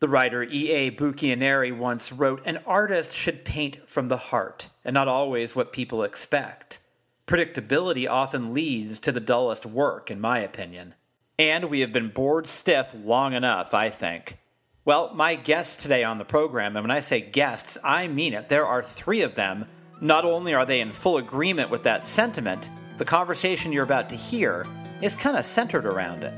The 0.00 0.08
writer 0.08 0.44
E.A. 0.44 0.92
Bucchianeri 0.92 1.76
once 1.76 2.12
wrote 2.12 2.42
An 2.44 2.58
artist 2.66 3.12
should 3.12 3.44
paint 3.44 3.78
from 3.88 4.06
the 4.06 4.16
heart, 4.16 4.68
and 4.84 4.94
not 4.94 5.08
always 5.08 5.56
what 5.56 5.72
people 5.72 6.04
expect. 6.04 6.78
Predictability 7.26 8.08
often 8.08 8.54
leads 8.54 9.00
to 9.00 9.10
the 9.10 9.18
dullest 9.18 9.66
work, 9.66 10.08
in 10.08 10.20
my 10.20 10.38
opinion. 10.38 10.94
And 11.36 11.64
we 11.64 11.80
have 11.80 11.92
been 11.92 12.10
bored 12.10 12.46
stiff 12.46 12.94
long 12.94 13.32
enough, 13.32 13.74
I 13.74 13.90
think. 13.90 14.38
Well, 14.84 15.12
my 15.14 15.34
guests 15.34 15.76
today 15.76 16.04
on 16.04 16.16
the 16.16 16.24
program, 16.24 16.76
and 16.76 16.84
when 16.84 16.92
I 16.92 17.00
say 17.00 17.20
guests, 17.20 17.76
I 17.82 18.06
mean 18.06 18.34
it, 18.34 18.48
there 18.48 18.66
are 18.66 18.84
three 18.84 19.22
of 19.22 19.34
them. 19.34 19.66
Not 20.00 20.24
only 20.24 20.54
are 20.54 20.64
they 20.64 20.80
in 20.80 20.92
full 20.92 21.16
agreement 21.16 21.70
with 21.70 21.82
that 21.82 22.06
sentiment, 22.06 22.70
the 22.98 23.04
conversation 23.04 23.72
you're 23.72 23.82
about 23.82 24.08
to 24.10 24.16
hear 24.16 24.64
is 25.02 25.16
kind 25.16 25.36
of 25.36 25.44
centered 25.44 25.86
around 25.86 26.22
it. 26.22 26.34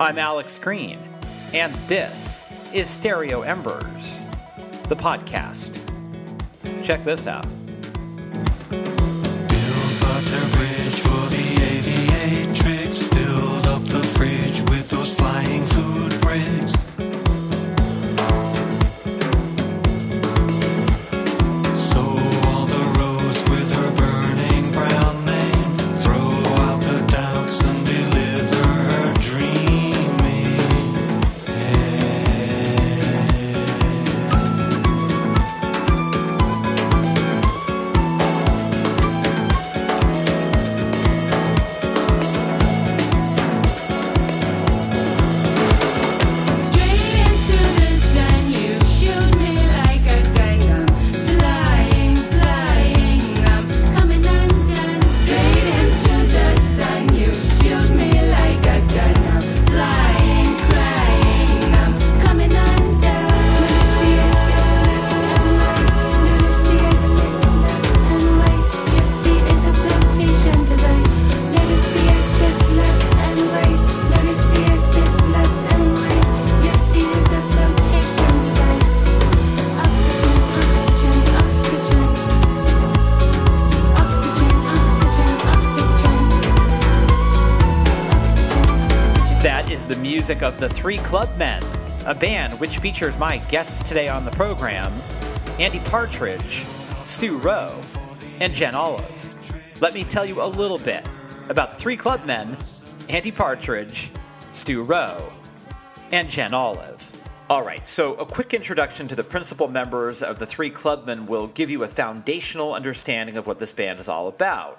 I'm 0.00 0.18
Alex 0.18 0.58
Green, 0.58 0.98
and 1.52 1.72
this 1.86 2.44
is 2.72 2.88
Stereo 2.88 3.42
Embers, 3.42 4.26
the 4.88 4.96
podcast. 4.96 5.80
Check 6.84 7.02
this 7.04 7.26
out. 7.26 7.46
Music 90.28 90.42
of 90.42 90.60
the 90.60 90.68
Three 90.68 90.98
Clubmen, 90.98 91.62
a 92.04 92.14
band 92.14 92.60
which 92.60 92.80
features 92.80 93.16
my 93.16 93.38
guests 93.48 93.82
today 93.82 94.08
on 94.08 94.26
the 94.26 94.30
program 94.32 94.92
Andy 95.58 95.80
Partridge, 95.80 96.66
Stu 97.06 97.38
Rowe, 97.38 97.80
and 98.38 98.52
Jen 98.52 98.74
Olive. 98.74 99.80
Let 99.80 99.94
me 99.94 100.04
tell 100.04 100.26
you 100.26 100.42
a 100.42 100.44
little 100.44 100.76
bit 100.76 101.06
about 101.48 101.70
the 101.72 101.76
Three 101.76 101.96
Clubmen, 101.96 102.54
Andy 103.08 103.32
Partridge, 103.32 104.10
Stu 104.52 104.82
Rowe, 104.82 105.32
and 106.12 106.28
Jen 106.28 106.52
Olive. 106.52 107.10
All 107.48 107.62
right, 107.62 107.88
so 107.88 108.12
a 108.16 108.26
quick 108.26 108.52
introduction 108.52 109.08
to 109.08 109.16
the 109.16 109.24
principal 109.24 109.66
members 109.66 110.22
of 110.22 110.38
the 110.38 110.44
Three 110.44 110.68
Clubmen 110.68 111.24
will 111.24 111.46
give 111.46 111.70
you 111.70 111.84
a 111.84 111.88
foundational 111.88 112.74
understanding 112.74 113.38
of 113.38 113.46
what 113.46 113.58
this 113.58 113.72
band 113.72 113.98
is 113.98 114.08
all 114.08 114.28
about. 114.28 114.78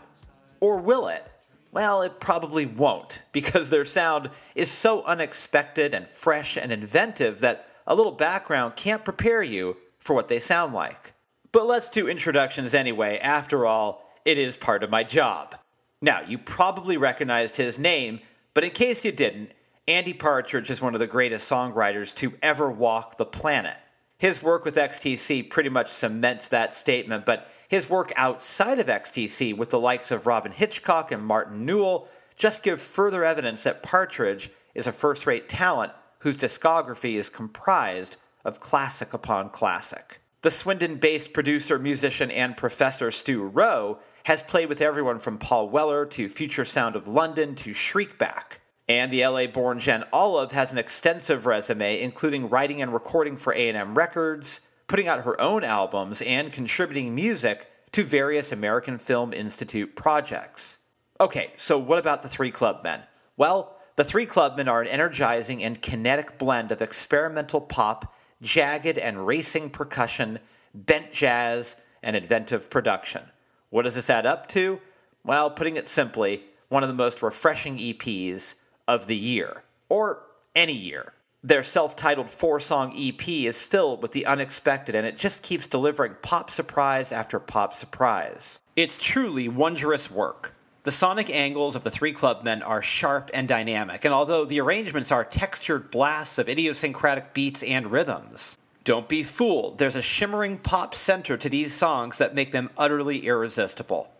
Or 0.59 0.77
will 0.77 1.07
it? 1.07 1.25
Well, 1.71 2.01
it 2.01 2.19
probably 2.19 2.65
won't, 2.65 3.21
because 3.31 3.69
their 3.69 3.85
sound 3.85 4.31
is 4.55 4.71
so 4.71 5.03
unexpected 5.03 5.93
and 5.93 6.07
fresh 6.07 6.57
and 6.57 6.71
inventive 6.71 7.41
that 7.41 7.67
a 7.85 7.93
little 7.93 8.11
background 8.11 8.75
can't 8.75 9.05
prepare 9.05 9.43
you 9.43 9.77
for 9.99 10.15
what 10.15 10.29
they 10.29 10.39
sound 10.39 10.73
like. 10.73 11.13
But 11.51 11.67
let's 11.67 11.89
do 11.89 12.07
introductions 12.07 12.73
anyway. 12.73 13.19
After 13.19 13.65
all, 13.65 14.09
it 14.25 14.37
is 14.37 14.57
part 14.57 14.83
of 14.83 14.89
my 14.89 15.03
job. 15.03 15.55
Now, 16.01 16.21
you 16.21 16.37
probably 16.37 16.97
recognized 16.97 17.55
his 17.55 17.77
name, 17.77 18.19
but 18.53 18.63
in 18.63 18.71
case 18.71 19.05
you 19.05 19.11
didn't, 19.11 19.51
Andy 19.87 20.13
Partridge 20.13 20.69
is 20.69 20.81
one 20.81 20.93
of 20.93 20.99
the 20.99 21.07
greatest 21.07 21.49
songwriters 21.49 22.15
to 22.15 22.33
ever 22.41 22.71
walk 22.71 23.17
the 23.17 23.25
planet. 23.25 23.77
His 24.17 24.43
work 24.43 24.65
with 24.65 24.75
XTC 24.75 25.49
pretty 25.49 25.69
much 25.69 25.91
cements 25.91 26.47
that 26.49 26.73
statement, 26.73 27.25
but 27.25 27.47
his 27.69 27.89
work 27.89 28.11
outside 28.15 28.79
of 28.79 28.87
XTC 28.87 29.55
with 29.55 29.69
the 29.69 29.79
likes 29.79 30.11
of 30.11 30.25
Robyn 30.27 30.51
Hitchcock 30.51 31.11
and 31.11 31.23
Martin 31.23 31.65
Newell 31.65 32.09
just 32.35 32.63
give 32.63 32.81
further 32.81 33.23
evidence 33.23 33.63
that 33.63 33.83
Partridge 33.83 34.49
is 34.73 34.87
a 34.87 34.91
first 34.91 35.27
rate 35.27 35.47
talent 35.47 35.93
whose 36.17 36.35
discography 36.35 37.15
is 37.15 37.29
comprised 37.29 38.17
of 38.43 38.59
classic 38.59 39.13
upon 39.13 39.49
classic. 39.51 40.19
The 40.41 40.49
Swindon 40.49 40.95
based 40.95 41.31
producer, 41.31 41.77
musician, 41.77 42.31
and 42.31 42.57
professor 42.57 43.11
Stu 43.11 43.43
Rowe 43.43 43.99
has 44.23 44.41
played 44.41 44.67
with 44.67 44.81
everyone 44.81 45.19
from 45.19 45.37
Paul 45.37 45.69
Weller 45.69 46.05
to 46.07 46.27
Future 46.27 46.65
Sound 46.65 46.95
of 46.95 47.07
London 47.07 47.55
to 47.55 47.71
Shriekback. 47.71 48.59
And 48.87 49.11
the 49.11 49.27
LA 49.27 49.45
born 49.45 49.79
Jen 49.79 50.05
Olive 50.11 50.51
has 50.53 50.71
an 50.71 50.79
extensive 50.79 51.45
resume, 51.45 52.01
including 52.01 52.49
writing 52.49 52.81
and 52.81 52.91
recording 52.93 53.37
for 53.37 53.53
A&M 53.53 53.95
Records, 53.95 54.61
putting 54.89 55.07
out 55.07 55.23
her 55.23 55.39
own 55.39 55.63
albums 55.63 56.21
and 56.23 56.51
contributing 56.51 57.15
music 57.15 57.67
to 57.93 58.03
various 58.03 58.51
American 58.51 58.97
Film 58.97 59.31
Institute 59.31 59.95
projects. 59.95 60.79
Okay, 61.21 61.53
so 61.55 61.77
what 61.77 61.99
about 61.99 62.23
the 62.23 62.27
Three 62.27 62.51
Clubmen? 62.51 63.01
Well, 63.37 63.77
the 63.95 64.03
Three 64.03 64.25
Clubmen 64.25 64.67
are 64.67 64.81
an 64.81 64.87
energizing 64.87 65.63
and 65.63 65.81
kinetic 65.81 66.37
blend 66.37 66.71
of 66.71 66.81
experimental 66.81 67.61
pop, 67.61 68.15
jagged 68.41 68.97
and 68.97 69.25
racing 69.25 69.69
percussion, 69.69 70.39
bent 70.73 71.13
jazz, 71.13 71.77
and 72.01 72.15
inventive 72.15 72.69
production. 72.69 73.21
What 73.69 73.83
does 73.83 73.95
this 73.95 74.09
add 74.09 74.25
up 74.25 74.47
to? 74.49 74.79
Well, 75.23 75.51
putting 75.51 75.75
it 75.75 75.87
simply, 75.87 76.43
one 76.69 76.81
of 76.81 76.89
the 76.89 76.95
most 76.95 77.21
refreshing 77.21 77.77
EPs 77.77 78.55
of 78.87 79.05
the 79.05 79.15
year, 79.15 79.63
or 79.87 80.23
any 80.55 80.73
year. 80.73 81.13
Their 81.41 81.63
self 81.63 81.95
titled 81.95 82.29
four 82.29 82.59
song 82.59 82.93
EP 82.97 83.25
is 83.29 83.61
filled 83.61 84.01
with 84.01 84.11
the 84.11 84.25
unexpected 84.25 84.93
and 84.93 85.07
it 85.07 85.17
just 85.17 85.41
keeps 85.41 85.67
delivering 85.67 86.15
pop 86.21 86.51
surprise 86.51 87.13
after 87.13 87.39
pop 87.39 87.73
surprise. 87.73 88.59
It's 88.75 88.97
truly 88.97 89.47
wondrous 89.47 90.11
work. 90.11 90.53
The 90.83 90.91
sonic 90.91 91.29
angles 91.29 91.77
of 91.77 91.85
the 91.85 91.91
Three 91.91 92.11
Clubmen 92.11 92.61
are 92.61 92.81
sharp 92.81 93.31
and 93.33 93.47
dynamic, 93.47 94.03
and 94.03 94.13
although 94.13 94.43
the 94.43 94.59
arrangements 94.59 95.13
are 95.13 95.23
textured 95.23 95.91
blasts 95.91 96.39
of 96.39 96.49
idiosyncratic 96.49 97.33
beats 97.33 97.63
and 97.63 97.89
rhythms, 97.89 98.57
don't 98.83 99.07
be 99.07 99.23
fooled, 99.23 99.77
there's 99.77 99.95
a 99.95 100.01
shimmering 100.01 100.57
pop 100.57 100.93
center 100.93 101.37
to 101.37 101.49
these 101.49 101.73
songs 101.73 102.17
that 102.17 102.35
make 102.35 102.51
them 102.51 102.69
utterly 102.77 103.25
irresistible. 103.25 104.11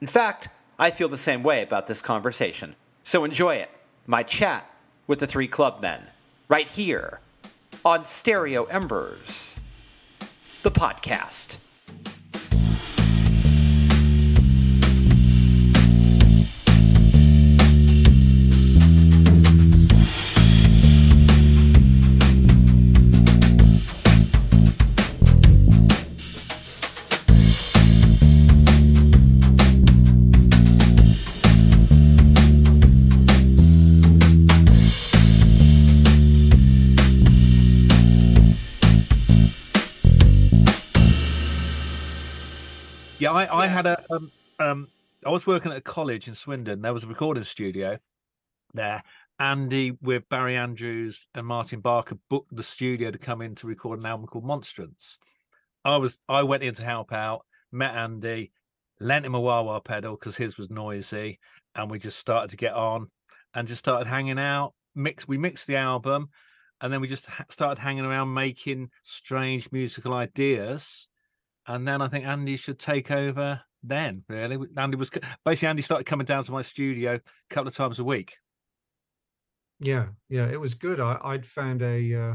In 0.00 0.06
fact, 0.06 0.48
I 0.78 0.90
feel 0.90 1.08
the 1.08 1.16
same 1.16 1.42
way 1.42 1.62
about 1.62 1.86
this 1.86 2.02
conversation. 2.02 2.76
So 3.02 3.24
enjoy 3.24 3.56
it. 3.56 3.70
My 4.06 4.22
chat 4.22 4.70
with 5.06 5.20
the 5.20 5.26
Three 5.26 5.48
Clubmen 5.48 6.02
right 6.48 6.68
here 6.68 7.20
on 7.84 8.04
Stereo 8.04 8.64
Embers, 8.64 9.56
the 10.62 10.70
podcast. 10.70 11.58
Had 43.76 43.84
a 43.84 44.02
um, 44.10 44.32
um, 44.58 44.88
I 45.26 45.28
was 45.28 45.46
working 45.46 45.70
at 45.70 45.76
a 45.76 45.82
college 45.82 46.28
in 46.28 46.34
Swindon. 46.34 46.80
There 46.80 46.94
was 46.94 47.04
a 47.04 47.08
recording 47.08 47.44
studio 47.44 47.98
there, 48.72 49.02
Andy 49.38 49.90
with 50.00 50.26
Barry 50.30 50.56
Andrews 50.56 51.28
and 51.34 51.46
Martyn 51.46 51.80
Barker 51.80 52.16
booked 52.30 52.56
the 52.56 52.62
studio 52.62 53.10
to 53.10 53.18
come 53.18 53.42
in 53.42 53.54
to 53.56 53.66
record 53.66 53.98
an 53.98 54.06
album 54.06 54.28
called 54.28 54.46
Monstrance. 54.46 55.18
I 55.84 55.98
was 55.98 56.18
I 56.26 56.42
went 56.42 56.62
in 56.62 56.72
to 56.76 56.84
help 56.84 57.12
out, 57.12 57.44
met 57.70 57.94
Andy, 57.94 58.50
lent 58.98 59.26
him 59.26 59.34
a 59.34 59.40
wah 59.40 59.60
wah 59.60 59.80
pedal 59.80 60.16
because 60.16 60.38
his 60.38 60.56
was 60.56 60.70
noisy, 60.70 61.38
and 61.74 61.90
we 61.90 61.98
just 61.98 62.18
started 62.18 62.52
to 62.52 62.56
get 62.56 62.72
on 62.72 63.10
and 63.52 63.68
just 63.68 63.80
started 63.80 64.08
hanging 64.08 64.38
out. 64.38 64.72
Mix 64.94 65.28
we 65.28 65.36
mixed 65.36 65.66
the 65.66 65.76
album, 65.76 66.30
and 66.80 66.90
then 66.90 67.02
we 67.02 67.08
just 67.08 67.26
ha- 67.26 67.44
started 67.50 67.78
hanging 67.78 68.06
around 68.06 68.32
making 68.32 68.88
strange 69.02 69.70
musical 69.70 70.14
ideas. 70.14 71.08
And 71.66 71.86
then 71.86 72.00
I 72.00 72.08
think 72.08 72.24
Andy 72.24 72.56
should 72.56 72.78
take 72.78 73.10
over. 73.10 73.60
Then 73.82 74.24
really, 74.28 74.58
Andy 74.76 74.96
was 74.96 75.10
basically 75.44 75.68
Andy 75.68 75.82
started 75.82 76.04
coming 76.04 76.24
down 76.24 76.44
to 76.44 76.52
my 76.52 76.62
studio 76.62 77.14
a 77.14 77.54
couple 77.54 77.68
of 77.68 77.74
times 77.74 77.98
a 77.98 78.04
week 78.04 78.34
yeah, 79.80 80.06
yeah, 80.28 80.46
it 80.46 80.60
was 80.60 80.74
good. 80.74 81.00
I, 81.00 81.18
I'd 81.22 81.46
found 81.46 81.82
a 81.82 82.14
uh, 82.14 82.34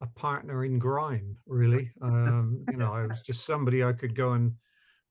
a 0.00 0.06
partner 0.16 0.64
in 0.64 0.78
grime. 0.78 1.36
Really, 1.46 1.90
um, 2.02 2.64
you 2.70 2.76
know, 2.76 2.92
I 2.92 3.06
was 3.06 3.22
just 3.22 3.44
somebody 3.44 3.82
I 3.82 3.92
could 3.92 4.14
go 4.14 4.32
and 4.32 4.52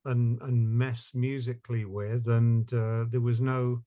and 0.05 0.41
and 0.41 0.69
mess 0.69 1.11
musically 1.13 1.85
with, 1.85 2.27
and 2.27 2.71
uh, 2.73 3.05
there 3.09 3.21
was 3.21 3.41
no, 3.41 3.81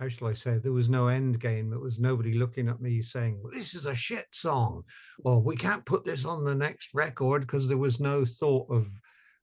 how 0.00 0.08
shall 0.08 0.28
I 0.28 0.32
say, 0.32 0.56
there 0.56 0.72
was 0.72 0.88
no 0.88 1.08
end 1.08 1.40
game. 1.40 1.74
It 1.74 1.80
was 1.80 1.98
nobody 1.98 2.32
looking 2.32 2.68
at 2.68 2.80
me 2.80 3.02
saying, 3.02 3.38
well, 3.40 3.52
"This 3.52 3.74
is 3.74 3.84
a 3.84 3.94
shit 3.94 4.26
song," 4.32 4.84
or 5.24 5.42
"We 5.42 5.56
can't 5.56 5.84
put 5.84 6.04
this 6.04 6.24
on 6.24 6.42
the 6.42 6.54
next 6.54 6.94
record," 6.94 7.42
because 7.42 7.68
there 7.68 7.76
was 7.76 8.00
no 8.00 8.24
thought 8.24 8.66
of 8.70 8.88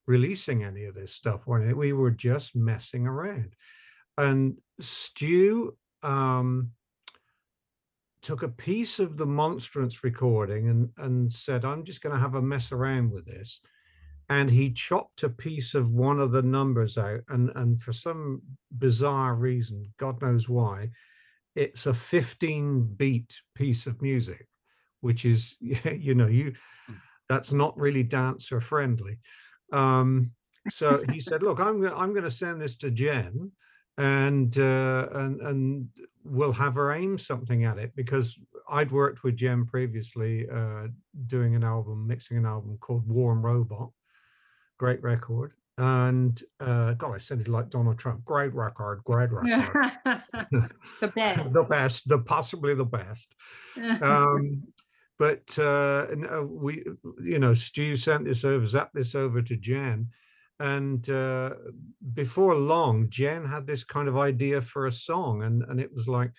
releasing 0.08 0.64
any 0.64 0.86
of 0.86 0.96
this 0.96 1.14
stuff. 1.14 1.46
We 1.46 1.94
were 1.94 2.12
just 2.12 2.56
messing 2.56 3.06
around, 3.06 3.56
and 4.18 4.58
Stu. 4.80 5.78
Um, 6.02 6.72
took 8.24 8.44
a 8.44 8.50
piece 8.50 9.00
of 9.00 9.16
the 9.16 9.26
monstrance 9.26 10.04
recording 10.04 10.68
and 10.70 10.90
and 10.98 11.32
said 11.32 11.64
i'm 11.64 11.84
just 11.84 12.02
going 12.02 12.14
to 12.14 12.20
have 12.20 12.36
a 12.36 12.42
mess 12.42 12.72
around 12.72 13.12
with 13.12 13.26
this 13.26 13.62
and 14.30 14.50
he 14.50 14.70
chopped 14.72 15.24
a 15.24 15.30
piece 15.30 15.74
of 15.74 15.92
one 15.92 16.20
of 16.20 16.32
the 16.32 16.42
numbers 16.42 16.98
out 16.98 17.22
and 17.30 17.52
and 17.56 17.82
for 17.82 17.94
some 17.94 18.42
bizarre 18.78 19.36
reason 19.36 19.86
god 19.98 20.22
knows 20.22 20.50
why 20.50 20.90
it's 21.56 21.86
a 21.86 21.94
15 21.94 22.84
beat 22.96 23.42
piece 23.56 23.88
of 23.88 24.02
music 24.02 24.48
which 25.02 25.26
is 25.26 25.56
you 25.60 26.16
know 26.16 26.28
you 26.28 26.54
hmm. 26.88 26.94
that's 27.30 27.52
not 27.54 27.78
really 27.78 28.04
dancer 28.04 28.60
friendly 28.60 29.18
um 29.74 30.32
so 30.70 31.04
he 31.12 31.20
said 31.28 31.44
look 31.44 31.60
i'm 31.60 31.84
i'm 31.86 32.12
going 32.12 32.24
to 32.24 32.32
send 32.32 32.62
this 32.62 32.76
to 32.76 32.92
jen 32.92 33.52
and 33.98 34.60
uh, 34.60 35.08
and 35.14 35.42
and 35.42 35.88
we'll 36.24 36.54
have 36.54 36.76
her 36.76 36.92
aim 36.92 37.18
something 37.18 37.66
at 37.66 37.78
it 37.78 37.96
because 37.96 38.38
I'd 38.70 38.92
worked 38.92 39.24
with 39.24 39.38
Jen 39.38 39.66
previously 39.66 40.48
uh, 40.50 40.88
doing 41.26 41.56
an 41.56 41.64
album, 41.64 42.06
mixing 42.06 42.38
an 42.38 42.46
album 42.46 42.78
called 42.80 43.08
Warm 43.08 43.44
Robot, 43.44 43.92
great 44.78 45.02
record. 45.02 45.54
And 45.80 46.42
uh, 46.60 46.94
God, 46.94 47.16
I 47.16 47.18
said 47.20 47.40
it 47.40 47.48
like 47.48 47.70
Donald 47.70 48.00
Trump. 48.00 48.26
Great 48.26 48.54
record, 48.54 49.04
great 49.04 49.32
record. 49.32 49.92
the 50.52 51.12
best, 51.14 51.54
the 51.54 51.64
best, 51.64 52.08
the 52.08 52.20
possibly 52.20 52.74
the 52.74 52.86
best. 52.86 53.34
Um, 54.02 54.64
but 55.20 55.56
uh, 55.60 56.08
uh, 56.32 56.44
we, 56.44 56.84
you 57.22 57.38
know, 57.38 57.54
Stu 57.54 57.96
sent 57.96 58.26
this 58.26 58.44
over, 58.44 58.66
zapped 58.66 58.94
this 58.94 59.14
over 59.14 59.42
to 59.44 59.56
Jen, 59.56 60.10
and 60.60 61.10
uh, 61.10 61.52
before 62.14 62.56
long 62.56 63.08
jen 63.10 63.46
had 63.46 63.68
this 63.68 63.84
kind 63.84 64.08
of 64.08 64.18
idea 64.18 64.60
for 64.60 64.88
a 64.88 64.92
song 64.92 65.44
and 65.44 65.64
and 65.70 65.80
it 65.80 65.92
was 65.94 66.08
like 66.08 66.32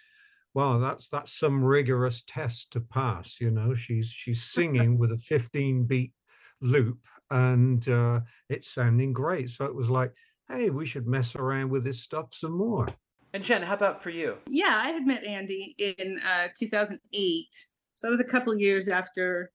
wow 0.55 0.79
that's 0.79 1.09
that's 1.09 1.39
some 1.39 1.63
rigorous 1.63 2.23
test 2.27 2.73
to 2.73 2.81
pass 2.81 3.41
you 3.41 3.51
know 3.51 3.75
she's 3.75 4.09
she's 4.09 4.43
singing 4.43 4.99
with 4.99 5.13
a 5.13 5.19
15 5.19 5.85
beat 5.85 6.13
loop 6.61 6.99
and 7.31 7.89
uh, 7.89 8.21
it's 8.49 8.69
sounding 8.69 9.13
great. 9.13 9.51
So 9.51 9.65
it 9.65 9.75
was 9.75 9.91
like 9.91 10.13
hey 10.51 10.71
we 10.71 10.87
should 10.87 11.07
mess 11.07 11.37
around 11.37 11.71
with 11.71 11.85
this 11.85 12.01
stuff 12.01 12.33
some 12.33 12.57
more. 12.57 12.89
And 13.33 13.43
jen 13.43 13.63
how 13.63 13.75
about 13.75 14.03
for 14.03 14.11
you? 14.11 14.37
Yeah 14.47 14.81
i 14.83 14.91
had 14.91 15.07
met 15.07 15.25
andy 15.25 15.75
in 15.79 16.19
uh, 16.21 16.49
2008 16.59 17.47
so 17.95 18.09
it 18.09 18.11
was 18.11 18.21
a 18.21 18.25
couple 18.25 18.57
years 18.57 18.89
after 18.89 19.51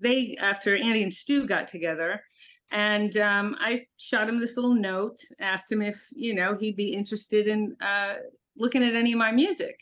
they 0.00 0.36
after 0.40 0.76
andy 0.76 1.02
and 1.02 1.14
stu 1.14 1.46
got 1.46 1.68
together. 1.68 2.22
And 2.70 3.14
um, 3.18 3.54
I 3.60 3.84
shot 3.98 4.30
him 4.30 4.40
this 4.40 4.56
little 4.56 4.74
note, 4.74 5.18
asked 5.40 5.70
him 5.70 5.82
if 5.82 6.02
you 6.14 6.34
know 6.34 6.56
he'd 6.58 6.76
be 6.76 6.94
interested 6.94 7.46
in 7.46 7.76
uh, 7.82 8.14
looking 8.56 8.82
at 8.82 8.94
any 8.94 9.12
of 9.12 9.18
my 9.18 9.30
music, 9.30 9.78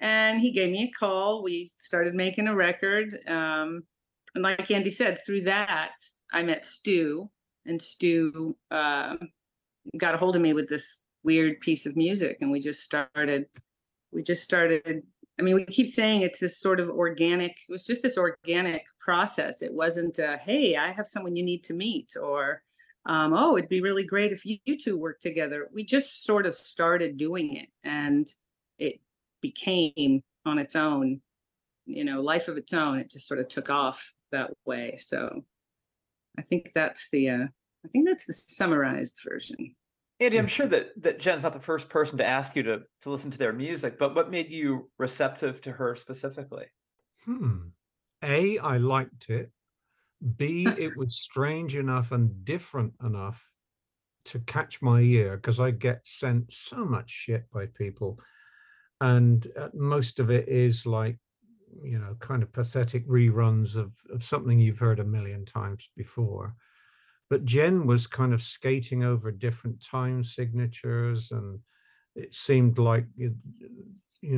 and 0.00 0.40
he 0.40 0.50
gave 0.50 0.70
me 0.70 0.84
a 0.84 0.98
call. 0.98 1.42
We 1.42 1.70
started 1.78 2.14
making 2.14 2.48
a 2.48 2.54
record, 2.54 3.14
um, 3.28 3.82
and 4.34 4.42
like 4.42 4.70
Andy 4.70 4.90
said, 4.90 5.18
through 5.26 5.42
that 5.42 5.92
I 6.32 6.42
met 6.42 6.64
Stu, 6.64 7.30
and 7.66 7.80
Stu 7.80 8.56
uh, 8.70 9.16
got 9.96 10.14
a 10.14 10.18
hold 10.18 10.36
of 10.36 10.42
me 10.42 10.52
with 10.52 10.68
this 10.68 11.02
weird 11.22 11.60
piece 11.60 11.86
of 11.86 11.96
music, 11.96 12.38
and 12.40 12.50
we 12.50 12.60
just 12.60 12.82
started. 12.82 13.46
We 14.12 14.22
just 14.22 14.42
started 14.42 15.04
I 15.40 15.42
mean, 15.42 15.54
we 15.54 15.64
keep 15.64 15.88
saying 15.88 16.20
it's 16.20 16.38
this 16.38 16.58
sort 16.58 16.80
of 16.80 16.90
organic, 16.90 17.52
it 17.52 17.72
was 17.72 17.82
just 17.82 18.02
this 18.02 18.18
organic 18.18 18.84
process. 18.98 19.62
It 19.62 19.72
wasn't, 19.72 20.18
a, 20.18 20.36
hey, 20.36 20.76
I 20.76 20.92
have 20.92 21.08
someone 21.08 21.34
you 21.34 21.42
need 21.42 21.64
to 21.64 21.72
meet, 21.72 22.12
or, 22.20 22.62
um, 23.06 23.32
oh, 23.32 23.56
it'd 23.56 23.70
be 23.70 23.80
really 23.80 24.04
great 24.04 24.32
if 24.32 24.44
you, 24.44 24.58
you 24.66 24.76
two 24.76 24.98
work 24.98 25.18
together. 25.18 25.70
We 25.72 25.82
just 25.82 26.24
sort 26.24 26.44
of 26.44 26.54
started 26.54 27.16
doing 27.16 27.56
it 27.56 27.68
and 27.84 28.30
it 28.78 29.00
became 29.40 30.22
on 30.44 30.58
its 30.58 30.76
own, 30.76 31.22
you 31.86 32.04
know, 32.04 32.20
life 32.20 32.48
of 32.48 32.58
its 32.58 32.74
own. 32.74 32.98
It 32.98 33.10
just 33.10 33.26
sort 33.26 33.40
of 33.40 33.48
took 33.48 33.70
off 33.70 34.12
that 34.32 34.50
way. 34.66 34.96
So 34.98 35.42
I 36.40 36.42
think 36.42 36.72
that's 36.74 37.10
the, 37.10 37.28
uh, 37.28 37.44
I 37.84 37.88
think 37.92 38.08
that's 38.08 38.24
the 38.24 38.32
summarized 38.32 39.20
version. 39.28 39.74
Andy, 40.20 40.38
I'm 40.38 40.46
sure 40.46 40.66
that 40.66 40.90
that 41.02 41.18
Jen's 41.18 41.42
not 41.42 41.52
the 41.52 41.60
first 41.60 41.88
person 41.88 42.18
to 42.18 42.26
ask 42.26 42.56
you 42.56 42.62
to 42.62 42.80
to 43.02 43.10
listen 43.10 43.30
to 43.30 43.38
their 43.38 43.52
music, 43.52 43.98
but 43.98 44.14
what 44.14 44.30
made 44.30 44.50
you 44.50 44.90
receptive 44.98 45.60
to 45.62 45.72
her 45.72 45.94
specifically? 45.94 46.66
Hmm. 47.24 47.68
A, 48.22 48.58
I 48.58 48.78
liked 48.78 49.28
it. 49.28 49.50
B, 50.36 50.66
it 50.78 50.96
was 50.96 51.16
strange 51.16 51.76
enough 51.76 52.12
and 52.12 52.44
different 52.44 52.92
enough 53.02 53.50
to 54.26 54.38
catch 54.40 54.82
my 54.82 55.00
ear 55.00 55.36
because 55.36 55.60
I 55.60 55.70
get 55.70 56.06
sent 56.06 56.52
so 56.52 56.84
much 56.84 57.10
shit 57.10 57.44
by 57.50 57.66
people, 57.66 58.18
and 59.00 59.46
uh, 59.58 59.68
most 59.74 60.20
of 60.20 60.30
it 60.30 60.48
is 60.48 60.84
like, 60.86 61.18
you 61.82 61.98
know, 61.98 62.16
kind 62.20 62.42
of 62.42 62.52
pathetic 62.52 63.06
reruns 63.06 63.76
of 63.76 63.96
of 64.10 64.22
something 64.22 64.58
you've 64.58 64.78
heard 64.78 65.00
a 65.00 65.04
million 65.04 65.44
times 65.44 65.88
before 65.96 66.54
but 67.30 67.44
Jen 67.44 67.86
was 67.86 68.08
kind 68.08 68.34
of 68.34 68.42
skating 68.42 69.04
over 69.04 69.30
different 69.30 69.82
time 69.82 70.22
signatures, 70.24 71.30
and 71.30 71.60
it 72.16 72.34
seemed 72.34 72.76
like 72.76 73.06
you 73.16 73.36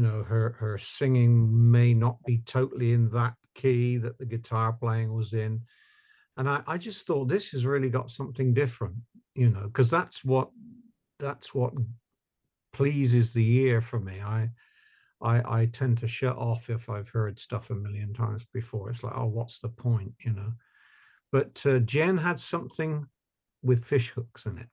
know 0.00 0.22
her 0.22 0.54
her 0.60 0.76
singing 0.78 1.70
may 1.70 1.94
not 1.94 2.22
be 2.24 2.38
totally 2.44 2.92
in 2.92 3.08
that 3.10 3.34
key 3.54 3.96
that 3.96 4.18
the 4.18 4.26
guitar 4.26 4.74
playing 4.74 5.12
was 5.12 5.32
in, 5.32 5.62
and 6.36 6.48
I, 6.48 6.62
I 6.66 6.76
just 6.76 7.06
thought 7.06 7.28
this 7.28 7.50
has 7.52 7.64
really 7.64 7.90
got 7.90 8.10
something 8.10 8.52
different, 8.52 8.96
you 9.34 9.48
know, 9.48 9.62
because 9.64 9.90
that's 9.90 10.22
what 10.22 10.50
that's 11.18 11.54
what 11.54 11.72
pleases 12.74 13.32
the 13.32 13.56
ear 13.60 13.80
for 13.80 14.00
me. 14.00 14.20
I 14.20 14.50
I, 15.22 15.60
I 15.60 15.66
tend 15.66 15.98
to 15.98 16.08
shut 16.08 16.36
off 16.36 16.68
if 16.70 16.90
I've 16.90 17.08
heard 17.08 17.38
stuff 17.38 17.70
a 17.70 17.74
million 17.74 18.12
times 18.12 18.46
before. 18.52 18.90
It's 18.90 19.02
like, 19.02 19.16
oh, 19.16 19.26
what's 19.26 19.58
the 19.58 19.68
point, 19.68 20.12
you 20.20 20.32
know? 20.32 20.52
but 21.32 21.64
uh, 21.66 21.78
Jen 21.80 22.18
had 22.18 22.38
something 22.38 23.06
with 23.62 23.84
fish 23.84 24.10
hooks 24.10 24.46
in 24.46 24.58
it. 24.58 24.68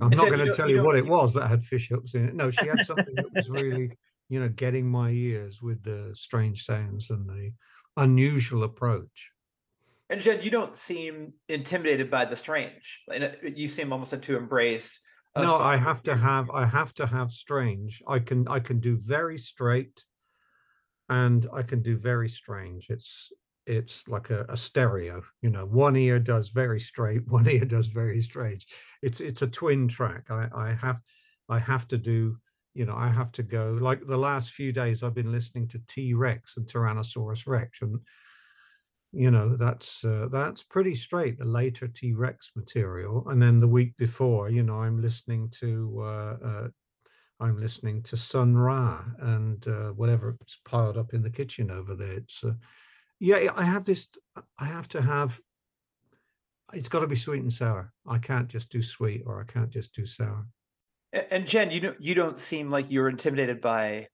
I'm 0.00 0.08
not 0.10 0.30
going 0.30 0.46
to 0.46 0.52
tell 0.52 0.70
you, 0.70 0.76
you 0.76 0.82
what 0.82 0.96
it 0.96 1.04
was 1.04 1.34
that 1.34 1.48
had 1.48 1.62
fish 1.62 1.88
hooks 1.88 2.14
in 2.14 2.28
it. 2.28 2.34
No, 2.34 2.50
she 2.50 2.66
had 2.66 2.80
something 2.86 3.14
that 3.16 3.26
was 3.34 3.50
really, 3.50 3.90
you 4.30 4.40
know, 4.40 4.48
getting 4.48 4.88
my 4.88 5.10
ears 5.10 5.60
with 5.60 5.82
the 5.82 6.10
strange 6.14 6.64
sounds 6.64 7.10
and 7.10 7.28
the 7.28 7.52
unusual 7.98 8.62
approach. 8.62 9.30
And 10.08 10.20
Jen, 10.20 10.40
you 10.42 10.50
don't 10.50 10.74
seem 10.74 11.32
intimidated 11.48 12.10
by 12.10 12.24
the 12.24 12.36
strange. 12.36 13.02
You 13.42 13.68
seem 13.68 13.92
almost 13.92 14.22
to 14.22 14.36
embrace. 14.36 15.00
No, 15.36 15.56
I 15.56 15.76
have 15.76 16.02
to 16.02 16.14
have. 16.14 16.50
I 16.50 16.66
have 16.66 16.92
to 16.94 17.06
have 17.06 17.30
strange. 17.30 18.02
I 18.06 18.18
can. 18.18 18.46
I 18.48 18.60
can 18.60 18.80
do 18.80 18.98
very 18.98 19.38
straight, 19.38 20.04
and 21.08 21.46
I 21.52 21.62
can 21.62 21.82
do 21.82 21.96
very 21.96 22.28
strange. 22.28 22.88
It's 22.90 23.32
it's 23.66 24.06
like 24.08 24.30
a, 24.30 24.44
a, 24.48 24.56
stereo 24.56 25.22
you 25.40 25.48
know 25.48 25.64
one 25.64 25.94
ear 25.96 26.18
does 26.18 26.48
very 26.50 26.80
straight 26.80 27.22
one 27.28 27.48
ear 27.48 27.64
does 27.64 27.86
very 27.88 28.20
strange 28.20 28.66
it's 29.02 29.20
it's 29.20 29.42
a 29.42 29.46
twin 29.46 29.86
track 29.86 30.24
i 30.30 30.48
i 30.54 30.72
have 30.72 31.00
i 31.48 31.58
have 31.58 31.86
to 31.86 31.96
do 31.96 32.36
you 32.74 32.84
know 32.84 32.96
i 32.96 33.08
have 33.08 33.30
to 33.30 33.42
go 33.42 33.78
like 33.80 34.04
the 34.06 34.16
last 34.16 34.50
few 34.50 34.72
days 34.72 35.02
i've 35.02 35.14
been 35.14 35.30
listening 35.30 35.68
to 35.68 35.80
t-rex 35.86 36.56
and 36.56 36.66
tyrannosaurus 36.66 37.46
rex 37.46 37.82
and 37.82 37.98
you 39.12 39.30
know 39.30 39.56
that's 39.56 40.04
uh, 40.04 40.26
that's 40.30 40.62
pretty 40.62 40.94
straight 40.94 41.38
the 41.38 41.44
later 41.44 41.86
t-rex 41.86 42.50
material 42.56 43.28
and 43.28 43.42
then 43.42 43.58
the 43.58 43.68
week 43.68 43.94
before 43.96 44.48
you 44.48 44.62
know 44.62 44.74
i'm 44.74 45.02
listening 45.02 45.50
to 45.50 45.98
uh, 46.00 46.36
uh 46.44 46.68
I'm 47.42 47.58
listening 47.58 48.02
to 48.04 48.16
Sun 48.16 48.56
Ra 48.56 49.02
and 49.18 49.66
uh, 49.66 49.90
whatever's 49.90 50.60
piled 50.64 50.96
up 50.96 51.12
in 51.12 51.22
the 51.22 51.30
kitchen 51.30 51.72
over 51.72 51.96
there. 51.96 52.12
It's 52.12 52.44
uh, 52.44 52.52
yeah, 53.18 53.52
I 53.56 53.64
have 53.64 53.84
this. 53.84 54.08
I 54.58 54.64
have 54.64 54.88
to 54.88 55.02
have. 55.02 55.40
It's 56.72 56.88
got 56.88 57.00
to 57.00 57.06
be 57.06 57.16
sweet 57.16 57.42
and 57.42 57.52
sour. 57.52 57.92
I 58.06 58.18
can't 58.18 58.48
just 58.48 58.70
do 58.70 58.80
sweet 58.80 59.24
or 59.26 59.40
I 59.40 59.52
can't 59.52 59.70
just 59.70 59.92
do 59.92 60.06
sour. 60.06 60.46
And 61.30 61.46
Jen, 61.46 61.70
you 61.70 61.80
don't 61.80 62.00
you 62.00 62.14
don't 62.14 62.38
seem 62.38 62.70
like 62.70 62.90
you're 62.90 63.08
intimidated 63.08 63.60
by 63.60 64.08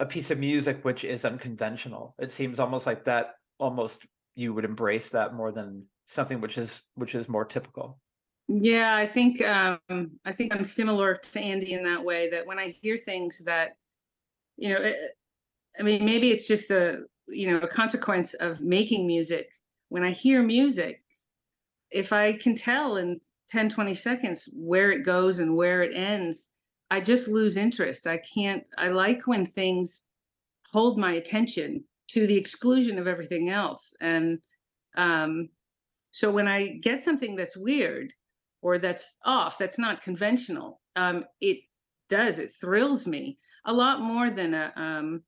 a 0.00 0.06
piece 0.06 0.30
of 0.30 0.38
music 0.38 0.84
which 0.84 1.02
is 1.02 1.24
unconventional. 1.24 2.14
It 2.20 2.30
seems 2.30 2.60
almost 2.60 2.86
like 2.86 3.04
that 3.06 3.34
almost 3.58 4.06
you 4.34 4.54
would 4.54 4.64
embrace 4.64 5.08
that 5.08 5.34
more 5.34 5.50
than 5.50 5.84
something 6.06 6.40
which 6.40 6.58
is 6.58 6.80
which 6.94 7.14
is 7.14 7.28
more 7.28 7.44
typical. 7.44 7.98
Yeah, 8.48 8.96
I 8.96 9.06
think 9.06 9.42
um, 9.42 9.78
I 10.24 10.32
think 10.32 10.54
I'm 10.54 10.64
similar 10.64 11.16
to 11.16 11.40
Andy 11.40 11.74
in 11.74 11.84
that 11.84 12.02
way. 12.02 12.30
That 12.30 12.46
when 12.46 12.58
I 12.58 12.68
hear 12.68 12.96
things 12.96 13.40
that, 13.44 13.76
you 14.56 14.70
know, 14.70 14.80
it, 14.80 14.96
I 15.78 15.82
mean, 15.82 16.04
maybe 16.04 16.30
it's 16.30 16.48
just 16.48 16.70
a 16.70 17.00
you 17.28 17.50
know 17.50 17.58
a 17.58 17.68
consequence 17.68 18.34
of 18.34 18.60
making 18.60 19.06
music. 19.06 19.50
When 19.90 20.02
I 20.02 20.10
hear 20.10 20.42
music, 20.42 21.02
if 21.90 22.12
I 22.12 22.34
can 22.34 22.54
tell 22.54 22.96
in 22.96 23.20
10, 23.50 23.70
20 23.70 23.94
seconds 23.94 24.48
where 24.54 24.90
it 24.90 25.04
goes 25.04 25.38
and 25.40 25.56
where 25.56 25.82
it 25.82 25.94
ends, 25.94 26.50
I 26.90 27.00
just 27.00 27.28
lose 27.28 27.56
interest. 27.56 28.06
I 28.06 28.18
can't. 28.18 28.66
I 28.78 28.88
like 28.88 29.26
when 29.26 29.44
things 29.44 30.04
hold 30.72 30.98
my 30.98 31.12
attention 31.12 31.84
to 32.08 32.26
the 32.26 32.36
exclusion 32.36 32.98
of 32.98 33.06
everything 33.06 33.50
else, 33.50 33.94
and 34.00 34.38
um, 34.96 35.48
so 36.10 36.30
when 36.30 36.48
I 36.48 36.78
get 36.82 37.02
something 37.02 37.36
that's 37.36 37.56
weird 37.56 38.12
or 38.62 38.78
that's 38.78 39.18
off, 39.24 39.58
that's 39.58 39.78
not 39.78 40.02
conventional. 40.02 40.80
Um, 40.96 41.24
it 41.40 41.58
does. 42.08 42.38
It 42.38 42.52
thrills 42.60 43.06
me 43.06 43.38
a 43.64 43.72
lot 43.72 44.00
more 44.00 44.30
than 44.30 44.54
a, 44.54 44.72
um, 44.76 45.22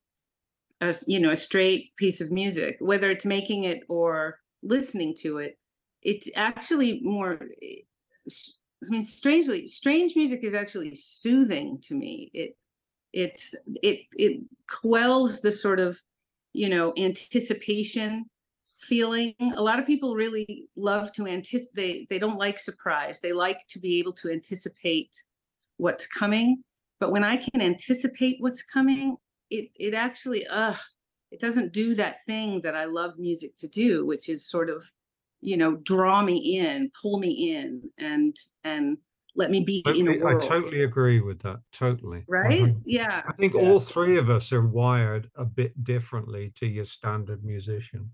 a 0.81 0.95
you 1.07 1.21
know 1.21 1.31
a 1.31 1.37
straight 1.37 1.95
piece 1.97 2.21
of 2.21 2.33
music. 2.33 2.77
Whether 2.81 3.11
it's 3.11 3.25
making 3.25 3.65
it 3.65 3.83
or 3.89 4.39
listening 4.63 5.15
to 5.21 5.39
it, 5.39 5.59
it's 6.03 6.29
actually 6.35 7.01
more. 7.03 7.39
I 8.83 8.91
mean, 8.91 9.03
strangely, 9.03 9.67
strange 9.67 10.17
music 10.17 10.43
is 10.43 10.55
actually 10.55 10.95
soothing 10.95 11.79
to 11.83 11.95
me. 11.95 12.31
It 12.33 12.57
it's 13.13 13.55
it 13.83 14.07
it 14.13 14.41
quells 14.69 15.41
the 15.41 15.53
sort 15.53 15.81
of 15.81 16.01
you 16.53 16.69
know 16.69 16.93
anticipation 16.97 18.27
feeling. 18.79 19.35
A 19.57 19.63
lot 19.63 19.79
of 19.79 19.87
people 19.87 20.15
really 20.15 20.69
love 20.75 21.13
to 21.13 21.27
anticipate 21.27 21.75
they, 21.77 22.07
they 22.09 22.19
don't 22.19 22.39
like 22.39 22.59
surprise. 22.59 23.21
They 23.21 23.33
like 23.33 23.67
to 23.69 23.79
be 23.79 23.99
able 23.99 24.15
to 24.15 24.31
anticipate 24.31 25.23
what's 25.77 26.07
coming. 26.07 26.63
But 26.99 27.13
when 27.13 27.25
i 27.25 27.37
can 27.37 27.63
anticipate 27.63 28.37
what's 28.41 28.63
coming 28.63 29.17
it 29.51 29.71
it 29.79 29.95
actually 29.95 30.47
uh 30.47 30.75
it 31.31 31.41
doesn't 31.41 31.73
do 31.73 31.95
that 31.95 32.25
thing 32.25 32.61
that 32.63 32.75
i 32.75 32.85
love 32.85 33.19
music 33.19 33.55
to 33.57 33.69
do 33.69 34.07
which 34.07 34.29
is 34.29 34.49
sort 34.49 34.71
of 34.71 34.91
you 35.41 35.57
know 35.57 35.77
draw 35.77 36.23
me 36.23 36.59
in 36.59 36.91
pull 37.01 37.19
me 37.19 37.55
in 37.55 37.83
and 37.99 38.37
and 38.65 38.97
let 39.37 39.51
me 39.51 39.61
be 39.61 39.83
in 39.87 40.09
a 40.09 40.19
world. 40.19 40.43
I 40.43 40.47
totally 40.47 40.83
agree 40.83 41.21
with 41.21 41.41
that. 41.41 41.61
Totally. 41.73 42.25
Right? 42.29 42.75
Yeah. 42.85 43.23
I 43.27 43.33
think 43.33 43.55
yeah. 43.55 43.61
all 43.61 43.81
three 43.81 44.19
of 44.19 44.31
us 44.31 44.53
are 44.53 44.67
wired 44.67 45.31
a 45.37 45.45
bit 45.45 45.85
differently 45.85 46.53
to 46.57 46.67
your 46.67 46.85
standard 46.85 47.45
musician. 47.45 48.11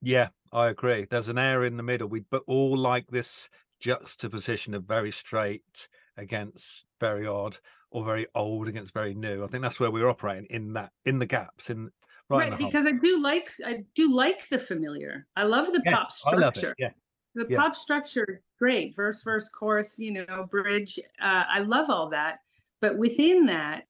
Yeah, 0.00 0.28
I 0.52 0.68
agree. 0.68 1.06
There's 1.10 1.28
an 1.28 1.38
air 1.38 1.64
in 1.64 1.76
the 1.76 1.82
middle. 1.82 2.08
We 2.08 2.20
but 2.30 2.42
all 2.46 2.76
like 2.76 3.06
this 3.08 3.50
juxtaposition 3.80 4.74
of 4.74 4.84
very 4.84 5.10
straight 5.10 5.88
against 6.16 6.86
very 7.00 7.26
odd 7.26 7.56
or 7.90 8.04
very 8.04 8.26
old 8.34 8.68
against 8.68 8.94
very 8.94 9.14
new. 9.14 9.44
I 9.44 9.48
think 9.48 9.62
that's 9.62 9.80
where 9.80 9.90
we're 9.90 10.08
operating 10.08 10.46
in 10.50 10.74
that 10.74 10.92
in 11.04 11.18
the 11.18 11.26
gaps 11.26 11.70
in 11.70 11.90
right, 12.28 12.50
right 12.50 12.58
because 12.58 12.86
I 12.86 12.92
do 12.92 13.20
like 13.20 13.50
I 13.66 13.84
do 13.94 14.14
like 14.14 14.48
the 14.48 14.58
familiar. 14.58 15.26
I 15.36 15.44
love 15.44 15.66
the 15.66 15.82
yeah, 15.84 15.96
pop 15.96 16.12
structure. 16.12 16.74
Yeah. 16.78 16.90
The 17.34 17.46
yeah. 17.48 17.58
pop 17.58 17.74
structure, 17.74 18.42
great. 18.58 18.94
Verse, 18.94 19.22
verse, 19.22 19.48
chorus, 19.48 19.98
you 19.98 20.12
know, 20.12 20.46
bridge. 20.50 20.98
Uh, 21.20 21.44
I 21.48 21.60
love 21.60 21.88
all 21.88 22.10
that. 22.10 22.38
But 22.80 22.98
within 22.98 23.46
that, 23.46 23.84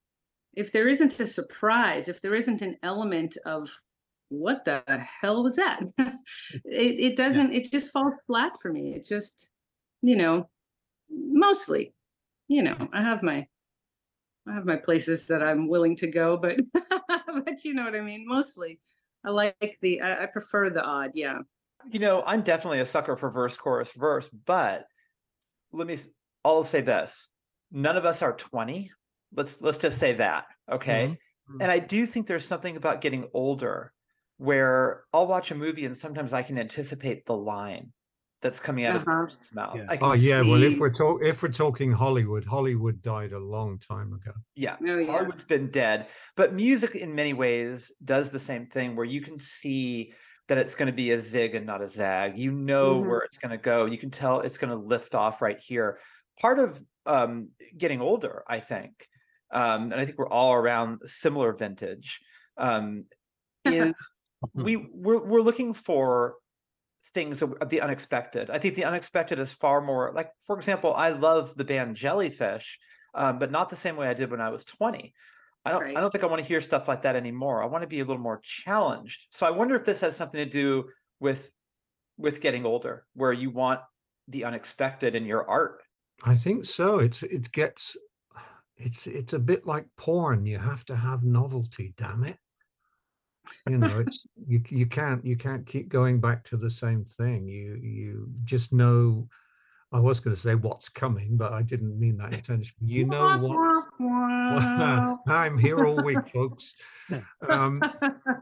if 0.54 0.70
there 0.70 0.86
isn't 0.86 1.18
a 1.18 1.26
surprise, 1.26 2.08
if 2.08 2.20
there 2.20 2.34
isn't 2.34 2.62
an 2.62 2.76
element 2.82 3.36
of 3.44 3.68
what 4.28 4.64
the 4.64 4.82
hell 5.20 5.42
was 5.42 5.56
that? 5.56 5.82
it, 5.98 6.14
it 6.64 7.16
doesn't, 7.16 7.52
yeah. 7.52 7.58
it 7.58 7.70
just 7.70 7.92
falls 7.92 8.14
flat 8.26 8.52
for 8.60 8.72
me. 8.72 8.94
It 8.94 9.06
just, 9.06 9.50
you 10.02 10.16
know, 10.16 10.48
mostly, 11.10 11.94
you 12.48 12.62
know, 12.62 12.88
I 12.92 13.02
have 13.02 13.22
my, 13.22 13.46
I 14.46 14.54
have 14.54 14.66
my 14.66 14.76
places 14.76 15.26
that 15.28 15.42
I'm 15.42 15.68
willing 15.68 15.96
to 15.96 16.06
go, 16.06 16.36
but, 16.36 16.58
but 17.08 17.64
you 17.64 17.74
know 17.74 17.84
what 17.84 17.94
I 17.94 18.00
mean? 18.00 18.24
Mostly 18.26 18.78
I 19.24 19.30
like 19.30 19.78
the, 19.80 20.00
I, 20.00 20.24
I 20.24 20.26
prefer 20.26 20.70
the 20.70 20.82
odd. 20.82 21.12
Yeah. 21.14 21.38
You 21.90 21.98
know, 21.98 22.22
I'm 22.26 22.42
definitely 22.42 22.80
a 22.80 22.84
sucker 22.84 23.16
for 23.16 23.30
verse, 23.30 23.56
chorus, 23.56 23.92
verse, 23.92 24.28
but 24.46 24.84
let 25.72 25.86
me, 25.86 25.96
I'll 26.44 26.64
say 26.64 26.80
this. 26.80 27.28
None 27.70 27.96
of 27.96 28.04
us 28.04 28.22
are 28.22 28.32
20. 28.34 28.90
Let's, 29.34 29.62
let's 29.62 29.78
just 29.78 29.98
say 29.98 30.12
that. 30.14 30.46
Okay. 30.70 31.16
Mm-hmm. 31.50 31.60
And 31.60 31.70
I 31.70 31.78
do 31.78 32.06
think 32.06 32.26
there's 32.26 32.46
something 32.46 32.76
about 32.76 33.00
getting 33.00 33.28
older 33.34 33.92
where 34.38 35.04
I'll 35.12 35.26
watch 35.26 35.50
a 35.50 35.54
movie 35.54 35.86
and 35.86 35.96
sometimes 35.96 36.32
I 36.32 36.42
can 36.42 36.58
anticipate 36.58 37.26
the 37.26 37.36
line 37.36 37.92
that's 38.42 38.58
coming 38.58 38.84
out 38.84 38.96
uh-huh. 38.96 38.98
of 38.98 39.04
the 39.04 39.10
person's 39.10 39.52
mouth. 39.52 39.76
Yeah. 39.76 39.98
oh 40.00 40.14
yeah, 40.14 40.42
see... 40.42 40.50
well 40.50 40.62
if 40.62 40.78
we're 40.78 40.90
talking 40.90 41.26
if 41.26 41.42
we're 41.42 41.48
talking 41.48 41.92
Hollywood, 41.92 42.44
Hollywood 42.44 43.00
died 43.00 43.32
a 43.32 43.38
long 43.38 43.78
time 43.78 44.12
ago. 44.12 44.32
Yeah. 44.56 44.76
Oh, 44.80 44.98
yeah. 44.98 45.10
Hollywood's 45.10 45.44
been 45.44 45.70
dead, 45.70 46.08
but 46.36 46.52
music 46.52 46.96
in 46.96 47.14
many 47.14 47.32
ways 47.32 47.92
does 48.04 48.30
the 48.30 48.38
same 48.38 48.66
thing 48.66 48.96
where 48.96 49.06
you 49.06 49.20
can 49.20 49.38
see 49.38 50.12
that 50.52 50.58
it's 50.58 50.74
going 50.74 50.86
to 50.86 50.92
be 50.92 51.12
a 51.12 51.18
zig 51.18 51.54
and 51.54 51.64
not 51.64 51.80
a 51.80 51.88
zag. 51.88 52.36
You 52.36 52.52
know 52.52 52.96
mm-hmm. 52.96 53.08
where 53.08 53.20
it's 53.20 53.38
going 53.38 53.50
to 53.50 53.56
go. 53.56 53.86
You 53.86 53.96
can 53.96 54.10
tell 54.10 54.40
it's 54.40 54.58
going 54.58 54.70
to 54.70 54.76
lift 54.76 55.14
off 55.14 55.40
right 55.40 55.58
here. 55.58 55.98
Part 56.40 56.58
of 56.58 56.82
um, 57.06 57.48
getting 57.76 58.00
older, 58.00 58.42
I 58.46 58.60
think, 58.60 59.08
um, 59.50 59.92
and 59.92 59.94
I 59.94 60.04
think 60.04 60.18
we're 60.18 60.28
all 60.28 60.52
around 60.52 61.00
similar 61.06 61.52
vintage, 61.52 62.20
um, 62.58 63.04
is 63.64 63.94
Mm-hmm. 64.42 64.64
we 64.64 64.76
we're, 64.92 65.22
we're 65.22 65.40
looking 65.40 65.72
for 65.72 66.34
things 67.14 67.42
of 67.42 67.54
the 67.68 67.80
unexpected. 67.80 68.50
I 68.50 68.58
think 68.58 68.74
the 68.74 68.84
unexpected 68.84 69.38
is 69.38 69.52
far 69.52 69.80
more 69.80 70.12
like, 70.14 70.30
for 70.46 70.56
example, 70.56 70.94
I 70.94 71.10
love 71.10 71.54
the 71.54 71.64
band 71.64 71.94
Jellyfish, 71.96 72.78
um, 73.14 73.38
but 73.38 73.50
not 73.52 73.70
the 73.70 73.76
same 73.76 73.96
way 73.96 74.08
I 74.08 74.14
did 74.14 74.30
when 74.30 74.40
I 74.40 74.50
was 74.50 74.64
20. 74.64 75.14
I 75.64 75.70
don't 75.70 75.82
right. 75.82 75.96
I 75.96 76.00
don't 76.00 76.10
think 76.10 76.24
I 76.24 76.26
want 76.26 76.42
to 76.42 76.48
hear 76.48 76.60
stuff 76.60 76.88
like 76.88 77.02
that 77.02 77.16
anymore. 77.16 77.62
I 77.62 77.66
want 77.66 77.82
to 77.82 77.88
be 77.88 78.00
a 78.00 78.04
little 78.04 78.22
more 78.22 78.40
challenged. 78.42 79.26
So 79.30 79.46
I 79.46 79.50
wonder 79.50 79.76
if 79.76 79.84
this 79.84 80.00
has 80.00 80.16
something 80.16 80.38
to 80.38 80.50
do 80.50 80.84
with 81.20 81.50
with 82.18 82.40
getting 82.40 82.66
older, 82.66 83.06
where 83.14 83.32
you 83.32 83.50
want 83.50 83.80
the 84.28 84.44
unexpected 84.44 85.14
in 85.14 85.24
your 85.24 85.48
art. 85.48 85.82
I 86.24 86.34
think 86.34 86.64
so. 86.64 86.98
It's 86.98 87.22
it 87.22 87.50
gets 87.52 87.96
it's 88.76 89.06
it's 89.06 89.32
a 89.32 89.38
bit 89.38 89.66
like 89.66 89.86
porn. 89.96 90.46
You 90.46 90.58
have 90.58 90.84
to 90.86 90.96
have 90.96 91.22
novelty, 91.22 91.94
damn 91.96 92.24
it 92.24 92.38
you 93.68 93.78
know 93.78 93.98
it's 93.98 94.20
you 94.46 94.62
you 94.68 94.86
can't 94.86 95.24
you 95.24 95.36
can't 95.36 95.66
keep 95.66 95.88
going 95.88 96.20
back 96.20 96.44
to 96.44 96.56
the 96.56 96.70
same 96.70 97.04
thing 97.04 97.46
you 97.46 97.74
you 97.82 98.28
just 98.44 98.72
know 98.72 99.28
i 99.92 99.98
was 99.98 100.20
going 100.20 100.34
to 100.34 100.40
say 100.40 100.54
what's 100.54 100.88
coming 100.88 101.36
but 101.36 101.52
i 101.52 101.62
didn't 101.62 101.98
mean 101.98 102.16
that 102.16 102.32
intentionally 102.32 102.92
you 102.92 103.04
know 103.04 103.38
what 103.38 103.81
i'm 105.26 105.58
here 105.58 105.84
all 105.84 106.02
week 106.02 106.26
folks 106.26 106.74
um, 107.48 107.82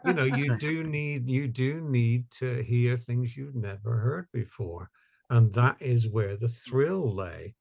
you 0.05 0.13
know 0.13 0.25
you 0.25 0.57
do 0.59 0.85
need 0.85 1.29
you 1.29 1.49
do 1.49 1.81
need 1.81 2.31
to 2.31 2.63
hear 2.63 2.97
things 2.97 3.37
you've 3.37 3.57
never 3.57 3.99
heard 3.99 4.27
before 4.33 4.91
and 5.31 5.53
that 5.55 5.77
is 5.81 6.09
where 6.09 6.37
the 6.37 6.49
thrill 6.49 7.15
lay 7.15 7.55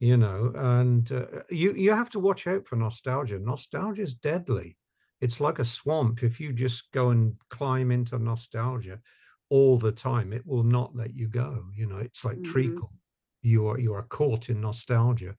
you 0.00 0.16
know 0.16 0.52
and 0.54 1.12
uh, 1.12 1.26
you 1.50 1.72
you 1.74 1.92
have 1.92 2.10
to 2.10 2.18
watch 2.18 2.46
out 2.46 2.66
for 2.66 2.76
nostalgia 2.76 3.38
nostalgia 3.38 4.02
is 4.02 4.14
deadly 4.14 4.76
it's 5.24 5.40
like 5.40 5.58
a 5.58 5.64
swamp. 5.64 6.22
If 6.22 6.38
you 6.38 6.52
just 6.52 6.92
go 6.92 7.08
and 7.08 7.34
climb 7.48 7.90
into 7.90 8.18
nostalgia 8.18 9.00
all 9.48 9.78
the 9.78 9.90
time, 9.90 10.34
it 10.34 10.46
will 10.46 10.64
not 10.64 10.94
let 10.94 11.14
you 11.14 11.28
go. 11.28 11.64
You 11.74 11.86
know, 11.86 11.96
it's 11.96 12.26
like 12.26 12.36
mm-hmm. 12.36 12.52
treacle. 12.52 12.92
You 13.40 13.68
are 13.68 13.78
you 13.78 13.94
are 13.94 14.02
caught 14.02 14.50
in 14.50 14.60
nostalgia. 14.60 15.34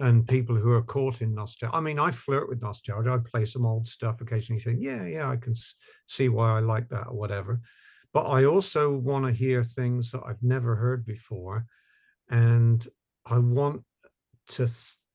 And 0.00 0.26
people 0.26 0.56
who 0.56 0.72
are 0.72 0.82
caught 0.82 1.22
in 1.22 1.34
nostalgia, 1.34 1.74
I 1.74 1.80
mean, 1.80 2.00
I 2.00 2.10
flirt 2.10 2.48
with 2.48 2.60
nostalgia. 2.60 3.12
I 3.12 3.18
play 3.18 3.44
some 3.44 3.64
old 3.64 3.86
stuff 3.86 4.20
occasionally, 4.20 4.60
think, 4.60 4.80
yeah, 4.82 5.04
yeah, 5.04 5.30
I 5.30 5.36
can 5.36 5.54
see 6.06 6.28
why 6.28 6.56
I 6.56 6.60
like 6.60 6.88
that 6.88 7.06
or 7.06 7.16
whatever. 7.16 7.60
But 8.12 8.26
I 8.26 8.44
also 8.44 8.90
want 8.90 9.24
to 9.24 9.32
hear 9.32 9.62
things 9.62 10.10
that 10.10 10.22
I've 10.26 10.42
never 10.42 10.74
heard 10.74 11.06
before. 11.06 11.66
And 12.28 12.86
I 13.26 13.38
want 13.38 13.84
to 14.48 14.68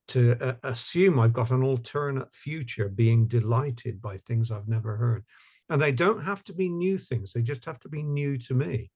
to 0.09 0.35
uh, 0.41 0.55
assume 0.63 1.19
I've 1.19 1.33
got 1.33 1.51
an 1.51 1.63
alternate 1.63 2.33
future 2.33 2.89
being 2.89 3.27
delighted 3.27 4.01
by 4.01 4.17
things 4.17 4.51
I've 4.51 4.67
never 4.67 4.95
heard. 4.95 5.23
And 5.69 5.79
they 5.79 5.91
don't 5.91 6.23
have 6.23 6.43
to 6.45 6.53
be 6.53 6.67
new 6.67 6.97
things, 6.97 7.31
they 7.31 7.41
just 7.41 7.65
have 7.65 7.79
to 7.81 7.89
be 7.89 8.03
new 8.03 8.37
to 8.39 8.53
me. 8.53 8.91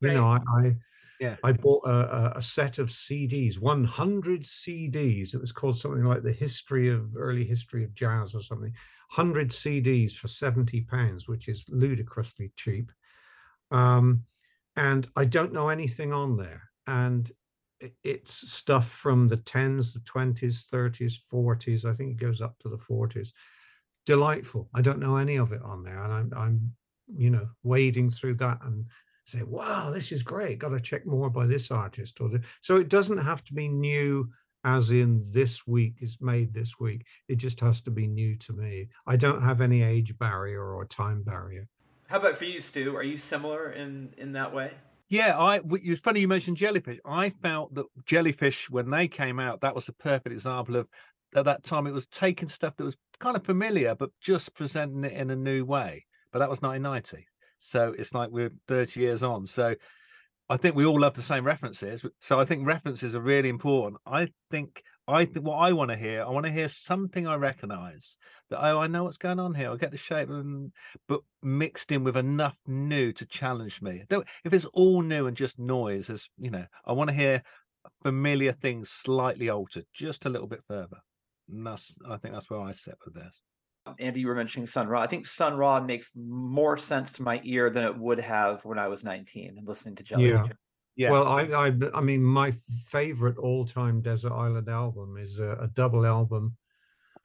You 0.00 0.08
right. 0.08 0.14
know, 0.14 0.26
I, 0.26 0.38
I, 0.58 0.76
Yeah. 1.20 1.36
I 1.42 1.52
bought 1.52 1.84
a, 1.84 2.36
a, 2.36 2.42
set 2.42 2.78
of 2.78 2.88
CDs, 2.88 3.58
100 3.58 4.42
CDs. 4.42 5.34
It 5.34 5.40
was 5.40 5.50
called 5.50 5.76
something 5.76 6.04
like 6.04 6.22
the 6.22 6.32
history 6.32 6.88
of 6.88 7.16
early 7.16 7.44
history 7.44 7.82
of 7.82 7.92
jazz 7.94 8.34
or 8.34 8.40
something. 8.40 8.72
100 9.14 9.50
CDs 9.50 10.14
for 10.14 10.28
70 10.28 10.82
pounds, 10.82 11.26
which 11.26 11.48
is 11.48 11.64
ludicrously 11.70 12.52
cheap. 12.56 12.92
Um, 13.70 14.22
and 14.76 15.08
I 15.16 15.24
don't 15.24 15.52
know 15.52 15.70
anything 15.70 16.12
on 16.12 16.36
there. 16.36 16.62
And 16.86 17.30
it's 18.04 18.50
stuff 18.50 18.88
from 18.88 19.28
the 19.28 19.38
10s, 19.38 19.92
the 19.92 20.00
20s, 20.00 20.68
30s, 20.68 21.18
40s. 21.32 21.84
I 21.84 21.94
think 21.94 22.12
it 22.12 22.24
goes 22.24 22.40
up 22.40 22.58
to 22.60 22.68
the 22.68 22.76
40s. 22.76 23.32
Delightful. 24.06 24.68
I 24.74 24.82
don't 24.82 25.00
know 25.00 25.16
any 25.16 25.36
of 25.36 25.52
it 25.52 25.62
on 25.62 25.82
there. 25.82 26.02
And 26.02 26.12
I'm, 26.12 26.32
I'm 26.36 26.72
you 27.16 27.30
know, 27.30 27.48
wading 27.62 28.10
through 28.10 28.34
that 28.34 28.58
and 28.62 28.86
say, 29.28 29.42
wow, 29.42 29.90
this 29.90 30.12
is 30.12 30.22
great. 30.22 30.58
Got 30.58 30.70
to 30.70 30.80
check 30.80 31.06
more 31.06 31.30
by 31.30 31.46
this 31.46 31.70
artist 31.70 32.20
or 32.20 32.28
the, 32.28 32.42
so 32.60 32.76
it 32.76 32.88
doesn't 32.88 33.18
have 33.18 33.44
to 33.44 33.54
be 33.54 33.68
new 33.68 34.28
as 34.64 34.90
in 34.90 35.24
this 35.32 35.66
week 35.66 35.94
is 36.00 36.18
made 36.20 36.52
this 36.52 36.80
week. 36.80 37.06
It 37.28 37.36
just 37.36 37.60
has 37.60 37.80
to 37.82 37.90
be 37.90 38.06
new 38.06 38.36
to 38.36 38.52
me. 38.52 38.88
I 39.06 39.16
don't 39.16 39.42
have 39.42 39.60
any 39.60 39.82
age 39.82 40.16
barrier 40.18 40.74
or 40.74 40.84
time 40.84 41.22
barrier. 41.22 41.68
How 42.08 42.18
about 42.18 42.38
for 42.38 42.44
you, 42.44 42.60
Stu? 42.60 42.96
Are 42.96 43.02
you 43.02 43.16
similar 43.16 43.72
in 43.72 44.14
in 44.16 44.32
that 44.32 44.52
way? 44.52 44.72
Yeah, 45.08 45.38
I. 45.38 45.56
It 45.56 45.88
was 45.88 46.00
funny 46.00 46.20
you 46.20 46.28
mentioned 46.28 46.56
jellyfish. 46.56 46.98
I 47.04 47.30
felt 47.30 47.74
that 47.74 47.86
jellyfish 48.04 48.68
when 48.70 48.90
they 48.90 49.08
came 49.08 49.38
out, 49.38 49.60
that 49.60 49.74
was 49.74 49.88
a 49.88 49.92
perfect 49.92 50.32
example 50.32 50.76
of 50.76 50.88
at 51.34 51.44
that 51.44 51.64
time 51.64 51.86
it 51.86 51.92
was 51.92 52.06
taking 52.06 52.48
stuff 52.48 52.76
that 52.76 52.84
was 52.84 52.96
kind 53.18 53.36
of 53.36 53.44
familiar, 53.44 53.94
but 53.94 54.10
just 54.20 54.54
presenting 54.54 55.04
it 55.04 55.12
in 55.12 55.30
a 55.30 55.36
new 55.36 55.64
way. 55.64 56.06
But 56.32 56.40
that 56.40 56.50
was 56.50 56.62
1990, 56.62 57.26
so 57.58 57.94
it's 57.96 58.14
like 58.14 58.30
we're 58.30 58.52
30 58.66 59.00
years 59.00 59.22
on. 59.22 59.46
So 59.46 59.74
I 60.48 60.56
think 60.56 60.74
we 60.74 60.86
all 60.86 61.00
love 61.00 61.14
the 61.14 61.22
same 61.22 61.44
references. 61.44 62.04
So 62.20 62.40
I 62.40 62.44
think 62.44 62.66
references 62.66 63.14
are 63.14 63.20
really 63.20 63.48
important. 63.48 64.00
I 64.06 64.28
think 64.50 64.82
I 65.06 65.24
what 65.24 65.56
I 65.56 65.72
want 65.72 65.90
to 65.90 65.96
hear, 65.96 66.22
I 66.22 66.28
want 66.28 66.46
to 66.46 66.52
hear 66.52 66.68
something 66.68 67.26
I 67.26 67.36
recognise 67.36 68.18
that 68.50 68.62
oh, 68.62 68.78
I 68.78 68.86
know 68.86 69.04
what's 69.04 69.16
going 69.16 69.40
on 69.40 69.54
here. 69.54 69.70
I 69.70 69.76
get 69.76 69.90
the 69.90 69.96
shape, 69.96 70.28
and 70.28 70.72
but 71.06 71.20
mixed 71.42 71.92
in 71.92 72.04
with 72.04 72.16
enough 72.16 72.56
new 72.66 73.12
to 73.12 73.26
challenge 73.26 73.80
me. 73.80 74.04
Don't 74.08 74.26
if 74.44 74.52
it's 74.52 74.66
all 74.66 75.02
new 75.02 75.26
and 75.26 75.36
just 75.36 75.58
noise, 75.58 76.10
as 76.10 76.28
you 76.38 76.50
know, 76.50 76.66
I 76.86 76.92
want 76.92 77.08
to 77.08 77.16
hear 77.16 77.42
familiar 78.02 78.52
things 78.52 78.90
slightly 78.90 79.48
altered, 79.48 79.86
just 79.94 80.26
a 80.26 80.30
little 80.30 80.48
bit 80.48 80.60
further. 80.68 80.98
And 81.48 81.66
that's 81.66 81.96
I 82.08 82.18
think 82.18 82.34
that's 82.34 82.50
where 82.50 82.60
I 82.60 82.72
sit 82.72 82.96
with 83.04 83.14
this. 83.14 83.40
Andy, 83.98 84.20
you 84.20 84.26
were 84.26 84.34
mentioning 84.34 84.66
Sun 84.66 84.88
Ra. 84.88 85.02
I 85.02 85.06
think 85.06 85.26
Sun 85.26 85.56
Ra 85.56 85.80
makes 85.80 86.10
more 86.14 86.76
sense 86.76 87.12
to 87.14 87.22
my 87.22 87.40
ear 87.44 87.70
than 87.70 87.84
it 87.84 87.96
would 87.96 88.20
have 88.20 88.64
when 88.64 88.78
I 88.78 88.88
was 88.88 89.04
19 89.04 89.54
and 89.58 89.68
listening 89.68 89.96
to 89.96 90.02
Jellyfish. 90.02 90.52
Yeah. 90.96 91.10
Well, 91.12 91.28
I, 91.28 91.42
I, 91.42 91.72
I 91.94 92.00
mean, 92.00 92.24
my 92.24 92.52
favorite 92.86 93.38
all-time 93.38 94.00
Desert 94.00 94.32
Island 94.32 94.68
album 94.68 95.16
is 95.16 95.38
a, 95.38 95.52
a 95.60 95.68
double 95.68 96.04
album 96.04 96.56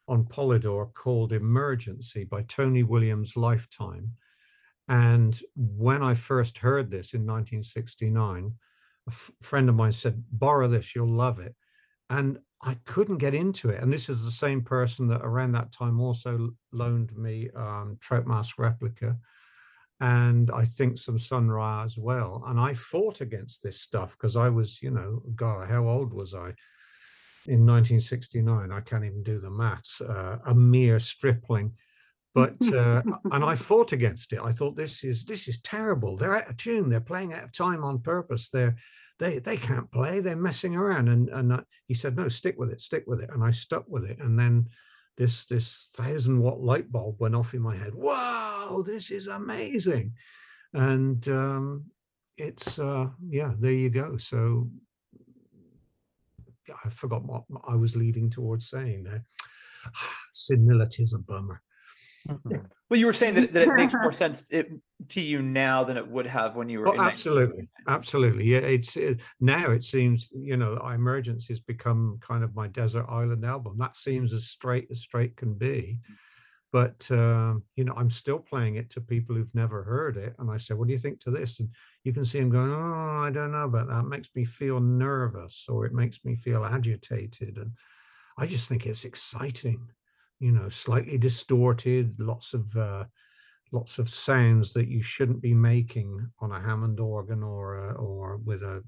on 0.08 0.26
Polydor 0.26 0.94
called 0.94 1.34
Emergency 1.34 2.24
by 2.24 2.44
Tony 2.44 2.84
Williams 2.84 3.36
Lifetime. 3.36 4.12
And 4.88 5.40
when 5.56 6.04
I 6.04 6.14
first 6.14 6.60
heard 6.60 6.92
this 6.92 7.14
in 7.14 7.22
1969, 7.22 8.54
a 9.08 9.12
f- 9.12 9.32
friend 9.42 9.70
of 9.70 9.76
mine 9.76 9.92
said, 9.92 10.24
borrow 10.32 10.68
this, 10.68 10.94
you'll 10.94 11.08
love 11.08 11.40
it. 11.40 11.56
And 12.18 12.40
I 12.62 12.76
couldn't 12.86 13.18
get 13.18 13.34
into 13.34 13.70
it. 13.70 13.82
And 13.82 13.92
this 13.92 14.08
is 14.08 14.24
the 14.24 14.32
same 14.32 14.62
person 14.62 15.08
that 15.08 15.22
around 15.22 15.52
that 15.54 15.72
time 15.72 16.00
also 16.00 16.52
loaned 16.72 17.16
me 17.18 17.50
um, 17.56 17.98
Trout 18.00 18.26
Mask 18.26 18.58
Replica 18.58 19.18
and 20.00 20.52
I 20.52 20.66
think 20.66 20.98
some 20.98 21.18
Sun 21.18 21.50
Ra 21.50 21.84
as 21.84 21.98
well. 21.98 22.44
And 22.48 22.60
I 22.60 22.74
fought 22.74 23.22
against 23.22 23.64
this 23.64 23.80
stuff 23.80 24.18
because 24.18 24.36
I 24.36 24.50
was, 24.50 24.82
you 24.82 24.92
know, 24.92 25.22
God, 25.36 25.70
how 25.70 25.88
old 25.88 26.14
was 26.14 26.34
I? 26.34 26.54
In 27.46 27.66
1969, 27.66 28.72
I 28.72 28.80
can't 28.82 29.06
even 29.06 29.24
do 29.24 29.40
the 29.40 29.50
maths, 29.50 30.02
uh, 30.02 30.40
a 30.46 30.54
mere 30.54 31.00
stripling. 31.00 31.74
But 32.36 32.56
uh, 32.74 33.02
and 33.32 33.44
I 33.46 33.56
fought 33.56 33.94
against 33.94 34.34
it. 34.34 34.40
I 34.44 34.52
thought 34.52 34.76
this 34.76 35.04
is 35.04 35.24
this 35.24 35.48
is 35.48 35.62
terrible. 35.62 36.18
They're 36.18 36.36
out 36.36 36.50
of 36.50 36.58
tune. 36.58 36.90
They're 36.90 37.00
playing 37.00 37.34
out 37.34 37.44
of 37.44 37.54
time 37.54 37.84
on 37.84 38.00
purpose. 38.00 38.50
They're 38.50 38.76
they 39.24 39.40
they 39.40 39.58
can't 39.58 39.90
play. 39.90 40.20
They're 40.20 40.36
messing 40.36 40.76
around. 40.76 41.08
And 41.08 41.30
and 41.30 41.54
uh, 41.54 41.62
he 41.88 41.94
said, 41.94 42.16
no, 42.16 42.28
stick 42.28 42.56
with 42.58 42.70
it, 42.72 42.82
stick 42.82 43.06
with 43.08 43.22
it. 43.22 43.30
And 43.34 43.44
I 43.44 43.52
stuck 43.52 43.86
with 43.88 44.04
it. 44.04 44.20
And 44.20 44.38
then 44.38 44.68
this 45.18 45.46
this 45.46 45.92
thousand 45.96 46.40
watt 46.40 46.60
light 46.60 46.92
bulb 46.92 47.16
went 47.20 47.36
off 47.36 47.54
in 47.54 47.62
my 47.62 47.76
head. 47.76 47.94
Wow, 47.94 48.84
this 48.86 49.12
is 49.12 49.28
amazing. 49.28 50.14
And 50.74 51.26
um, 51.30 51.86
it's 52.38 52.80
uh, 52.80 53.10
yeah, 53.30 53.54
there 53.58 53.72
you 53.72 53.90
go. 53.90 54.18
So 54.18 54.70
I 56.84 56.90
forgot 56.90 57.24
what 57.24 57.44
I 57.66 57.76
was 57.76 57.96
leading 57.96 58.30
towards 58.30 58.70
saying 58.70 59.04
there. 59.04 59.24
Senility 60.34 61.04
is 61.04 61.14
a 61.14 61.20
bummer. 61.20 61.62
Well, 62.90 63.00
you 63.00 63.06
were 63.06 63.14
saying 63.14 63.36
that, 63.36 63.54
that 63.54 63.64
it 63.64 63.74
makes 63.74 63.96
more 64.00 64.12
sense 64.14 64.48
it, 64.52 64.70
to 65.10 65.22
you 65.22 65.42
now 65.42 65.84
than 65.84 65.98
it 65.98 66.08
would 66.08 66.28
have 66.28 66.56
when 66.56 66.70
you 66.70 66.80
were. 66.80 66.90
Oh, 66.90 66.96
in 66.96 67.04
19 67.04 67.08
absolutely, 67.08 67.70
absolutely. 67.88 68.46
Yeah, 68.46 68.60
it's 68.60 68.98
it, 68.98 69.22
now 69.40 69.72
it 69.72 69.84
seems 69.84 70.30
you 70.32 70.58
know, 70.58 70.76
Emergency 70.76 71.54
has 71.54 71.62
become 71.62 72.18
kind 72.22 72.44
of 72.44 72.56
my 72.56 72.68
desert 72.68 73.06
island 73.08 73.46
album. 73.46 73.78
That 73.78 73.96
seems 73.96 74.34
as 74.34 74.48
straight 74.48 74.88
as 74.92 75.00
straight 75.00 75.38
can 75.38 75.54
be. 75.54 76.00
But 76.72 77.10
um, 77.12 77.64
you 77.76 77.84
know, 77.84 77.94
I'm 77.96 78.10
still 78.10 78.40
playing 78.40 78.76
it 78.76 78.90
to 78.92 79.02
people 79.02 79.36
who've 79.36 79.56
never 79.56 79.84
heard 79.84 80.18
it, 80.18 80.36
and 80.40 80.52
I 80.52 80.58
say, 80.58 80.74
"What 80.74 80.88
do 80.88 80.94
you 80.94 81.00
think 81.00 81.20
to 81.22 81.32
this?" 81.32 81.60
And 81.60 81.70
you 82.04 82.14
can 82.14 82.26
see 82.26 82.40
them 82.40 82.50
going, 82.50 82.72
"Oh, 82.72 83.24
I 83.24 83.32
don't 83.32 83.52
know 83.52 83.66
about 83.66 83.88
that. 83.90 84.00
It 84.02 84.10
makes 84.10 84.30
me 84.36 84.46
feel 84.46 84.80
nervous, 84.80 85.66
or 85.70 85.86
it 85.86 85.94
makes 85.94 86.26
me 86.26 86.36
feel 86.36 86.66
agitated." 86.66 87.58
And 87.58 87.74
I 88.38 88.48
just 88.48 88.70
think 88.70 88.86
it's 88.86 89.06
exciting. 89.06 89.92
You 90.44 90.52
know, 90.52 90.68
slightly 90.68 91.18
distorted, 91.18 92.20
lots 92.20 92.54
of 92.54 92.76
uh, 92.76 93.06
lots 93.72 93.98
of 93.98 94.10
sounds 94.10 94.74
that 94.74 94.90
you 94.90 95.02
shouldn't 95.02 95.42
be 95.42 95.54
making 95.54 96.30
on 96.40 96.52
a 96.52 96.60
Hammond 96.60 97.00
organ 97.00 97.44
or 97.44 97.76
a, 97.78 97.94
or 97.94 98.36
with 98.38 98.62
a 98.62 98.84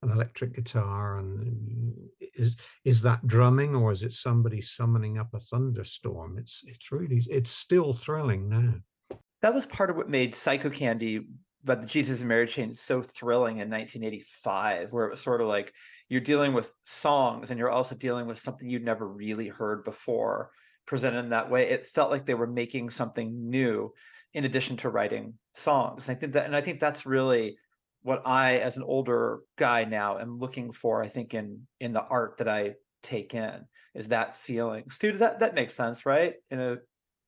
an 0.00 0.10
electric 0.10 0.54
guitar. 0.54 1.18
And 1.18 1.94
is 2.34 2.56
is 2.86 3.02
that 3.02 3.26
drumming 3.26 3.74
or 3.74 3.92
is 3.92 4.02
it 4.02 4.14
somebody 4.14 4.62
summoning 4.62 5.18
up 5.18 5.34
a 5.34 5.40
thunderstorm? 5.40 6.38
It's 6.38 6.62
it's 6.66 6.90
really 6.90 7.22
it's 7.28 7.50
still 7.50 7.92
thrilling 7.92 8.48
now. 8.48 9.18
That 9.42 9.52
was 9.52 9.66
part 9.66 9.90
of 9.90 9.96
what 9.96 10.08
made 10.08 10.32
Psychocandy, 10.32 11.26
but 11.64 11.82
the 11.82 11.86
Jesus 11.86 12.20
and 12.20 12.30
Mary 12.30 12.46
Chain 12.46 12.72
so 12.72 13.02
thrilling 13.02 13.58
in 13.58 13.68
1985, 13.68 14.90
where 14.90 15.04
it 15.04 15.10
was 15.10 15.20
sort 15.20 15.42
of 15.42 15.48
like 15.48 15.70
you're 16.08 16.22
dealing 16.22 16.54
with 16.54 16.72
songs 16.86 17.50
and 17.50 17.58
you're 17.58 17.70
also 17.70 17.94
dealing 17.94 18.26
with 18.26 18.38
something 18.38 18.70
you'd 18.70 18.82
never 18.82 19.06
really 19.06 19.48
heard 19.48 19.84
before 19.84 20.50
presented 20.86 21.20
in 21.20 21.30
that 21.30 21.50
way. 21.50 21.68
It 21.68 21.86
felt 21.86 22.10
like 22.10 22.26
they 22.26 22.34
were 22.34 22.46
making 22.46 22.90
something 22.90 23.50
new 23.50 23.92
in 24.32 24.44
addition 24.44 24.76
to 24.78 24.90
writing 24.90 25.34
songs. 25.54 26.08
I 26.08 26.14
think 26.14 26.32
that, 26.32 26.44
and 26.44 26.56
I 26.56 26.60
think 26.60 26.80
that's 26.80 27.06
really 27.06 27.56
what 28.02 28.22
I, 28.26 28.58
as 28.58 28.76
an 28.76 28.82
older 28.82 29.40
guy 29.56 29.84
now, 29.84 30.18
am 30.18 30.38
looking 30.38 30.72
for. 30.72 31.02
I 31.02 31.08
think 31.08 31.34
in 31.34 31.66
in 31.80 31.92
the 31.92 32.02
art 32.02 32.36
that 32.38 32.48
I 32.48 32.74
take 33.02 33.34
in 33.34 33.64
is 33.94 34.08
that 34.08 34.36
feeling. 34.36 34.90
Stu, 34.90 35.12
that 35.18 35.40
that 35.40 35.54
makes 35.54 35.74
sense, 35.74 36.04
right? 36.04 36.34
In 36.50 36.60
a 36.60 36.76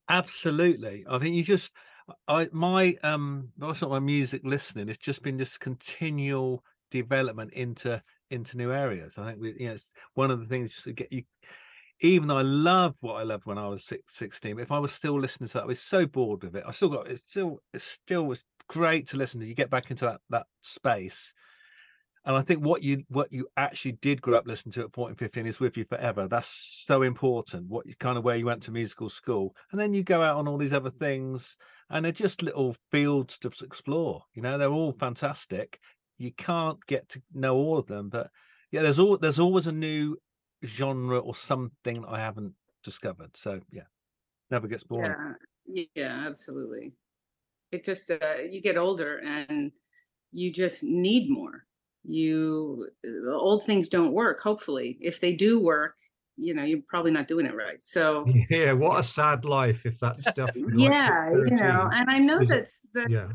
Absolutely. 0.08 1.04
I 1.08 1.18
think 1.18 1.34
you 1.34 1.42
just 1.42 1.72
I 2.28 2.48
my 2.52 2.96
um 3.02 3.48
that's 3.56 3.82
not 3.82 3.90
my 3.90 3.98
music 3.98 4.42
listening. 4.44 4.88
It's 4.88 4.98
just 4.98 5.22
been 5.22 5.36
this 5.36 5.58
continual 5.58 6.64
development 6.90 7.52
into 7.52 8.02
into 8.30 8.56
new 8.56 8.72
areas. 8.72 9.14
I 9.18 9.26
think 9.26 9.40
we 9.40 9.54
you 9.58 9.68
know 9.68 9.74
it's 9.74 9.92
one 10.14 10.30
of 10.30 10.40
the 10.40 10.46
things 10.46 10.82
to 10.82 10.92
get 10.92 11.12
you 11.12 11.22
even 12.00 12.28
though 12.28 12.38
I 12.38 12.42
love 12.42 12.94
what 13.00 13.14
I 13.14 13.22
loved 13.22 13.46
when 13.46 13.58
I 13.58 13.68
was 13.68 13.84
six, 13.84 14.16
16, 14.16 14.58
if 14.58 14.70
I 14.70 14.78
was 14.78 14.92
still 14.92 15.18
listening 15.18 15.48
to 15.48 15.54
that, 15.54 15.62
I 15.64 15.66
was 15.66 15.80
so 15.80 16.06
bored 16.06 16.42
with 16.42 16.56
it. 16.56 16.64
I 16.66 16.70
still 16.70 16.88
got 16.88 17.08
it 17.08 17.20
still 17.26 17.60
it 17.72 17.82
still 17.82 18.24
was 18.24 18.42
great 18.68 19.08
to 19.08 19.16
listen 19.16 19.40
to. 19.40 19.46
You 19.46 19.54
get 19.54 19.70
back 19.70 19.90
into 19.90 20.04
that 20.04 20.20
that 20.30 20.46
space. 20.62 21.32
And 22.26 22.36
I 22.36 22.42
think 22.42 22.64
what 22.64 22.82
you 22.82 23.04
what 23.08 23.32
you 23.32 23.46
actually 23.56 23.92
did 23.92 24.20
grow 24.20 24.36
up 24.36 24.46
listening 24.46 24.72
to 24.72 24.82
at 24.82 24.92
14, 24.92 25.14
15 25.14 25.46
is 25.46 25.60
with 25.60 25.76
you 25.76 25.84
forever. 25.84 26.26
That's 26.26 26.82
so 26.84 27.02
important. 27.02 27.68
What 27.68 27.86
you 27.86 27.94
kind 27.98 28.18
of 28.18 28.24
where 28.24 28.36
you 28.36 28.46
went 28.46 28.64
to 28.64 28.72
musical 28.72 29.08
school. 29.08 29.54
And 29.70 29.80
then 29.80 29.94
you 29.94 30.02
go 30.02 30.22
out 30.22 30.36
on 30.36 30.48
all 30.48 30.58
these 30.58 30.72
other 30.72 30.90
things 30.90 31.56
and 31.88 32.04
they're 32.04 32.12
just 32.12 32.42
little 32.42 32.74
fields 32.90 33.38
to 33.38 33.52
explore. 33.62 34.24
You 34.34 34.42
know, 34.42 34.58
they're 34.58 34.68
all 34.68 34.92
fantastic. 34.92 35.78
You 36.18 36.32
can't 36.32 36.84
get 36.86 37.08
to 37.10 37.22
know 37.32 37.54
all 37.54 37.78
of 37.78 37.86
them, 37.86 38.08
but 38.08 38.30
yeah, 38.72 38.82
there's 38.82 38.98
all 38.98 39.16
there's 39.16 39.38
always 39.38 39.68
a 39.68 39.72
new 39.72 40.16
genre 40.64 41.18
or 41.18 41.34
something 41.34 42.02
that 42.02 42.08
I 42.08 42.18
haven't 42.18 42.54
discovered. 42.82 43.36
So 43.36 43.60
yeah, 43.70 43.82
never 44.50 44.68
gets 44.68 44.84
boring. 44.84 45.14
Yeah, 45.66 45.86
yeah, 45.94 46.26
absolutely. 46.26 46.92
It 47.72 47.84
just 47.84 48.10
uh, 48.10 48.36
you 48.48 48.60
get 48.62 48.76
older 48.76 49.18
and 49.18 49.72
you 50.32 50.52
just 50.52 50.82
need 50.84 51.30
more. 51.30 51.64
You 52.04 52.88
old 53.28 53.64
things 53.64 53.88
don't 53.88 54.12
work. 54.12 54.40
Hopefully, 54.40 54.96
if 55.00 55.20
they 55.20 55.32
do 55.32 55.60
work, 55.60 55.96
you 56.36 56.54
know 56.54 56.62
you're 56.62 56.82
probably 56.88 57.10
not 57.10 57.28
doing 57.28 57.46
it 57.46 57.54
right. 57.54 57.78
So 57.82 58.24
Yeah, 58.48 58.72
what 58.72 59.00
a 59.00 59.02
sad 59.02 59.44
life 59.44 59.86
if 59.86 59.98
that 60.00 60.20
stuff. 60.20 60.54
like, 60.56 60.74
yeah, 60.76 61.30
you 61.30 61.50
know, 61.50 61.90
and 61.92 62.10
I 62.10 62.18
know 62.18 62.44
that's 62.44 62.86
that 62.94 63.10
Yeah, 63.10 63.32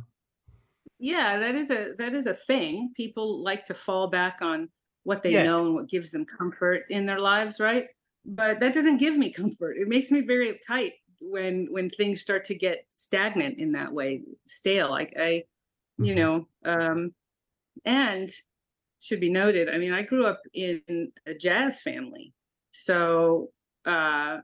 yeah, 0.99 1.39
that 1.39 1.55
is 1.55 1.71
a 1.71 1.93
that 1.97 2.13
is 2.13 2.27
a 2.27 2.34
thing. 2.34 2.93
People 2.95 3.43
like 3.43 3.65
to 3.65 3.73
fall 3.73 4.07
back 4.07 4.38
on 4.41 4.69
what 5.04 5.24
they 5.24 5.36
Yeah. 5.36 5.38
know 5.38 5.66
and 5.66 5.76
what 5.76 5.90
gives 5.90 6.12
them 6.12 6.26
comfort 6.26 6.84
in 6.90 7.06
their 7.06 7.20
lives, 7.20 7.60
right? 7.60 7.88
But 8.26 8.60
that 8.60 8.74
doesn't 8.74 8.98
give 8.98 9.18
me 9.18 9.32
comfort. 9.34 9.78
It 9.78 9.88
makes 9.88 10.12
me 10.12 10.22
very 10.22 10.54
uptight 10.54 10.94
when 11.20 11.68
when 11.72 11.90
things 11.90 12.22
start 12.22 12.44
to 12.46 12.56
get 12.56 12.86
stagnant 12.90 13.60
in 13.60 13.74
that 13.74 13.94
way, 13.94 14.24
stale. 14.46 14.90
Like 14.90 15.14
I, 15.20 15.46
you 16.00 16.16
Mhm. 16.16 16.16
know, 16.16 16.48
um, 16.66 17.14
and 17.86 18.32
should 19.00 19.22
be 19.22 19.32
noted. 19.32 19.70
I 19.70 19.78
mean, 19.78 19.94
I 19.94 20.04
grew 20.04 20.26
up 20.26 20.42
in 20.54 21.12
a 21.26 21.34
jazz 21.36 21.82
family, 21.82 22.34
so 22.72 23.54
uh, 23.86 24.40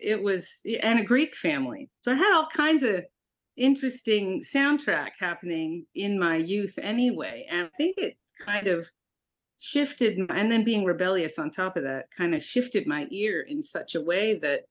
it 0.00 0.22
was 0.22 0.62
and 0.82 0.98
a 1.00 1.04
Greek 1.04 1.34
family. 1.34 1.90
So 1.96 2.12
I 2.12 2.14
had 2.16 2.32
all 2.32 2.48
kinds 2.48 2.82
of 2.82 3.04
interesting 3.56 4.40
soundtrack 4.42 5.12
happening 5.18 5.86
in 5.94 6.18
my 6.18 6.36
youth 6.36 6.78
anyway. 6.80 7.46
And 7.50 7.66
I 7.66 7.70
think 7.76 7.98
it 7.98 8.16
kind 8.40 8.68
of 8.68 8.90
shifted, 9.58 10.18
and 10.30 10.50
then 10.50 10.64
being 10.64 10.84
rebellious 10.84 11.38
on 11.38 11.50
top 11.50 11.76
of 11.76 11.82
that 11.84 12.10
kind 12.10 12.34
of 12.34 12.42
shifted 12.42 12.86
my 12.86 13.06
ear 13.10 13.40
in 13.42 13.62
such 13.62 13.94
a 13.94 14.00
way 14.00 14.38
that 14.38 14.60
it 14.60 14.68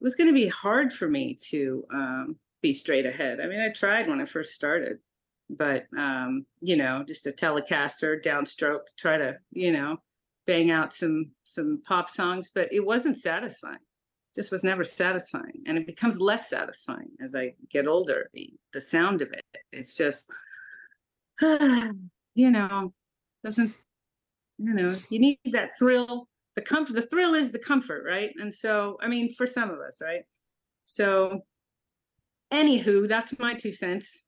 was 0.00 0.14
going 0.14 0.28
to 0.28 0.34
be 0.34 0.48
hard 0.48 0.92
for 0.92 1.08
me 1.08 1.34
to 1.34 1.84
um, 1.92 2.36
be 2.62 2.72
straight 2.72 3.06
ahead. 3.06 3.40
I 3.40 3.46
mean, 3.46 3.60
I 3.60 3.70
tried 3.70 4.08
when 4.08 4.20
I 4.20 4.26
first 4.26 4.54
started, 4.54 4.98
but 5.48 5.86
um, 5.96 6.46
you 6.60 6.76
know, 6.76 7.04
just 7.06 7.26
a 7.26 7.32
Telecaster 7.32 8.22
downstroke, 8.22 8.86
try 8.98 9.16
to, 9.16 9.36
you 9.52 9.72
know, 9.72 9.98
bang 10.46 10.70
out 10.70 10.92
some 10.92 11.30
some 11.44 11.82
pop 11.86 12.10
songs, 12.10 12.50
but 12.54 12.72
it 12.72 12.84
wasn't 12.84 13.18
satisfying 13.18 13.78
just 14.36 14.52
was 14.52 14.62
never 14.62 14.84
satisfying 14.84 15.62
and 15.66 15.78
it 15.78 15.86
becomes 15.86 16.20
less 16.20 16.50
satisfying 16.50 17.08
as 17.22 17.34
i 17.34 17.54
get 17.70 17.88
older 17.88 18.28
the, 18.34 18.52
the 18.74 18.80
sound 18.80 19.22
of 19.22 19.32
it 19.32 19.42
it's 19.72 19.96
just 19.96 20.30
you 21.40 22.50
know 22.50 22.92
doesn't 23.42 23.72
you 24.58 24.72
know 24.74 24.94
you 25.10 25.18
need 25.18 25.38
that 25.52 25.70
thrill 25.78 26.28
the 26.54 26.62
comfort 26.62 26.94
the 26.94 27.02
thrill 27.02 27.34
is 27.34 27.52
the 27.52 27.58
comfort 27.58 28.04
right 28.06 28.30
and 28.40 28.52
so 28.52 28.96
i 29.02 29.06
mean 29.06 29.32
for 29.34 29.46
some 29.46 29.70
of 29.70 29.78
us 29.80 30.00
right 30.02 30.22
so 30.84 31.40
anywho 32.52 33.08
that's 33.08 33.38
my 33.38 33.54
two 33.54 33.72
cents 33.72 34.24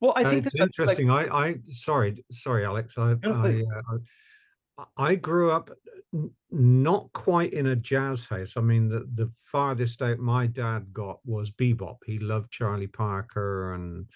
Well, 0.00 0.12
I 0.16 0.24
Uh, 0.24 0.30
think 0.30 0.46
it's 0.46 0.52
that 0.52 0.58
that's, 0.58 0.78
like- 0.78 0.98
interesting. 0.98 1.10
I, 1.10 1.22
I, 1.46 1.54
sorry, 1.66 2.24
sorry, 2.30 2.64
Alex. 2.64 2.98
I, 2.98 3.14
No, 3.22 3.32
I, 3.32 3.62
uh, 3.76 3.98
I 4.98 5.10
I 5.10 5.14
grew 5.14 5.50
up 5.52 5.70
not 6.50 7.12
quite 7.12 7.52
in 7.52 7.66
a 7.68 7.76
jazz 7.76 8.24
house. 8.24 8.54
I 8.56 8.60
mean, 8.60 8.88
the, 8.88 9.08
the 9.14 9.28
farthest 9.52 10.02
out 10.02 10.18
my 10.18 10.46
dad 10.48 10.92
got 10.92 11.20
was 11.24 11.50
bebop. 11.52 11.98
He 12.06 12.18
loved 12.18 12.50
Charlie 12.50 12.88
Parker 12.88 13.74
and 13.74 14.06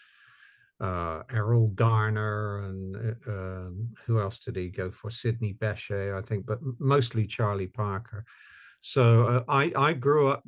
uh, 0.80 1.24
Erroll 1.24 1.74
Garner 1.74 2.58
and 2.60 2.96
uh, 2.96 3.30
um, 3.32 3.94
who 4.06 4.20
else 4.20 4.38
did 4.38 4.56
he 4.56 4.68
go 4.70 4.90
for? 4.90 5.10
Sidney 5.10 5.52
Bechet, 5.52 6.14
I 6.14 6.22
think, 6.22 6.46
but 6.46 6.60
mostly 6.78 7.26
Charlie 7.26 7.66
Parker. 7.68 8.24
So 8.80 9.26
uh, 9.28 9.44
I 9.48 9.72
I 9.76 9.92
grew 9.94 10.28
up 10.28 10.44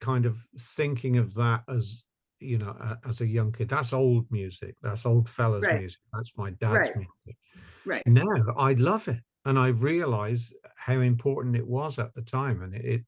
kind 0.00 0.26
of 0.26 0.46
thinking 0.58 1.18
of 1.18 1.34
that 1.34 1.64
as 1.68 2.04
you 2.40 2.58
know 2.58 2.96
as 3.04 3.20
a 3.20 3.26
young 3.26 3.52
kid. 3.52 3.68
That's 3.68 3.92
old 3.92 4.30
music. 4.30 4.76
That's 4.82 5.06
old 5.06 5.28
fellas 5.28 5.70
Right. 5.70 5.72
music. 5.72 6.00
That's 6.12 6.32
my 6.36 6.50
dad's 6.50 6.90
Right. 6.90 6.96
music. 6.96 7.38
right 7.84 8.06
Now 8.06 8.24
I 8.56 8.74
love 8.74 9.08
it, 9.08 9.22
and 9.44 9.58
I 9.58 9.68
realize 9.68 10.52
how 10.76 11.00
important 11.00 11.56
it 11.56 11.66
was 11.68 11.98
at 11.98 12.14
the 12.14 12.22
time, 12.22 12.62
and 12.62 12.74
it. 12.74 12.84
it 12.84 13.06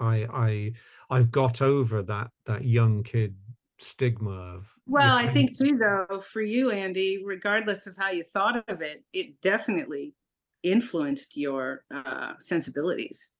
I 0.00 0.26
I 0.32 0.72
I've 1.10 1.30
got 1.30 1.62
over 1.62 2.02
that 2.02 2.30
that 2.46 2.64
young 2.64 3.02
kid 3.02 3.36
stigma 3.78 4.30
of 4.30 4.72
well 4.86 5.16
i 5.16 5.26
think 5.26 5.56
too 5.56 5.76
though 5.76 6.20
for 6.20 6.42
you 6.42 6.70
andy 6.70 7.22
regardless 7.24 7.86
of 7.86 7.96
how 7.96 8.10
you 8.10 8.22
thought 8.22 8.62
of 8.68 8.80
it 8.82 9.02
it 9.12 9.40
definitely 9.40 10.14
influenced 10.62 11.36
your 11.36 11.84
uh 11.94 12.32
sensibilities 12.40 13.32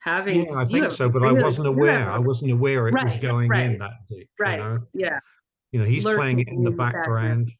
having 0.00 0.44
yeah, 0.44 0.58
I 0.58 0.64
think 0.64 0.94
so, 0.94 1.08
but 1.08 1.24
I 1.24 1.32
wasn't 1.32 1.66
aware. 1.66 2.08
I 2.08 2.18
wasn't 2.18 2.52
aware 2.52 2.86
it 2.86 2.94
was 2.94 3.14
Right, 3.14 3.20
going 3.20 3.52
in 3.52 3.78
that 3.78 3.94
deep. 4.08 4.28
right 4.38 4.58
You 4.58 4.64
know? 4.64 4.78
yeah 4.94 5.18
you 5.72 5.80
know 5.80 5.86
he's 5.86 6.04
playing 6.04 6.38
it 6.38 6.48
in 6.48 6.62
the 6.62 6.70
background. 6.70 7.50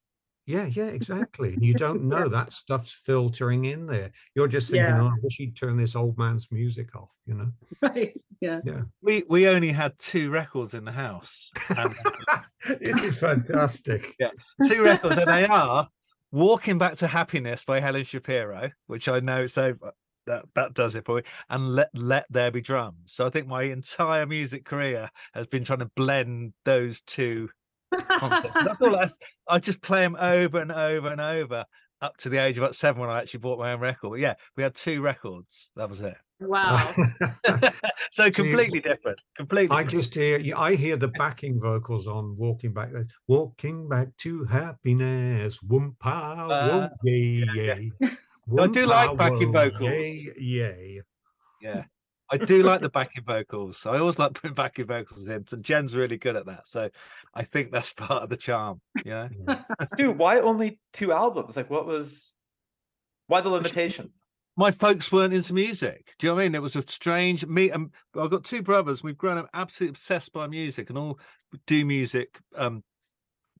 Background 0.49 0.77
yeah 0.77 0.85
yeah 0.85 0.91
exactly 0.91 1.55
and 1.55 1.65
you 1.65 1.75
don't 1.75 2.03
know 2.03 2.29
that 2.29 2.53
stuff's 2.53 2.93
filtering 2.93 3.67
in 3.67 3.87
there 3.87 4.11
you're 4.35 4.49
just 4.49 4.71
thinking 4.71 4.95
Yeah. 4.95 5.03
oh 5.03 5.09
i 5.09 5.15
wish 5.23 5.37
he'd 5.37 5.57
turn 5.57 5.77
this 5.77 5.95
old 5.97 6.19
man's 6.19 6.49
music 6.51 6.95
off 6.97 7.11
you 7.27 7.35
know 7.35 7.53
right 7.83 8.19
yeah 8.41 8.61
Yeah. 8.65 8.83
We 9.03 9.25
we 9.29 9.49
only 9.49 9.73
had 9.73 9.99
two 9.99 10.31
records 10.31 10.75
in 10.75 10.85
the 10.85 10.93
house. 10.93 11.51
And 11.77 11.95
this 12.81 13.03
is 13.03 13.19
fantastic 13.19 14.15
yeah. 14.19 14.31
two 14.67 14.83
records, 14.83 15.19
and 15.19 15.31
they 15.31 15.45
are 15.47 15.89
"Walking 16.31 16.79
Back 16.79 16.97
to 16.99 17.07
Happiness" 17.09 17.65
by 17.65 17.81
Helen 17.81 18.05
Shapiro, 18.05 18.71
which 18.87 19.09
I 19.09 19.21
know 19.21 19.47
so 19.47 19.75
uh, 19.83 19.91
that 20.27 20.45
that 20.55 20.75
does 20.75 20.95
it 20.95 21.05
for 21.05 21.17
me, 21.17 21.23
and 21.49 21.75
"Let 21.75 21.91
Let 21.95 22.27
There 22.31 22.51
Be 22.51 22.61
Drums." 22.61 23.13
So 23.13 23.27
I 23.27 23.31
think 23.31 23.49
my 23.49 23.65
entire 23.65 24.27
music 24.27 24.65
career 24.65 25.11
has 25.35 25.47
been 25.47 25.65
trying 25.65 25.81
to 25.81 25.91
blend 25.97 26.53
those 26.65 27.01
two 27.03 27.49
concepts. 27.49 27.58
That's 27.93 28.83
all. 28.83 28.97
I, 28.97 29.09
I 29.49 29.59
just 29.59 29.81
play 29.81 30.03
them 30.03 30.17
over 30.19 30.61
and 30.61 30.73
over 30.73 31.09
and 31.09 31.21
over 31.21 31.65
up 32.01 32.17
to 32.19 32.29
the 32.29 32.37
age 32.39 32.57
of 32.57 32.63
about 32.63 32.77
seven 32.77 33.01
when 33.01 33.11
I 33.11 33.19
actually 33.21 33.41
bought 33.41 33.59
my 33.59 33.73
own 33.73 33.81
record. 33.81 34.21
Yeah, 34.21 34.35
we 34.57 34.63
had 34.63 34.75
two 34.75 35.01
records. 35.01 35.71
That 35.77 35.89
was 35.91 36.01
it. 36.01 36.17
wow 36.41 36.93
so 38.13 38.31
completely 38.31 38.79
different. 38.79 39.19
Completely. 39.37 39.75
i 39.77 39.83
different. 39.83 39.91
just 40.05 40.15
hear 40.15 40.41
i 40.57 40.75
hear 40.77 40.97
the 40.97 41.09
backing 41.09 41.59
vocals 41.61 42.07
on 42.07 42.37
walking 42.39 42.73
back 42.73 42.91
uh, 42.97 43.03
walking 43.27 43.89
back 43.89 44.07
to 44.19 44.45
happiness 44.45 45.59
whoompa 45.69 45.97
Uh, 46.05 46.69
whoa 46.69 46.89
yay 47.03 47.45
yeah. 47.55 47.75
yay 47.75 47.91
I 48.57 48.67
do 48.69 48.87
like 48.87 49.17
backing 49.19 49.53
whoa, 49.53 49.69
vocals. 49.71 49.91
yay 49.91 50.27
yay 50.39 51.01
Yeah. 51.61 51.83
I 52.31 52.37
do 52.37 52.63
like 52.63 52.83
the 52.83 52.91
backing 52.91 53.25
vocals. 53.25 53.87
I 53.87 53.97
always 53.99 54.19
like 54.19 54.35
putting 54.35 54.55
backing 54.55 54.87
vocals 54.87 55.27
in. 55.27 55.45
And 55.51 55.65
Jen's 55.65 55.97
really 55.97 56.19
good 56.19 56.37
at 56.37 56.45
that. 56.45 56.69
So 56.69 56.91
I 57.39 57.45
think 57.45 57.71
that's 57.71 57.93
part 57.95 58.25
of 58.25 58.29
the 58.29 58.37
charm. 58.37 58.81
Yeah. 59.05 59.29
Stu, 59.87 60.11
why 60.11 60.41
only 60.41 60.79
two 60.93 61.13
albums? 61.13 61.57
Like, 61.57 61.71
what 61.71 61.87
was, 61.87 62.33
why 63.29 63.41
the 63.41 63.49
limitation? 63.49 64.11
My 64.57 64.73
folks 64.73 65.13
weren't 65.13 65.33
into 65.33 65.55
music. 65.55 66.15
Do 66.19 66.27
you 66.27 66.31
know 66.31 66.35
what 66.35 66.41
I 66.43 66.45
mean? 66.47 66.55
It 66.57 66.63
was 66.63 66.75
a 66.75 66.83
strange 66.83 67.47
me. 67.47 67.71
Um, 67.71 67.93
I've 68.19 68.31
got 68.31 68.45
two 68.45 68.61
brothers. 68.61 69.05
We've 69.05 69.17
grown 69.17 69.39
up 69.39 69.49
absolutely 69.55 69.93
obsessed 69.93 70.33
by 70.33 70.49
music 70.49 70.89
and 70.89 70.99
all 70.99 71.21
do 71.69 71.85
music. 71.85 72.41
Um, 72.57 72.83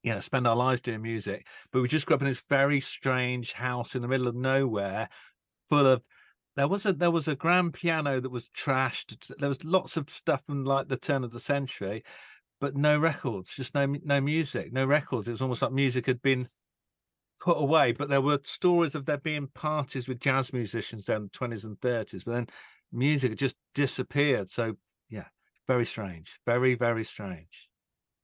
you 0.03 0.13
know, 0.13 0.19
spend 0.19 0.49
our 0.49 0.57
lives 0.57 0.81
doing 0.81 1.01
music. 1.01 1.47
But 1.73 1.83
we 1.83 1.89
just 1.89 2.07
grew 2.07 2.17
up 2.17 2.23
in 2.23 2.29
this 2.29 2.43
very 2.49 2.81
strange 2.81 3.53
house 3.53 3.95
in 3.95 4.03
the 4.03 4.09
middle 4.09 4.27
of 4.27 4.35
nowhere, 4.35 5.09
full 5.69 5.87
of 5.87 6.03
there 6.57 6.67
was 6.67 6.85
a 6.85 6.93
there 6.93 7.13
was 7.13 7.29
a 7.29 7.37
grand 7.37 7.75
piano 7.75 8.21
that 8.21 8.31
was 8.31 8.49
trashed. 8.49 9.17
There 9.39 9.49
was 9.49 9.63
lots 9.65 9.97
of 9.97 10.11
stuff 10.11 10.43
from 10.47 10.65
like 10.65 10.89
the 10.89 10.97
turn 10.97 11.23
of 11.23 11.31
the 11.31 11.39
century, 11.39 12.03
but 12.61 12.77
no 12.77 12.99
records, 12.99 13.55
just 13.55 13.75
no 13.75 13.87
no 13.87 14.21
music, 14.21 14.73
no 14.73 14.85
records. 14.85 15.29
It 15.29 15.33
was 15.33 15.43
almost 15.43 15.63
like 15.63 15.73
music 15.73 16.07
had 16.07 16.23
been 16.23 16.49
put 17.41 17.57
away. 17.57 17.93
But 17.93 18.09
there 18.09 18.21
were 18.21 18.41
stories 18.43 18.95
of 18.95 19.07
there 19.07 19.19
being 19.19 19.49
parties 19.49 20.09
with 20.09 20.21
jazz 20.21 20.53
musicians 20.53 21.05
down 21.05 21.19
in 21.19 21.23
the 21.25 21.29
twenties 21.31 21.65
and 21.65 21.81
thirties, 21.81 22.25
but 22.25 22.33
then 22.33 22.47
music 22.93 23.37
just 23.37 23.57
disappeared. 23.75 24.51
So 24.51 24.75
yeah, 25.09 25.27
very 25.67 25.87
strange, 25.87 26.41
very 26.47 26.75
very 26.75 27.05
strange. 27.05 27.69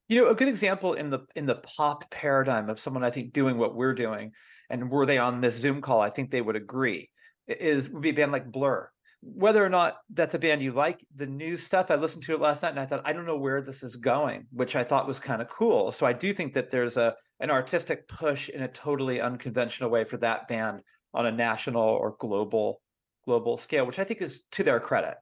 You 0.08 0.22
know, 0.22 0.30
a 0.30 0.34
good 0.34 0.48
example 0.48 0.94
in 0.94 1.10
the 1.10 1.20
in 1.34 1.46
the 1.46 1.56
pop 1.56 2.10
paradigm 2.10 2.68
of 2.68 2.80
someone 2.80 3.04
I 3.04 3.10
think 3.10 3.32
doing 3.32 3.56
what 3.56 3.74
we're 3.74 3.94
doing, 3.94 4.32
and 4.68 4.90
were 4.90 5.06
they 5.06 5.18
on 5.18 5.40
this 5.40 5.56
Zoom 5.56 5.80
call, 5.80 6.00
I 6.00 6.10
think 6.10 6.30
they 6.30 6.42
would 6.42 6.56
agree, 6.56 7.10
is 7.46 7.88
would 7.88 8.02
be 8.02 8.10
a 8.10 8.14
band 8.14 8.32
like 8.32 8.50
Blur. 8.50 8.90
Whether 9.26 9.64
or 9.64 9.70
not 9.70 9.96
that's 10.12 10.34
a 10.34 10.38
band 10.38 10.62
you 10.62 10.72
like, 10.72 11.04
the 11.16 11.26
new 11.26 11.56
stuff 11.56 11.90
I 11.90 11.94
listened 11.94 12.24
to 12.24 12.34
it 12.34 12.40
last 12.40 12.62
night, 12.62 12.70
and 12.70 12.80
I 12.80 12.86
thought 12.86 13.06
I 13.06 13.12
don't 13.12 13.26
know 13.26 13.38
where 13.38 13.62
this 13.62 13.82
is 13.82 13.96
going, 13.96 14.46
which 14.50 14.76
I 14.76 14.84
thought 14.84 15.06
was 15.06 15.18
kind 15.18 15.40
of 15.40 15.48
cool. 15.48 15.92
So 15.92 16.04
I 16.06 16.12
do 16.12 16.34
think 16.34 16.52
that 16.54 16.70
there's 16.70 16.96
a 16.96 17.14
an 17.40 17.50
artistic 17.50 18.06
push 18.06 18.48
in 18.48 18.62
a 18.62 18.68
totally 18.68 19.20
unconventional 19.20 19.90
way 19.90 20.04
for 20.04 20.18
that 20.18 20.46
band 20.46 20.82
on 21.12 21.26
a 21.26 21.32
national 21.32 21.82
or 21.82 22.16
global 22.20 22.80
global 23.24 23.56
scale, 23.56 23.86
which 23.86 23.98
I 23.98 24.04
think 24.04 24.20
is 24.20 24.42
to 24.52 24.62
their 24.62 24.80
credit. 24.80 25.16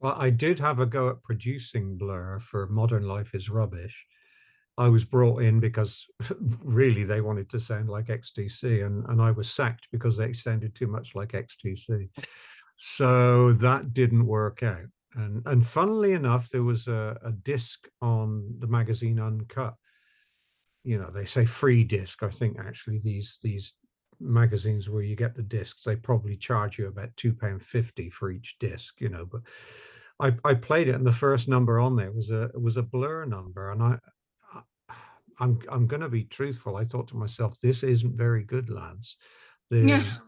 Well, 0.00 0.16
I 0.18 0.30
did 0.30 0.58
have 0.58 0.80
a 0.80 0.86
go 0.86 1.08
at 1.08 1.22
producing 1.22 1.96
Blur 1.96 2.38
for 2.40 2.66
Modern 2.66 3.04
Life 3.04 3.34
is 3.34 3.48
Rubbish. 3.48 4.06
I 4.76 4.88
was 4.88 5.04
brought 5.04 5.42
in 5.42 5.60
because 5.60 6.06
really 6.64 7.04
they 7.04 7.20
wanted 7.20 7.48
to 7.50 7.60
sound 7.60 7.88
like 7.88 8.06
XTC, 8.06 8.84
and, 8.84 9.04
and 9.06 9.22
I 9.22 9.30
was 9.30 9.50
sacked 9.50 9.88
because 9.92 10.16
they 10.16 10.32
sounded 10.32 10.74
too 10.74 10.86
much 10.86 11.14
like 11.14 11.32
XTC. 11.32 12.08
So 12.84 13.52
that 13.52 13.92
didn't 13.92 14.26
work 14.26 14.64
out. 14.64 14.86
And 15.14 15.46
and 15.46 15.64
funnily 15.64 16.14
enough, 16.14 16.48
there 16.48 16.64
was 16.64 16.88
a, 16.88 17.16
a 17.22 17.30
disc 17.30 17.86
on 18.00 18.56
the 18.58 18.66
magazine 18.66 19.20
Uncut. 19.20 19.76
You 20.82 20.98
know, 20.98 21.10
they 21.12 21.24
say 21.24 21.44
free 21.46 21.84
disc. 21.84 22.24
I 22.24 22.30
think 22.30 22.58
actually 22.58 22.98
these 22.98 23.38
these 23.40 23.74
magazines 24.18 24.90
where 24.90 25.04
you 25.04 25.14
get 25.14 25.36
the 25.36 25.44
discs, 25.44 25.84
they 25.84 25.94
probably 25.94 26.36
charge 26.36 26.76
you 26.76 26.88
about 26.88 27.16
two 27.16 27.34
pound 27.34 27.62
fifty 27.62 28.10
for 28.10 28.32
each 28.32 28.58
disc. 28.58 29.00
You 29.00 29.10
know, 29.10 29.26
but 29.26 29.42
I, 30.18 30.36
I 30.44 30.54
played 30.54 30.88
it, 30.88 30.96
and 30.96 31.06
the 31.06 31.12
first 31.12 31.46
number 31.46 31.78
on 31.78 31.94
there 31.94 32.10
was 32.10 32.32
a 32.32 32.50
was 32.54 32.76
a 32.76 32.82
blur 32.82 33.26
number, 33.26 33.70
and 33.70 33.80
I, 33.80 33.98
I'm 35.38 35.60
I'm 35.70 35.86
going 35.86 36.02
to 36.02 36.08
be 36.08 36.24
truthful. 36.24 36.76
I 36.76 36.84
thought 36.84 37.08
to 37.08 37.16
myself, 37.16 37.58
this 37.60 37.82
isn't 37.82 38.16
very 38.16 38.44
good, 38.44 38.68
lads. 38.68 39.16
There's 39.70 39.88
Yeah. 39.88 40.18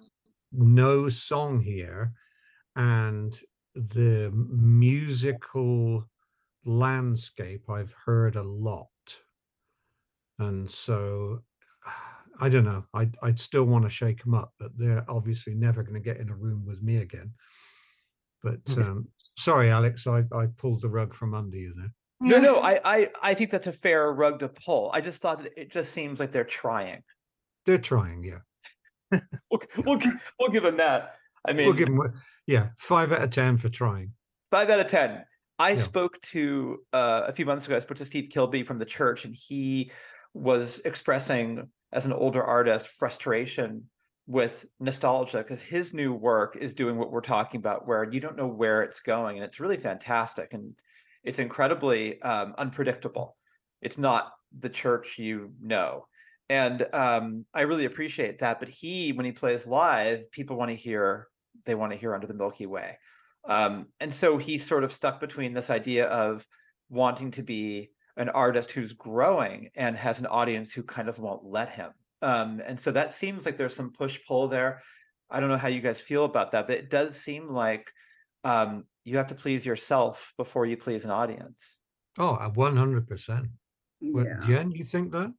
no 0.53 1.09
song 1.09 1.61
here, 1.61 2.15
and 2.77 3.39
the 3.75 4.31
musical 4.33 6.09
landscape 6.65 7.69
I've 7.69 7.95
heard 8.07 8.37
a 8.37 8.43
lot, 8.43 8.89
and 10.39 10.69
so 10.71 11.43
I 12.41 12.49
don't 12.49 12.65
know. 12.65 12.85
I'd 12.95 13.17
I'd 13.23 13.39
still 13.39 13.65
want 13.65 13.85
to 13.85 13.91
shake 13.91 14.23
them 14.23 14.35
up, 14.35 14.53
but 14.59 14.77
they're 14.77 15.05
obviously 15.09 15.55
never 15.55 15.83
going 15.83 15.95
to 15.95 16.01
get 16.01 16.19
in 16.19 16.31
a 16.31 16.37
room 16.37 16.65
with 16.67 16.83
me 16.83 16.99
again. 16.99 17.33
But 18.43 18.61
um, 18.79 19.09
sorry, 19.37 19.71
Alex, 19.71 20.07
I 20.07 20.25
I 20.33 20.47
pulled 20.57 20.83
the 20.83 20.89
rug 20.89 21.15
from 21.15 21.35
under 21.35 21.57
you 21.57 21.75
there. 21.77 21.93
No, 22.21 22.39
no, 22.39 22.57
I, 22.61 22.81
I, 22.85 23.11
I 23.23 23.35
think 23.35 23.51
that's 23.51 23.67
a 23.67 23.73
fair 23.73 24.13
rug 24.13 24.41
to 24.41 24.49
pull. 24.49 24.91
I 24.93 25.01
just 25.01 25.21
thought 25.21 25.43
that 25.43 25.53
it 25.57 25.71
just 25.71 25.93
seems 25.93 26.21
like 26.21 26.33
they're 26.33 26.45
trying. 26.45 27.03
They're 27.67 27.79
trying, 27.79 28.25
yeah. 28.25 28.41
We'll, 29.51 29.61
we'll, 29.85 30.01
we'll 30.41 30.49
give 30.49 30.65
them 30.65 30.79
that. 30.79 31.17
I 31.47 31.53
mean, 31.53 31.67
We'll 31.67 31.77
give 31.77 31.87
them, 31.87 32.13
yeah, 32.47 32.69
five 32.79 33.13
out 33.13 33.23
of 33.23 33.31
ten 33.31 33.57
for 33.57 33.69
trying. 33.69 34.13
five 34.51 34.71
out 34.71 34.81
of 34.81 34.87
ten. 34.87 35.25
I 35.59 35.71
Yeah. 35.71 35.77
spoke 35.77 36.21
to 36.33 36.79
uh, 36.93 37.23
a 37.27 37.33
few 37.33 37.47
months 37.47 37.67
ago. 37.67 37.77
I 37.77 37.79
spoke 37.81 37.99
to 37.99 38.05
Steve 38.05 38.29
Kilbey 38.29 38.67
from 38.67 38.79
the 38.79 38.85
church, 38.85 39.25
and 39.25 39.35
he 39.35 39.91
was 40.33 40.81
expressing, 40.85 41.69
as 41.93 42.07
an 42.07 42.13
older 42.13 42.43
artist, 42.43 42.89
frustration 42.89 43.89
with 44.27 44.65
nostalgia 44.81 45.39
because 45.39 45.63
his 45.63 45.95
new 45.95 46.13
work 46.13 46.57
is 46.57 46.75
doing 46.75 46.97
what 46.97 47.13
we're 47.13 47.21
talking 47.21 47.59
about, 47.59 47.87
where 47.87 48.11
you 48.11 48.21
don't 48.21 48.37
know 48.37 48.47
where 48.49 48.83
it's 48.83 49.01
going, 49.01 49.37
and 49.37 49.45
it's 49.45 49.61
really 49.61 49.77
fantastic 49.77 50.55
and 50.55 50.77
it's 51.23 51.39
incredibly 51.39 52.21
um, 52.23 52.55
unpredictable. 52.59 53.37
It's 53.81 53.99
not 53.99 54.33
the 54.59 54.69
church 54.69 55.19
you 55.19 55.53
know, 55.61 56.07
and 56.49 56.87
um, 56.93 57.45
I 57.55 57.63
really 57.63 57.85
appreciate 57.85 58.41
that. 58.41 58.59
But 58.61 58.69
he, 58.69 59.13
when 59.13 59.25
he 59.27 59.33
plays 59.33 59.67
live, 59.67 60.31
people 60.31 60.57
want 60.57 60.71
to 60.71 60.77
hear. 60.77 61.29
They 61.67 61.75
want 61.75 61.93
to 61.93 61.99
hear 61.99 62.15
Under 62.15 62.27
the 62.27 62.35
Milky 62.35 62.67
Way. 62.67 62.99
Um, 63.49 63.87
and 64.01 64.13
so 64.13 64.39
he's 64.39 64.67
sort 64.67 64.85
of 64.85 64.93
stuck 64.93 65.21
between 65.21 65.53
this 65.53 65.71
idea 65.71 66.07
of 66.07 66.47
wanting 66.89 67.31
to 67.33 67.43
be 67.43 67.91
an 68.17 68.29
artist 68.31 68.71
who's 68.71 68.93
growing 68.93 69.71
and 69.75 69.97
has 69.97 70.19
an 70.19 70.27
audience 70.27 70.73
who 70.73 70.83
kind 70.83 71.09
of 71.09 71.19
won't 71.19 71.45
let 71.45 71.69
him. 71.69 71.91
Um, 72.23 72.63
and 72.65 72.79
so 72.79 72.91
that 72.93 73.13
seems 73.13 73.45
like 73.45 73.57
there's 73.57 73.75
some 73.75 73.93
push 73.93 74.19
pull 74.27 74.49
there. 74.49 74.81
I 75.31 75.41
don't 75.41 75.49
know 75.49 75.59
how 75.59 75.69
you 75.69 75.81
guys 75.81 76.01
feel 76.01 76.25
about 76.25 76.53
that, 76.53 76.67
but 76.67 76.77
it 76.79 76.91
does 76.91 77.17
seem 77.17 77.49
like 77.49 77.91
um, 78.45 78.85
you 79.05 79.17
have 79.17 79.27
to 79.29 79.35
please 79.35 79.67
yourself 79.67 80.33
before 80.37 80.65
you 80.65 80.77
please 80.77 81.05
an 81.05 81.11
audience. 81.11 81.79
Oh, 82.19 82.39
Oh, 82.41 82.51
one 82.55 82.77
hundred 82.77 83.09
percent. 83.09 83.47
Yeah. 84.01 84.41
Jen, 84.47 84.71
you 84.71 84.85
think 84.85 85.13
that? 85.13 85.33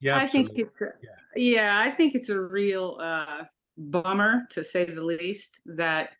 Yeah, 0.00 0.18
I 0.18 0.26
think 0.26 0.50
it's 0.54 0.80
a, 0.80 0.86
yeah, 1.34 1.80
I 1.80 1.90
think 1.90 2.14
it's 2.14 2.28
a 2.28 2.40
real 2.40 2.98
uh, 3.00 3.44
bummer 3.78 4.46
to 4.50 4.64
say 4.64 4.84
the 4.84 5.02
least 5.02 5.60
that 5.66 6.10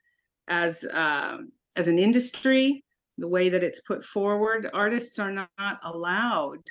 as 0.49 0.85
um, 0.93 1.53
as 1.77 1.89
an 1.89 1.99
industry, 1.99 2.85
the 3.19 3.29
way 3.29 3.49
that 3.49 3.63
it's 3.63 3.81
put 3.81 4.05
forward, 4.05 4.69
artists 4.73 5.19
are 5.19 5.33
not 5.33 5.81
allowed 5.85 6.63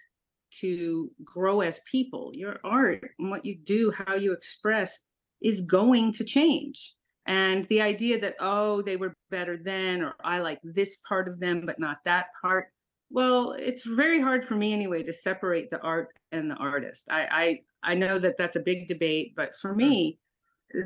to 0.60 1.12
grow 1.24 1.62
as 1.62 1.80
people. 1.90 2.32
Your 2.34 2.60
art 2.64 3.04
and 3.20 3.30
what 3.30 3.46
you 3.46 3.56
do, 3.56 3.92
how 3.92 4.16
you 4.16 4.32
express, 4.32 5.10
is 5.42 5.62
going 5.62 6.12
to 6.14 6.24
change. 6.24 6.94
And 7.28 7.66
the 7.66 7.82
idea 7.82 8.20
that 8.20 8.36
oh, 8.40 8.82
they 8.82 8.98
were 8.98 9.14
better 9.32 9.58
then, 9.58 10.02
or 10.02 10.16
I 10.24 10.40
like 10.40 10.60
this 10.64 11.02
part 11.08 11.28
of 11.28 11.40
them, 11.40 11.64
but 11.66 11.80
not 11.80 11.98
that 12.06 12.28
part. 12.42 12.68
Well, 13.10 13.54
it's 13.54 13.84
very 13.84 14.22
hard 14.22 14.46
for 14.46 14.56
me 14.56 14.74
anyway 14.74 15.04
to 15.04 15.14
separate 15.14 15.70
the 15.70 15.82
art 15.82 16.14
and 16.32 16.50
the 16.50 16.56
artist. 16.56 17.10
I 17.12 17.62
I, 17.84 17.92
I 17.92 17.96
know 17.96 18.20
that 18.20 18.38
that's 18.38 18.56
a 18.56 18.62
big 18.62 18.88
debate, 18.88 19.34
but 19.36 19.56
for 19.56 19.76
me, 19.76 20.20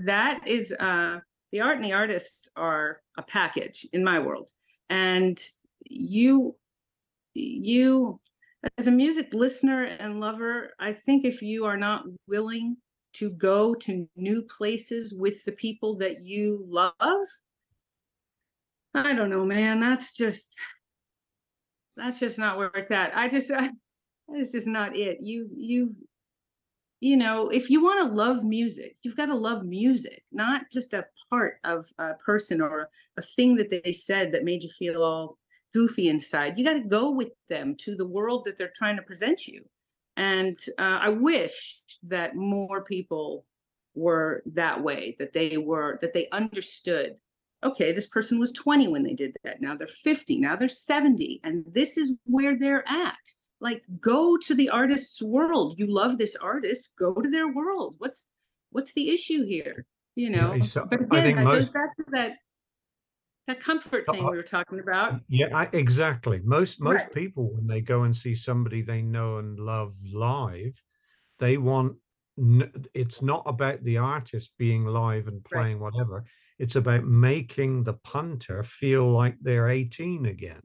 that 0.06 0.48
is 0.48 0.72
uh, 0.72 1.20
the 1.52 1.62
art 1.62 1.78
and 1.78 1.86
the 1.86 1.94
artist 1.94 2.50
are 2.56 3.02
a 3.18 3.24
package 3.24 3.86
in 3.94 4.04
my 4.04 4.20
world. 4.20 4.50
And 4.90 5.42
you 5.86 6.56
you 7.34 8.20
as 8.78 8.88
a 8.88 8.92
music 8.92 9.30
listener 9.34 9.86
and 9.86 10.20
lover, 10.20 10.72
I 10.80 10.94
think 10.94 11.24
if 11.24 11.42
you 11.42 11.66
are 11.66 11.78
not 11.78 12.04
willing 12.28 12.78
to 13.14 13.30
go 13.30 13.74
to 13.74 14.08
new 14.16 14.42
places 14.44 15.14
with 15.14 15.44
the 15.46 15.54
people 15.54 15.98
that 15.98 16.22
you 16.22 16.66
love, 16.68 16.94
I 18.94 19.14
don't 19.14 19.30
know, 19.30 19.46
man. 19.46 19.80
That's 19.80 20.16
just 20.16 20.58
that's 21.96 22.20
just 22.20 22.40
not 22.40 22.58
where 22.58 22.72
it's 22.76 22.92
at. 22.92 23.16
I 23.16 23.28
just 23.28 23.52
I, 23.52 23.70
it's 24.30 24.52
just 24.52 24.68
not 24.68 24.96
it. 24.96 25.18
You 25.22 25.50
you've 25.56 25.96
you 27.02 27.16
know, 27.16 27.50
if 27.50 27.70
you 27.70 27.82
want 27.82 28.00
to 28.00 28.14
love 28.14 28.44
music, 28.44 28.98
you've 29.02 29.16
got 29.16 29.28
to 29.28 29.36
love 29.36 29.64
music, 29.64 30.24
not 30.32 30.64
just 30.72 30.94
a 30.94 31.06
part 31.30 31.60
of 31.64 31.88
a 31.98 32.14
person 32.16 32.62
or 32.62 32.90
a 33.18 33.22
thing 33.22 33.56
that 33.56 33.70
they 33.70 33.92
said 33.92 34.32
that 34.32 34.44
made 34.44 34.64
you 34.64 34.70
feel 34.70 35.02
all 35.02 35.38
goofy 35.74 36.10
inside. 36.10 36.58
You 36.58 36.66
got 36.66 36.74
to 36.74 36.82
go 36.82 37.12
with 37.12 37.30
them 37.48 37.76
to 37.80 37.96
the 37.96 38.08
world 38.08 38.44
that 38.46 38.58
they're 38.58 38.74
trying 38.76 38.98
to 38.98 39.02
present 39.02 39.48
you. 39.48 39.64
And 40.18 40.60
uh, 40.78 41.00
I 41.02 41.10
wish 41.10 41.82
that 42.04 42.36
more 42.36 42.84
people 42.84 43.46
were 43.96 44.44
that 44.54 44.84
way, 44.84 45.16
that 45.20 45.32
they 45.32 45.58
were, 45.58 46.00
that 46.02 46.14
they 46.14 46.28
understood 46.32 47.18
okay, 47.64 47.92
this 47.92 48.08
person 48.08 48.40
was 48.40 48.52
20 48.54 48.88
when 48.88 49.04
they 49.04 49.14
did 49.14 49.36
that. 49.44 49.62
Now 49.62 49.76
they're 49.76 49.88
50, 49.88 50.40
now 50.40 50.56
they're 50.56 50.68
70, 50.68 51.42
and 51.44 51.66
this 51.68 51.98
is 51.98 52.18
where 52.26 52.58
they're 52.58 52.88
at. 52.88 53.18
Like 53.62 53.84
go 54.00 54.38
to 54.38 54.56
the 54.56 54.70
artist's 54.70 55.22
world. 55.22 55.78
You 55.78 55.88
love 55.88 56.18
this 56.18 56.36
artist, 56.36 56.94
go 56.98 57.14
to 57.14 57.30
their 57.30 57.48
world. 57.50 57.96
What's 57.98 58.28
what's 58.72 58.94
the 58.94 59.10
issue 59.10 59.44
here? 59.46 59.86
You 60.16 60.30
Yeah, 60.30 60.42
know, 60.42 60.54
it's- 60.54 60.74
but 60.74 61.02
again, 61.02 61.36
that 61.36 61.46
goes 61.46 61.70
back 61.70 61.96
to 61.98 62.06
that 62.12 62.32
that 63.48 63.60
comfort 63.60 64.06
Uh, 64.08 64.14
thing 64.14 64.30
we 64.30 64.38
were 64.38 64.44
talking 64.44 64.80
about. 64.80 65.22
Yeah, 65.28 65.48
I, 65.58 65.68
exactly. 65.74 66.40
Most 66.44 66.80
most 66.80 67.06
Right. 67.06 67.14
people 67.14 67.52
when 67.54 67.68
they 67.68 67.82
go 67.82 68.04
and 68.04 68.16
see 68.16 68.36
somebody 68.36 68.82
they 68.82 69.02
know 69.02 69.38
and 69.38 69.60
love 69.60 69.94
live, 70.14 70.82
they 71.40 71.58
want. 71.58 71.98
It's 72.94 73.22
not 73.22 73.44
about 73.46 73.84
the 73.84 73.98
artist 73.98 74.54
being 74.58 74.86
live 74.86 75.28
and 75.28 75.42
Right. 75.52 75.52
playing 75.52 75.80
whatever. 75.80 76.24
It's 76.58 76.76
about 76.78 77.04
making 77.06 77.84
the 77.84 77.94
punter 77.96 78.64
feel 78.64 79.10
like 79.10 79.36
they're 79.42 79.68
18 79.70 80.26
again. 80.28 80.62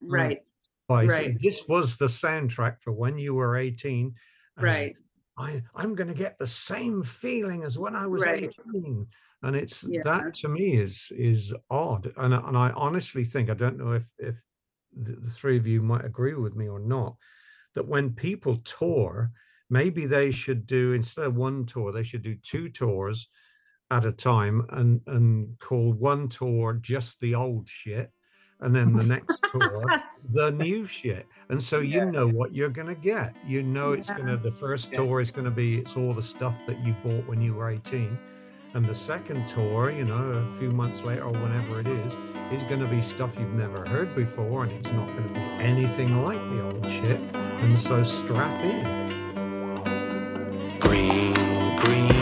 Right, 0.00 0.40
Oh, 0.88 0.94
By 0.94 1.04
Right. 1.06 1.38
this 1.40 1.66
was 1.68 1.96
the 1.96 2.06
soundtrack 2.06 2.80
for 2.80 2.92
when 2.92 3.18
you 3.18 3.34
were 3.34 3.56
18. 3.56 4.14
right. 4.58 4.96
I, 5.40 5.62
I'm 5.76 5.94
going 5.94 6.08
to 6.08 6.14
get 6.14 6.36
the 6.38 6.48
same 6.48 7.04
feeling 7.04 7.62
as 7.62 7.78
when 7.78 7.94
I 7.94 8.08
was 8.08 8.22
Right. 8.24 8.52
18. 8.74 9.06
And 9.42 9.54
it's 9.54 9.84
Yeah. 9.88 10.00
that 10.02 10.34
to 10.36 10.48
me 10.48 10.74
is 10.78 11.12
is 11.14 11.54
odd. 11.70 12.12
And, 12.16 12.34
I- 12.34 12.48
and 12.48 12.56
I 12.58 12.70
honestly 12.70 13.22
think, 13.24 13.48
I 13.48 13.54
don't 13.54 13.78
know 13.78 13.92
if, 13.92 14.10
if 14.18 14.42
the, 14.92 15.12
the 15.12 15.30
three 15.30 15.56
of 15.56 15.64
you 15.66 15.80
might 15.80 16.04
agree 16.04 16.34
with 16.34 16.56
me 16.56 16.68
or 16.68 16.80
not, 16.80 17.16
that 17.74 17.86
when 17.86 18.14
people 18.14 18.56
tour, 18.64 19.30
maybe 19.70 20.06
they 20.06 20.32
should 20.32 20.66
do, 20.66 20.92
instead 20.92 21.26
of 21.26 21.36
one 21.36 21.66
tour, 21.66 21.92
they 21.92 22.02
should 22.02 22.22
do 22.22 22.34
two 22.34 22.68
tours 22.68 23.28
at 23.92 24.04
a 24.04 24.10
time 24.12 24.66
and, 24.70 25.00
and 25.06 25.56
call 25.60 25.92
one 25.92 26.28
tour 26.28 26.72
just 26.74 27.20
the 27.20 27.36
old 27.36 27.68
shit. 27.68 28.10
And 28.60 28.74
then 28.74 28.92
the 28.96 29.04
next 29.04 29.42
tour 29.52 29.84
the 30.32 30.50
new 30.50 30.84
shit. 30.84 31.26
And 31.48 31.62
so 31.62 31.78
you 31.78 31.98
Yeah. 32.00 32.10
know 32.10 32.26
what 32.26 32.54
you're 32.54 32.68
going 32.68 32.88
to 32.88 32.94
get. 32.94 33.34
You 33.46 33.62
know 33.62 33.92
it's 33.92 34.10
going 34.10 34.26
to, 34.26 34.36
the 34.36 34.50
first 34.50 34.90
Yeah. 34.90 34.98
tour 34.98 35.20
is 35.20 35.30
going 35.30 35.44
to 35.44 35.50
be, 35.50 35.78
it's 35.78 35.96
all 35.96 36.12
the 36.12 36.22
stuff 36.22 36.66
that 36.66 36.84
you 36.84 36.94
bought 37.04 37.26
when 37.28 37.40
you 37.40 37.54
were 37.54 37.70
18. 37.70 38.18
And 38.74 38.84
the 38.84 38.94
second 38.94 39.46
tour, 39.48 39.90
you 39.90 40.04
know, 40.04 40.16
a 40.16 40.46
few 40.58 40.70
months 40.70 41.02
later 41.02 41.22
or 41.22 41.32
whenever 41.32 41.80
it 41.80 41.86
is, 41.86 42.14
is 42.52 42.62
going 42.64 42.80
to 42.80 42.86
be 42.86 43.00
stuff 43.00 43.36
you've 43.38 43.54
never 43.54 43.86
heard 43.86 44.14
before. 44.14 44.64
And 44.64 44.72
it's 44.72 44.88
not 44.92 45.06
going 45.16 45.28
to 45.28 45.34
be 45.34 45.40
anything 45.62 46.22
like 46.24 46.40
the 46.50 46.62
old 46.62 46.90
shit. 46.90 47.20
And 47.62 47.78
so 47.78 48.02
strap 48.02 48.62
in. 48.64 49.06
Green, 50.80 51.76
green 51.76 52.17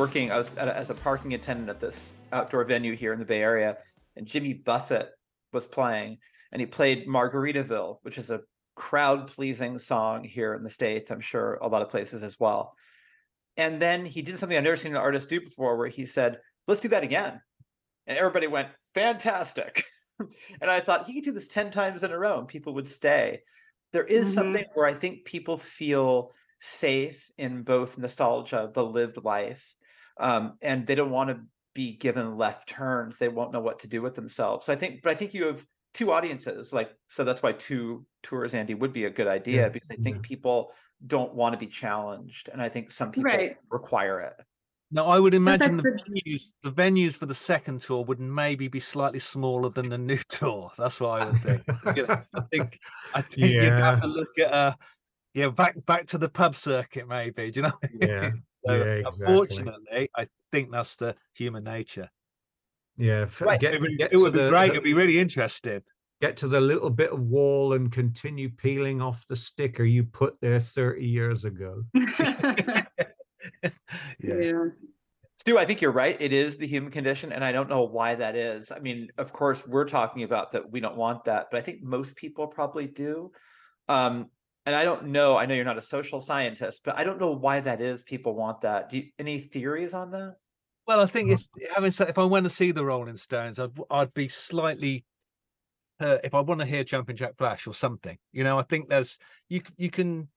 working, 0.00 0.32
I 0.32 0.38
was 0.38 0.50
a, 0.56 0.76
as 0.76 0.88
a 0.88 0.94
parking 0.94 1.34
attendant 1.34 1.68
at 1.68 1.78
this 1.78 2.10
outdoor 2.32 2.64
venue 2.64 2.96
here 2.96 3.12
in 3.12 3.18
the 3.18 3.24
Bay 3.26 3.42
Area, 3.42 3.76
and 4.16 4.26
Jimmy 4.26 4.54
Buffett 4.54 5.10
was 5.52 5.66
playing, 5.66 6.18
and 6.52 6.60
he 6.60 6.66
played 6.66 7.06
Margaritaville, 7.06 7.98
which 8.00 8.16
is 8.16 8.30
a 8.30 8.40
crowd 8.76 9.28
pleasing 9.28 9.78
song 9.78 10.24
here 10.24 10.54
in 10.54 10.62
the 10.62 10.70
States, 10.70 11.10
I'm 11.10 11.20
sure 11.20 11.58
a 11.60 11.68
lot 11.68 11.82
of 11.82 11.90
places 11.90 12.22
as 12.22 12.40
well. 12.40 12.74
And 13.58 13.80
then 13.80 14.06
he 14.06 14.22
did 14.22 14.38
something 14.38 14.56
I've 14.56 14.64
never 14.64 14.76
seen 14.76 14.92
an 14.92 14.96
artist 14.96 15.28
do 15.28 15.38
before, 15.38 15.76
where 15.76 15.88
he 15.88 16.06
said, 16.06 16.40
Let's 16.66 16.80
do 16.80 16.88
that 16.88 17.02
again. 17.02 17.40
And 18.06 18.16
everybody 18.16 18.46
went, 18.46 18.68
Fantastic. 18.94 19.84
and 20.18 20.70
I 20.70 20.80
thought 20.80 21.06
he 21.06 21.14
could 21.14 21.24
do 21.24 21.32
this 21.32 21.48
10 21.48 21.70
times 21.70 22.04
in 22.04 22.10
a 22.10 22.18
row 22.18 22.38
and 22.38 22.48
people 22.48 22.72
would 22.74 22.88
stay. 22.88 23.42
There 23.92 24.04
is 24.04 24.30
Mhm. 24.30 24.34
something 24.34 24.64
where 24.72 24.86
I 24.86 24.94
think 24.94 25.26
people 25.26 25.58
feel 25.58 26.32
safe 26.58 27.30
in 27.36 27.64
both 27.64 27.98
nostalgia, 27.98 28.70
the 28.72 28.84
lived 28.84 29.18
life, 29.22 29.74
um, 30.20 30.58
and 30.62 30.86
they 30.86 30.94
don't 30.94 31.10
want 31.10 31.30
to 31.30 31.40
be 31.74 31.96
given 31.96 32.36
left 32.36 32.68
turns. 32.68 33.18
They 33.18 33.28
won't 33.28 33.52
know 33.52 33.60
what 33.60 33.80
to 33.80 33.88
do 33.88 34.02
with 34.02 34.14
themselves. 34.14 34.66
So 34.66 34.72
I 34.72 34.76
think, 34.76 35.02
but 35.02 35.10
I 35.10 35.14
think 35.14 35.34
you 35.34 35.46
have 35.46 35.64
two 35.94 36.12
audiences, 36.12 36.72
like 36.72 36.90
so. 37.08 37.24
That's 37.24 37.42
why 37.42 37.52
two 37.52 38.04
tours, 38.22 38.54
Andy, 38.54 38.74
would 38.74 38.92
be 38.92 39.04
a 39.04 39.10
good 39.10 39.26
idea 39.26 39.62
Yeah, 39.62 39.68
because 39.68 39.90
I 39.90 39.96
think 39.96 40.16
yeah. 40.16 40.22
people 40.22 40.72
don't 41.06 41.34
want 41.34 41.54
to 41.54 41.58
be 41.58 41.66
challenged, 41.66 42.48
and 42.52 42.60
I 42.60 42.68
think 42.68 42.92
some 42.92 43.10
people 43.10 43.30
Right. 43.30 43.56
require 43.70 44.20
it. 44.20 44.34
Now, 44.92 45.06
I 45.06 45.20
would 45.20 45.34
imagine 45.34 45.76
the 45.76 45.84
venues, 45.84 46.42
the 46.64 46.72
venues 46.72 47.14
for 47.14 47.26
the 47.26 47.34
second 47.34 47.80
tour 47.80 48.04
would 48.04 48.18
maybe 48.18 48.66
be 48.66 48.80
slightly 48.80 49.20
smaller 49.20 49.70
than 49.70 49.88
the 49.88 49.98
new 49.98 50.18
tour. 50.28 50.72
That's 50.76 50.98
what 51.00 51.22
I 51.22 51.26
would 51.26 51.42
think. 51.42 51.62
I 52.34 52.40
think 52.50 52.78
I 53.14 53.22
think 53.22 53.38
you'd 53.38 53.72
have 53.72 54.00
to 54.00 54.08
look 54.08 54.30
at 54.38 54.52
uh 54.52 54.74
yeah, 55.32 55.48
back 55.48 55.76
back 55.86 56.08
to 56.08 56.18
the 56.18 56.28
pub 56.28 56.56
circuit, 56.56 57.06
maybe. 57.06 57.52
Do 57.52 57.60
you 57.60 57.62
know? 57.62 57.78
Yeah, 58.00 58.20
mean? 58.22 58.42
So, 58.66 58.74
yeah, 58.74 58.82
exactly. 58.82 59.26
Unfortunately, 59.26 60.10
I 60.16 60.26
think 60.52 60.70
that's 60.70 60.96
the 60.96 61.14
human 61.34 61.64
nature. 61.64 62.10
Yeah, 62.96 63.26
Right, 63.40 63.58
get, 63.58 63.74
It 63.74 63.80
would, 63.80 63.96
get 63.96 64.12
it 64.12 64.16
would 64.18 64.32
be 64.34 64.40
the- 64.40 64.50
great. 64.50 64.66
the- 64.68 64.72
It'd 64.74 64.84
be 64.84 64.94
really 64.94 65.18
interesting. 65.18 65.82
get 66.20 66.36
to 66.36 66.48
the 66.48 66.60
little 66.60 66.90
bit 66.90 67.10
of 67.12 67.20
wall 67.20 67.72
and 67.72 67.90
continue 67.90 68.50
peeling 68.50 69.00
off 69.00 69.26
the 69.26 69.34
sticker 69.36 69.84
you 69.84 70.04
put 70.04 70.38
there 70.42 70.60
30 70.60 71.06
years 71.06 71.46
ago. 71.46 71.82
yeah. 71.94 72.82
yeah. 74.20 74.64
Stu, 75.38 75.56
I 75.58 75.64
think 75.64 75.80
you're 75.80 75.92
right. 75.92 76.20
It 76.20 76.34
is 76.34 76.58
the 76.58 76.66
human 76.66 76.90
condition, 76.92 77.32
and 77.32 77.42
I 77.42 77.50
don't 77.52 77.70
know 77.70 77.84
why 77.84 78.14
that 78.14 78.36
is. 78.36 78.70
I 78.70 78.78
mean, 78.80 79.08
of 79.16 79.32
course, 79.32 79.66
we're 79.66 79.86
talking 79.88 80.22
about 80.22 80.52
that 80.52 80.70
we 80.70 80.80
don't 80.80 80.96
want 80.96 81.24
that, 81.24 81.48
but 81.50 81.56
I 81.58 81.62
think 81.62 81.82
most 81.82 82.14
people 82.16 82.46
probably 82.46 82.86
do. 82.86 83.32
Um, 83.88 84.28
and 84.66 84.74
I 84.74 84.84
don't 84.84 85.06
know. 85.06 85.36
I 85.36 85.46
know 85.46 85.54
you're 85.54 85.64
not 85.64 85.78
a 85.78 85.82
social 85.82 86.20
scientist, 86.20 86.82
but 86.84 86.98
I 86.98 87.04
don't 87.04 87.20
know 87.20 87.32
why 87.32 87.60
that 87.60 87.80
is. 87.80 88.02
People 88.02 88.34
want 88.34 88.60
that. 88.60 88.90
Do 88.90 88.98
you, 88.98 89.04
any 89.18 89.38
theories 89.38 89.94
on 89.94 90.10
that? 90.12 90.36
Well, 90.86 91.00
I 91.00 91.06
think 91.06 91.30
it's 91.30 91.48
having 91.74 91.92
said 91.92 92.08
if 92.08 92.18
I 92.18 92.24
went 92.24 92.44
to 92.44 92.50
see 92.50 92.72
the 92.72 92.84
Rolling 92.84 93.16
Stones, 93.16 93.58
I'd 93.58 93.70
I'd 93.90 94.12
be 94.12 94.28
slightly 94.28 95.04
uh, 96.00 96.18
if 96.24 96.34
I 96.34 96.40
want 96.40 96.60
to 96.60 96.66
hear 96.66 96.84
Jumping 96.84 97.16
Jack 97.16 97.36
Flash 97.38 97.66
or 97.66 97.74
something. 97.74 98.18
You 98.32 98.44
know, 98.44 98.58
I 98.58 98.62
think 98.62 98.88
there's 98.88 99.18
you 99.48 99.62
you 99.76 99.90
can 99.90 100.28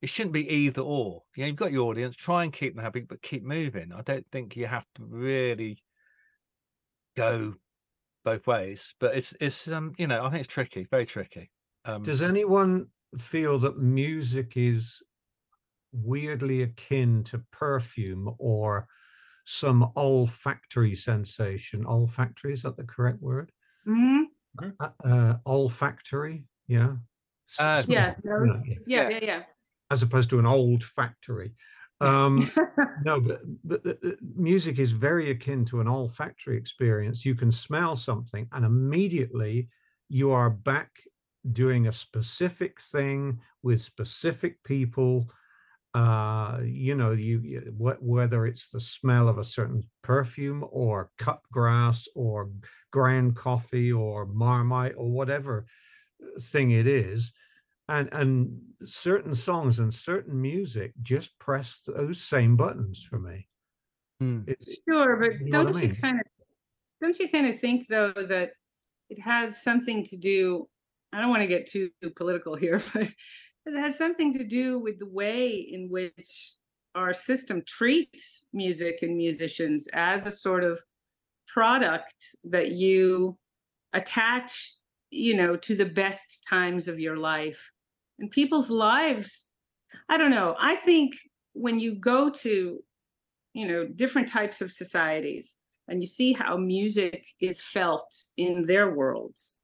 it 0.00 0.08
shouldn't 0.08 0.32
be 0.32 0.50
either 0.52 0.82
or. 0.82 1.22
You 1.36 1.42
know, 1.42 1.46
you've 1.48 1.56
got 1.56 1.72
your 1.72 1.88
audience, 1.88 2.16
try 2.16 2.42
and 2.42 2.52
keep 2.52 2.74
them 2.74 2.82
happy, 2.82 3.00
but 3.00 3.22
keep 3.22 3.44
moving. 3.44 3.92
I 3.92 4.02
don't 4.02 4.26
think 4.32 4.56
you 4.56 4.66
have 4.66 4.86
to 4.96 5.04
really 5.04 5.78
go 7.16 7.54
both 8.24 8.46
ways. 8.46 8.94
But 8.98 9.16
it's 9.16 9.34
it's 9.40 9.68
um 9.68 9.92
you 9.98 10.06
know 10.06 10.24
I 10.24 10.30
think 10.30 10.44
it's 10.44 10.52
tricky, 10.52 10.86
very 10.90 11.06
tricky. 11.06 11.50
Um, 11.84 12.02
Does 12.02 12.22
anyone 12.22 12.88
feel 13.18 13.58
that 13.60 13.78
music 13.78 14.56
is 14.56 15.02
weirdly 15.92 16.62
akin 16.62 17.24
to 17.24 17.38
perfume 17.52 18.34
or 18.38 18.88
some 19.44 19.92
olfactory 19.96 20.94
sensation? 20.96 21.86
Olfactory, 21.86 22.52
is 22.54 22.62
that 22.62 22.76
the 22.76 22.84
correct 22.84 23.20
word? 23.22 23.52
Mhm. 23.84 24.32
Uh, 24.80 24.88
uh, 25.04 25.34
olfactory, 25.46 26.44
yeah. 26.66 26.96
Uh, 27.58 27.82
smell, 27.82 27.96
Yeah, 27.96 28.14
you 28.24 28.30
no, 28.46 28.62
yeah, 28.66 28.78
yeah, 28.86 29.08
yeah, 29.10 29.18
yeah. 29.22 29.44
as 29.90 30.02
opposed 30.02 30.30
to 30.30 30.38
an 30.38 30.46
old 30.46 30.84
factory. 30.84 31.54
Um, 32.00 32.52
no, 32.96 33.20
but, 33.20 33.42
but 33.64 33.82
the- 33.84 33.98
the 34.02 34.18
music 34.36 34.78
is 34.78 34.92
very 34.92 35.30
akin 35.30 35.64
to 35.66 35.80
an 35.80 35.88
olfactory 35.88 36.56
experience. 36.56 37.24
You 37.24 37.34
can 37.34 37.52
smell 37.52 37.96
something, 37.96 38.48
and 38.52 38.64
immediately 38.64 39.68
you 40.08 40.30
are 40.32 40.50
back 40.50 41.02
doing 41.50 41.86
a 41.86 41.92
specific 41.92 42.80
thing 42.80 43.40
with 43.62 43.80
specific 43.80 44.62
people. 44.64 45.28
Uh, 45.94 46.60
you 46.64 46.94
know, 46.94 47.12
you, 47.12 47.40
you 47.40 47.60
wh- 47.78 48.02
whether 48.02 48.46
it's 48.46 48.68
the 48.68 48.80
smell 48.80 49.28
of 49.28 49.38
a 49.38 49.44
certain 49.44 49.82
perfume 50.02 50.64
or 50.70 51.10
cut 51.18 51.40
grass 51.52 52.08
or 52.14 52.50
ground 52.90 53.36
coffee 53.36 53.92
or 53.92 54.24
marmite 54.26 54.94
or 54.96 55.10
whatever 55.10 55.66
uh, 56.22 56.40
thing 56.40 56.70
it 56.70 56.86
is 56.86 57.32
and 57.88 58.08
and 58.12 58.60
certain 58.84 59.34
songs 59.34 59.78
and 59.78 59.92
certain 59.94 60.40
music 60.40 60.92
just 61.02 61.38
press 61.38 61.82
those 61.86 62.22
same 62.22 62.56
buttons 62.56 63.02
for 63.02 63.18
me 63.18 63.48
mm, 64.22 64.48
It- 64.48 64.58
it- 64.60 64.78
Sure, 64.88 65.16
but 65.16 65.32
You 65.40 65.52
know 65.52 65.64
what 65.64 65.68
I 65.68 65.72
don't 65.72 65.82
you 65.82 65.88
mean? 65.88 65.96
kind 66.00 66.20
of, 66.20 66.26
don't 67.00 67.18
you 67.18 67.28
kind 67.28 67.46
of 67.46 67.60
think 67.60 67.88
though 67.88 68.12
that 68.12 68.52
it 69.10 69.20
has 69.20 69.62
something 69.62 70.04
to 70.06 70.16
do, 70.16 70.68
I 71.12 71.20
don't 71.20 71.30
want 71.30 71.42
to 71.42 71.48
get 71.48 71.66
too 71.66 71.90
political 72.16 72.54
here, 72.56 72.82
but 72.94 73.08
it 73.66 73.78
has 73.78 73.98
something 73.98 74.32
to 74.34 74.44
do 74.44 74.78
with 74.78 74.98
the 74.98 75.08
way 75.08 75.50
in 75.50 75.88
which 75.90 76.56
our 76.94 77.12
system 77.12 77.62
treats 77.66 78.48
music 78.52 78.98
and 79.02 79.16
musicians 79.16 79.88
as 79.92 80.26
a 80.26 80.30
sort 80.30 80.64
of 80.64 80.80
product 81.46 82.14
that 82.44 82.72
you 82.72 83.38
attach, 83.92 84.74
you 85.10 85.36
know, 85.36 85.56
to 85.56 85.74
the 85.74 85.86
best 85.86 86.46
times 86.48 86.88
of 86.88 86.98
your 86.98 87.16
life. 87.16 87.70
And 88.18 88.30
people's 88.30 88.70
lives, 88.70 89.50
I 90.08 90.18
don't 90.18 90.30
know. 90.30 90.56
I 90.58 90.76
think 90.76 91.14
when 91.54 91.78
you 91.78 91.94
go 91.94 92.30
to 92.30 92.82
you 93.54 93.68
know 93.68 93.86
different 93.86 94.28
types 94.28 94.60
of 94.60 94.72
societies 94.72 95.56
and 95.88 96.00
you 96.00 96.06
see 96.06 96.32
how 96.32 96.56
music 96.56 97.26
is 97.40 97.60
felt 97.60 98.14
in 98.36 98.66
their 98.66 98.94
worlds 98.94 99.61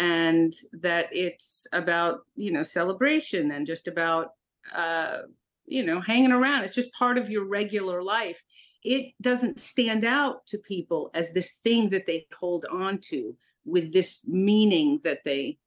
and 0.00 0.52
that 0.80 1.06
it's 1.12 1.66
about 1.72 2.20
you 2.34 2.50
know 2.50 2.62
celebration 2.62 3.52
and 3.52 3.66
just 3.66 3.86
about 3.86 4.32
uh 4.74 5.18
you 5.70 5.84
know, 5.84 6.00
hanging 6.00 6.32
around. 6.32 6.64
It's 6.64 6.74
just 6.74 6.92
part 6.92 7.16
of 7.16 7.30
your 7.30 7.44
regular 7.44 8.02
life. 8.02 8.42
It 8.82 9.14
doesn't 9.20 9.60
stand 9.60 10.04
out 10.04 10.44
to 10.46 10.58
people 10.58 11.10
as 11.14 11.32
this 11.32 11.56
thing 11.56 11.90
that 11.90 12.06
they 12.06 12.26
hold 12.36 12.66
on 12.70 12.98
to 13.10 13.36
with 13.64 13.92
this 13.92 14.26
meaning 14.26 15.00
that 15.04 15.20
they 15.24 15.58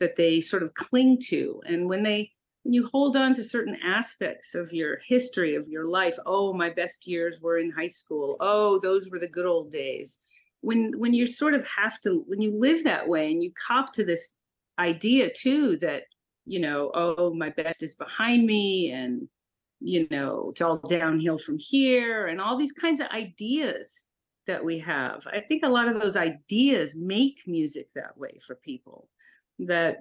that 0.00 0.16
they 0.16 0.40
sort 0.40 0.64
of 0.64 0.74
cling 0.74 1.18
to. 1.28 1.62
And 1.66 1.88
when 1.88 2.02
they 2.02 2.32
when 2.64 2.72
you 2.72 2.88
hold 2.92 3.16
on 3.16 3.34
to 3.34 3.44
certain 3.44 3.78
aspects 3.84 4.54
of 4.54 4.72
your 4.72 4.98
history 5.06 5.54
of 5.54 5.68
your 5.68 5.86
life, 5.86 6.18
oh, 6.26 6.52
my 6.52 6.70
best 6.70 7.06
years 7.06 7.40
were 7.40 7.58
in 7.58 7.70
high 7.70 7.88
school. 7.88 8.36
Oh, 8.40 8.80
those 8.80 9.08
were 9.08 9.20
the 9.20 9.28
good 9.28 9.46
old 9.46 9.70
days. 9.70 10.20
When 10.64 10.98
when 10.98 11.14
you 11.14 11.26
sort 11.26 11.54
of 11.54 11.66
have 11.68 12.00
to 12.02 12.24
when 12.26 12.40
you 12.40 12.58
live 12.58 12.84
that 12.84 13.06
way 13.06 13.30
and 13.30 13.42
you 13.42 13.52
cop 13.66 13.92
to 13.94 14.04
this 14.04 14.40
idea 14.78 15.30
too 15.32 15.76
that 15.78 16.02
you 16.46 16.60
know, 16.60 16.90
oh, 16.94 17.32
my 17.32 17.50
best 17.50 17.82
is 17.82 17.94
behind 17.94 18.46
me 18.46 18.90
and 18.92 19.28
you 19.80 20.06
know, 20.10 20.48
it's 20.50 20.62
all 20.62 20.78
downhill 20.78 21.36
from 21.36 21.58
here 21.58 22.28
and 22.28 22.40
all 22.40 22.56
these 22.56 22.72
kinds 22.72 23.00
of 23.00 23.08
ideas 23.08 24.06
that 24.46 24.64
we 24.64 24.78
have. 24.78 25.26
I 25.30 25.40
think 25.40 25.62
a 25.62 25.68
lot 25.68 25.88
of 25.88 26.00
those 26.00 26.16
ideas 26.16 26.94
make 26.96 27.42
music 27.46 27.88
that 27.94 28.16
way 28.16 28.38
for 28.46 28.54
people. 28.54 29.08
That 29.58 29.98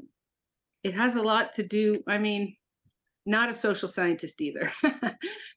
it 0.84 0.93
has 0.93 1.16
a 1.16 1.22
lot 1.22 1.53
to 1.53 1.64
do, 1.64 2.03
I 2.07 2.18
mean, 2.18 2.55
not 3.26 3.49
a 3.49 3.53
social 3.53 3.88
scientist 3.88 4.41
either, 4.41 4.72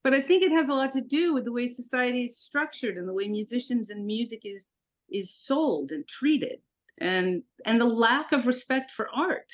but 0.05 0.15
I 0.15 0.21
think 0.21 0.43
it 0.43 0.53
has 0.53 0.69
a 0.69 0.75
lot 0.75 0.93
to 0.93 1.01
do 1.01 1.35
with 1.35 1.45
the 1.45 1.53
way 1.53 1.67
society 1.67 2.25
is 2.25 2.39
structured 2.39 2.97
and 2.97 3.09
the 3.09 3.15
way 3.15 3.27
musicians 3.27 3.91
and 3.91 4.07
music 4.07 4.43
is 4.45 4.71
is 5.11 5.35
sold 5.35 5.93
and 5.93 6.07
treated 6.09 6.61
and 6.99 7.43
and 7.65 7.81
the 7.81 7.87
lack 7.87 8.33
of 8.33 8.47
respect 8.47 8.91
for 8.91 9.09
art. 9.15 9.53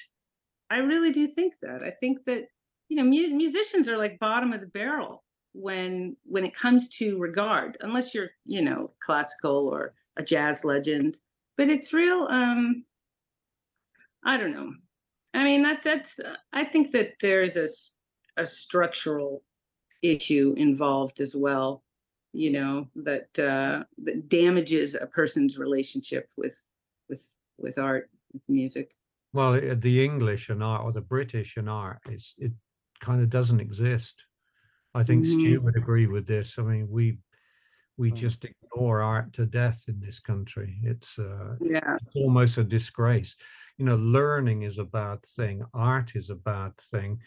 I 0.70 0.78
really 0.78 1.12
do 1.12 1.26
think 1.26 1.54
that. 1.62 1.82
I 1.82 1.90
think 1.90 2.24
that 2.26 2.48
you 2.88 2.96
know 2.96 3.04
mu- 3.04 3.36
musicians 3.36 3.88
are 3.88 3.96
like 3.96 4.18
bottom 4.18 4.52
of 4.52 4.60
the 4.60 4.66
barrel 4.66 5.24
when 5.52 6.16
when 6.24 6.44
it 6.44 6.54
comes 6.54 6.90
to 6.90 7.18
regard 7.18 7.76
unless 7.80 8.14
you're 8.14 8.30
you 8.44 8.62
know 8.62 8.90
classical 9.00 9.68
or 9.68 9.94
a 10.16 10.22
jazz 10.22 10.64
legend 10.64 11.18
but 11.56 11.68
it's 11.68 11.92
real 11.92 12.26
um 12.30 12.84
i 14.24 14.36
don't 14.36 14.52
know 14.52 14.72
i 15.34 15.44
mean 15.44 15.62
that 15.62 15.82
that's 15.82 16.18
uh, 16.20 16.36
i 16.52 16.64
think 16.64 16.90
that 16.90 17.12
there's 17.20 17.56
a 17.56 17.66
a 18.38 18.46
structural 18.46 19.42
issue 20.02 20.54
involved 20.56 21.20
as 21.20 21.36
well 21.36 21.82
you 22.32 22.50
know 22.50 22.88
that 22.96 23.28
uh 23.38 23.84
that 24.04 24.28
damages 24.28 24.94
a 24.94 25.06
person's 25.06 25.58
relationship 25.58 26.28
with 26.36 26.58
with 27.08 27.24
with 27.58 27.78
art 27.78 28.10
with 28.32 28.42
music 28.48 28.94
Well, 29.34 29.52
the 29.60 30.04
English 30.04 30.50
and 30.50 30.62
art 30.62 30.84
or 30.84 30.92
the 30.92 31.00
British 31.14 31.56
and 31.56 31.68
art 31.68 32.00
is 32.10 32.34
it 32.38 32.52
kind 33.00 33.20
of 33.22 33.28
doesn't 33.30 33.60
exist. 33.60 34.26
I 34.94 35.02
think 35.04 35.24
Stu 35.24 35.60
would 35.62 35.76
agree 35.76 36.06
with 36.06 36.26
this. 36.26 36.58
I 36.58 36.62
mean, 36.62 36.86
we 36.88 37.18
we 37.96 38.10
Mm. 38.10 38.16
just 38.16 38.44
ignore 38.44 39.00
art 39.02 39.32
to 39.34 39.44
death 39.46 39.84
in 39.88 40.00
this 40.00 40.18
country. 40.20 40.78
It's 40.82 41.18
uh, 41.18 41.56
yeah 41.60 41.96
it's 42.00 42.16
almost 42.16 42.58
a 42.58 42.64
disgrace. 42.64 43.36
You 43.78 43.84
know, 43.86 43.96
learning 43.96 44.62
is 44.62 44.78
a 44.78 44.84
bad 45.00 45.20
thing. 45.36 45.62
Art 45.74 46.16
is 46.16 46.30
a 46.30 46.36
bad 46.52 46.72
thing. 46.92 47.20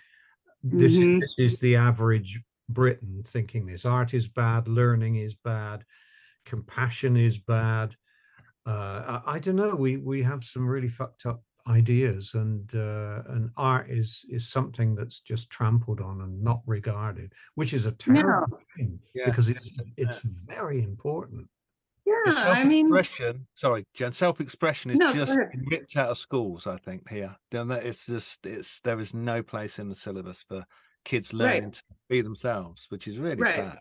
This, 0.63 0.93
is- 0.93 0.99
Mhm. 0.99 1.19
this 1.21 1.35
is 1.37 1.59
the 1.59 1.75
average 1.75 2.41
Briton 2.69 3.23
thinking 3.25 3.65
this. 3.65 3.85
Art 3.85 4.13
is 4.13 4.27
bad. 4.27 4.67
Learning 4.67 5.15
is 5.17 5.35
bad. 5.35 5.83
Compassion 6.45 7.17
is 7.17 7.37
bad. 7.37 7.95
Uh, 8.67 9.21
I, 9.25 9.35
I 9.35 9.39
don't 9.39 9.55
know. 9.55 9.75
We 9.75 9.97
we 9.97 10.23
have 10.23 10.43
some 10.43 10.67
really 10.67 10.87
fucked 10.87 11.25
up 11.25 11.43
ideas, 11.67 12.33
and 12.33 12.73
uh, 12.75 13.21
and 13.27 13.49
art 13.57 13.89
is 13.89 14.25
is 14.29 14.49
something 14.49 14.95
that's 14.95 15.19
just 15.19 15.49
trampled 15.49 16.01
on 16.01 16.21
and 16.21 16.41
not 16.43 16.61
regarded, 16.65 17.33
which 17.55 17.73
is 17.73 17.85
a 17.85 17.91
terrible 17.91 18.59
thing 18.75 18.99
Yeah. 19.13 19.25
because 19.25 19.49
it's 19.49 19.69
it's 19.97 20.21
very 20.23 20.81
important. 20.81 21.47
The 22.05 22.31
yeah 22.31 22.43
i 22.51 22.63
mean 22.63 22.91
self-expression, 22.91 23.47
sorry, 23.55 23.83
Jen, 23.95 24.11
self-expression 24.11 24.91
is 24.91 24.97
No, 24.99 25.13
just 25.13 25.35
ripped 25.71 25.95
out 25.97 26.09
of 26.09 26.17
schools, 26.17 26.67
I 26.67 26.77
think, 26.77 27.09
here. 27.09 27.35
Then 27.51 27.67
that 27.69 27.83
it's 27.85 28.05
just 28.05 28.45
it's 28.45 28.81
there 28.81 28.99
is 28.99 29.13
no 29.13 29.41
place 29.43 29.79
in 29.79 29.89
the 29.89 29.95
syllabus 29.95 30.43
for 30.47 30.65
kids 31.05 31.33
Right. 31.39 31.63
learning 31.63 31.71
to 31.71 31.83
be 32.09 32.21
themselves, 32.21 32.87
which 32.89 33.07
is 33.07 33.17
really 33.19 33.43
Right. 33.43 33.45
sad. 33.45 33.79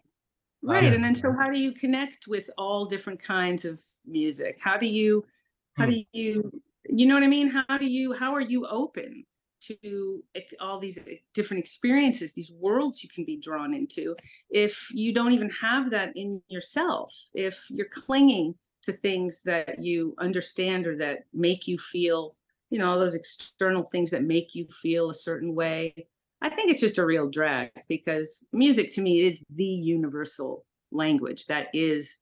Right. 0.63 0.93
Yeah. 0.93 0.95
And 0.95 1.05
then 1.05 1.15
so 1.15 1.33
how 1.39 1.51
do 1.51 1.59
you 1.61 1.73
connect 1.73 2.27
with 2.29 2.51
all 2.59 2.87
different 2.87 3.21
kinds 3.23 3.65
of 3.65 3.83
music? 4.07 4.59
How 4.63 4.79
do 4.79 4.87
you 4.87 5.27
how 5.75 5.87
Hmm. 5.87 5.89
do 5.89 6.05
you 6.13 6.53
you 6.89 7.07
know 7.07 7.15
what 7.15 7.25
I 7.25 7.29
mean? 7.29 7.49
How 7.49 7.79
do 7.79 7.87
you 7.87 8.15
how 8.15 8.35
are 8.35 8.41
you 8.41 8.67
open 8.69 9.27
to 9.63 10.23
all 10.61 10.79
these 10.81 10.99
different 11.35 11.63
experiences, 11.63 12.35
these 12.35 12.53
worlds 12.53 13.03
you 13.03 13.09
can 13.11 13.25
be 13.25 13.37
drawn 13.39 13.75
into 13.75 14.17
if 14.51 14.91
you 14.93 15.15
don't 15.15 15.33
even 15.33 15.51
have 15.51 15.91
that 15.91 16.17
in 16.17 16.43
yourself? 16.49 17.15
If 17.35 17.67
you're 17.71 17.89
clinging 17.89 18.57
to 18.83 18.93
things 18.93 19.43
that 19.45 19.81
you 19.81 20.15
understand 20.19 20.87
or 20.87 20.97
that 20.99 21.27
make 21.35 21.69
you 21.69 21.79
feel, 21.79 22.37
you 22.71 22.79
know, 22.79 22.91
all 22.91 22.99
those 23.01 23.15
external 23.17 23.85
things 23.85 24.11
that 24.11 24.25
make 24.25 24.55
you 24.55 24.67
feel 24.69 25.11
a 25.11 25.15
certain 25.15 25.55
way. 25.55 26.09
I 26.45 26.51
think 26.51 26.71
it's 26.71 26.81
just 26.81 26.99
a 26.99 27.07
real 27.07 27.31
drag 27.31 27.71
because 27.89 28.47
music 28.53 28.93
to 28.93 29.01
me 29.01 29.27
is 29.27 29.43
the 29.49 29.65
universal 29.65 30.67
language. 30.93 31.47
That 31.47 31.69
is 31.73 32.21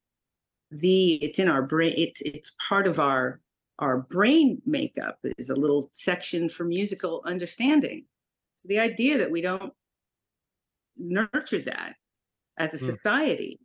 the 0.70 1.14
it's 1.14 1.40
in 1.40 1.48
our 1.48 1.62
brain. 1.62 1.92
It's 1.96 2.20
it's 2.22 2.54
part 2.68 2.86
of 2.86 3.00
our 3.00 3.40
our 3.80 3.98
brain 3.98 4.62
makeup 4.64 5.18
is 5.38 5.50
a 5.50 5.56
little 5.56 5.88
section 5.90 6.48
for 6.48 6.62
musical 6.62 7.24
understanding. 7.26 8.04
So 8.58 8.68
the 8.68 8.78
idea 8.78 9.18
that 9.18 9.32
we 9.32 9.40
don't 9.40 9.72
nurture 10.96 11.62
that 11.62 11.96
as 12.58 12.74
a 12.74 12.76
Mm. 12.76 12.92
society, 12.94 13.58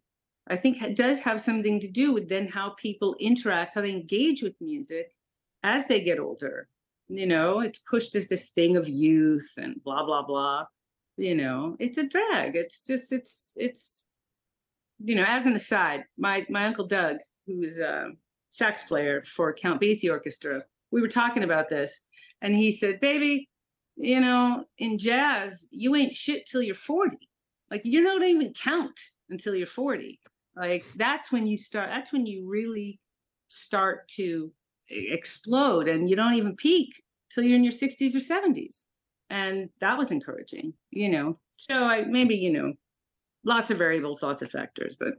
I 0.48 0.58
think 0.58 0.96
does 0.96 1.20
have 1.20 1.40
something 1.40 1.80
to 1.82 1.88
do 1.88 2.14
with 2.14 2.30
then 2.30 2.48
how 2.48 2.72
people 2.72 3.16
interact, 3.20 3.76
how 3.76 3.82
they 3.82 3.92
engage 3.92 4.42
with 4.42 4.60
music 4.60 5.14
as 5.62 5.88
they 5.88 6.02
get 6.02 6.18
older. 6.18 6.68
You 7.10 7.26
know, 7.26 7.62
it's 7.62 7.80
pushed 7.80 8.16
as 8.16 8.28
this 8.28 8.52
thing 8.52 8.76
of 8.76 8.88
youth 8.88 9.50
and 9.58 9.82
blah 9.84 10.06
blah 10.06 10.24
blah. 10.24 10.66
You 11.18 11.36
know, 11.36 11.76
it's 11.80 11.98
a 11.98 12.04
drag. 12.08 12.56
It's 12.56 12.86
just 12.86 13.12
it's 13.12 13.52
it's 13.56 14.04
you 15.04 15.16
know, 15.16 15.26
as 15.28 15.46
an 15.46 15.54
aside, 15.54 16.04
my 16.18 16.46
my 16.50 16.66
uncle 16.66 16.88
Doug, 16.88 17.18
who 17.46 17.64
is 17.64 17.80
a 17.80 18.12
sax 18.50 18.88
player 18.88 19.24
for 19.26 19.54
Count 19.54 19.82
Basie 19.82 20.10
Orchestra, 20.10 20.64
we 20.92 21.02
were 21.02 21.08
talking 21.08 21.44
about 21.44 21.70
this, 21.70 22.08
and 22.42 22.56
he 22.56 22.72
said, 22.72 23.00
"Baby, 23.00 23.50
you 23.96 24.22
know, 24.22 24.66
in 24.78 24.98
jazz, 24.98 25.68
you 25.72 25.96
ain't 25.96 26.14
shit 26.14 26.46
till 26.46 26.62
you're 26.62 26.76
40. 26.76 27.18
Like 27.70 27.82
you 27.84 28.04
don't 28.04 28.24
even 28.24 28.54
count 28.54 29.00
until 29.30 29.56
you're 29.56 29.68
40. 29.68 30.20
Like 30.56 30.86
that's 30.96 31.32
when 31.32 31.48
you 31.48 31.58
start. 31.58 31.90
That's 31.90 32.14
when 32.14 32.26
you 32.26 32.48
really 32.48 33.00
start 33.48 34.08
to 34.10 34.52
explode, 34.90 35.88
and 35.88 36.10
you 36.10 36.16
don't 36.16 36.34
even 36.34 36.56
peak 36.56 37.02
till 37.32 37.44
you're 37.44 37.56
in 37.56 37.64
your 37.64 37.74
60s 37.74 38.16
or 38.16 38.20
70s. 38.20 38.86
And 39.30 39.70
that 39.82 39.98
was 39.98 40.12
encouraging, 40.12 40.74
you 40.92 41.10
know. 41.10 41.40
So 41.58 41.84
I 41.84 42.04
maybe 42.04 42.36
you 42.36 42.52
know, 42.52 42.74
lots 43.44 43.72
of 43.72 43.78
variables, 43.78 44.24
lots 44.24 44.42
of 44.42 44.50
factors, 44.52 44.96
but 45.00 45.16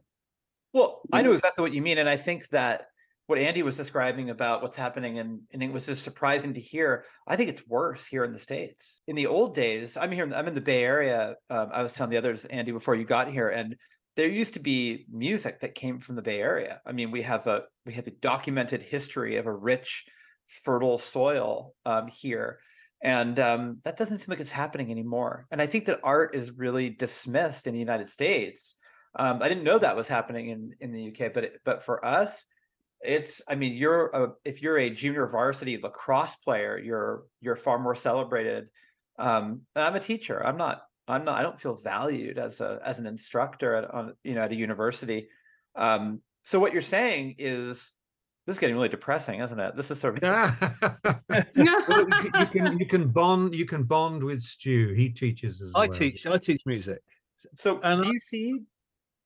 Well, 0.72 1.02
I 1.12 1.22
know 1.22 1.32
exactly 1.32 1.62
what 1.62 1.72
you 1.72 1.82
mean, 1.82 1.98
and 1.98 2.08
I 2.08 2.16
think 2.16 2.48
that 2.48 2.88
what 3.26 3.38
Andy 3.38 3.62
was 3.62 3.76
describing 3.76 4.30
about 4.30 4.62
what's 4.62 4.76
happening, 4.76 5.18
and 5.18 5.40
and 5.52 5.62
it 5.62 5.70
was 5.70 5.84
just 5.86 6.02
surprising 6.02 6.54
to 6.54 6.60
hear. 6.60 7.04
I 7.26 7.36
think 7.36 7.50
it's 7.50 7.66
worse 7.68 8.06
here 8.06 8.24
in 8.24 8.32
the 8.32 8.38
states. 8.38 9.02
In 9.06 9.16
the 9.16 9.26
old 9.26 9.54
days, 9.54 9.98
I'm 9.98 10.10
here. 10.10 10.32
I'm 10.34 10.48
in 10.48 10.54
the 10.54 10.62
Bay 10.62 10.82
Area. 10.82 11.34
Um, 11.50 11.68
I 11.72 11.82
was 11.82 11.92
telling 11.92 12.10
the 12.10 12.16
others, 12.16 12.46
Andy, 12.46 12.72
before 12.72 12.94
you 12.94 13.04
got 13.04 13.30
here, 13.30 13.50
and 13.50 13.76
there 14.18 14.28
used 14.28 14.54
to 14.54 14.60
be 14.60 15.06
music 15.08 15.60
that 15.60 15.76
came 15.76 16.00
from 16.00 16.16
the 16.16 16.22
Bay 16.22 16.40
Area. 16.40 16.80
I 16.84 16.90
mean, 16.90 17.12
we 17.12 17.22
have 17.22 17.46
a 17.46 17.62
we 17.86 17.92
have 17.92 18.08
a 18.08 18.10
documented 18.10 18.82
history 18.82 19.36
of 19.36 19.46
a 19.46 19.52
rich, 19.52 20.06
fertile 20.48 20.98
soil 20.98 21.76
um, 21.86 22.08
here, 22.08 22.58
and 23.00 23.38
um, 23.38 23.78
that 23.84 23.96
doesn't 23.96 24.18
seem 24.18 24.26
like 24.28 24.40
it's 24.40 24.50
happening 24.50 24.90
anymore. 24.90 25.46
And 25.52 25.62
I 25.62 25.66
think 25.66 25.84
that 25.84 26.00
art 26.02 26.34
is 26.34 26.50
really 26.50 26.90
dismissed 26.90 27.68
in 27.68 27.74
the 27.74 27.78
United 27.78 28.08
States. 28.08 28.74
Um, 29.16 29.40
I 29.40 29.48
didn't 29.48 29.62
know 29.62 29.78
that 29.78 29.94
was 29.94 30.08
happening 30.08 30.48
in 30.48 30.74
in 30.80 30.92
the 30.92 31.10
UK, 31.10 31.32
but 31.32 31.44
it, 31.44 31.60
but 31.64 31.84
for 31.84 32.04
us, 32.04 32.44
it's. 33.00 33.40
I 33.46 33.54
mean, 33.54 33.74
you're 33.74 34.08
a, 34.08 34.32
if 34.44 34.62
you're 34.62 34.78
a 34.78 34.90
junior 34.90 35.28
varsity 35.28 35.78
lacrosse 35.80 36.34
player, 36.34 36.76
you're 36.76 37.22
you're 37.40 37.54
far 37.54 37.78
more 37.78 37.94
celebrated. 37.94 38.66
Um, 39.16 39.60
I'm 39.76 39.94
a 39.94 40.00
teacher. 40.00 40.44
I'm 40.44 40.56
not. 40.56 40.82
I'm 41.08 41.24
not. 41.24 41.38
I 41.38 41.42
don't 41.42 41.60
feel 41.60 41.74
valued 41.76 42.38
as 42.38 42.60
a 42.60 42.80
as 42.84 42.98
an 42.98 43.06
instructor 43.06 43.74
at 43.74 43.90
on 43.94 44.14
you 44.24 44.34
know 44.34 44.42
at 44.42 44.52
a 44.52 44.56
university. 44.56 45.28
Um, 45.74 46.20
so 46.44 46.58
what 46.60 46.72
you're 46.72 46.82
saying 46.82 47.36
is 47.38 47.92
this 48.46 48.56
is 48.56 48.60
getting 48.60 48.76
really 48.76 48.88
depressing, 48.88 49.40
isn't 49.40 49.58
it? 49.58 49.76
This 49.76 49.90
is 49.90 50.00
sort 50.00 50.22
of 50.22 50.22
Well, 51.28 51.44
you, 51.54 51.64
can, 51.66 52.08
you 52.40 52.46
can 52.46 52.78
you 52.78 52.86
can 52.86 53.08
bond 53.08 53.54
you 53.54 53.66
can 53.66 53.84
bond 53.84 54.22
with 54.22 54.40
Stu. 54.42 54.92
He 54.94 55.10
teaches 55.10 55.60
as 55.60 55.72
I 55.74 55.86
well. 55.88 55.98
teach 55.98 56.26
I 56.26 56.38
teach 56.38 56.62
music. 56.66 57.02
so. 57.56 57.80
and 57.82 58.02
do 58.02 58.08
I- 58.08 58.12
you 58.12 58.18
see 58.18 58.60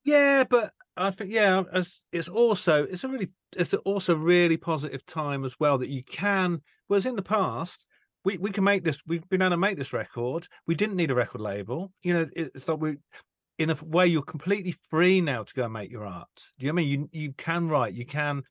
Yeah, 0.04 0.44
but 0.44 0.72
I 0.96 1.10
think 1.10 1.30
yeah, 1.30 1.62
as 1.72 2.02
it's 2.12 2.28
also 2.28 2.84
it's 2.84 3.04
a 3.04 3.08
really 3.08 3.28
it's 3.56 3.74
also 3.74 4.14
really 4.16 4.56
positive 4.56 5.04
time 5.06 5.44
as 5.44 5.58
well 5.60 5.78
that 5.78 5.88
you 5.88 6.02
can. 6.04 6.60
Whereas 6.88 7.06
in 7.06 7.16
the 7.16 7.22
past, 7.22 7.86
we 8.24 8.38
we 8.38 8.50
can 8.50 8.64
make 8.64 8.84
this. 8.84 8.98
We've 9.06 9.28
been 9.28 9.42
able 9.42 9.50
to 9.50 9.56
make 9.56 9.76
this 9.76 9.92
record. 9.92 10.46
We 10.66 10.74
didn't 10.74 10.96
need 10.96 11.10
a 11.10 11.14
record 11.14 11.40
label. 11.40 11.92
You 12.02 12.14
know, 12.14 12.26
it's 12.34 12.68
like 12.68 12.80
we, 12.80 12.96
in 13.58 13.70
a 13.70 13.76
way, 13.82 14.06
you're 14.06 14.22
completely 14.22 14.74
free 14.90 15.20
now 15.20 15.42
to 15.42 15.54
go 15.54 15.64
and 15.64 15.72
make 15.72 15.90
your 15.90 16.06
art. 16.06 16.28
Do 16.58 16.66
you 16.66 16.72
know 16.72 16.74
what 16.74 16.82
I 16.82 16.84
mean? 16.84 17.08
You 17.12 17.20
you 17.20 17.32
can 17.36 17.68
write. 17.68 17.94
You 17.94 18.06
can. 18.06 18.42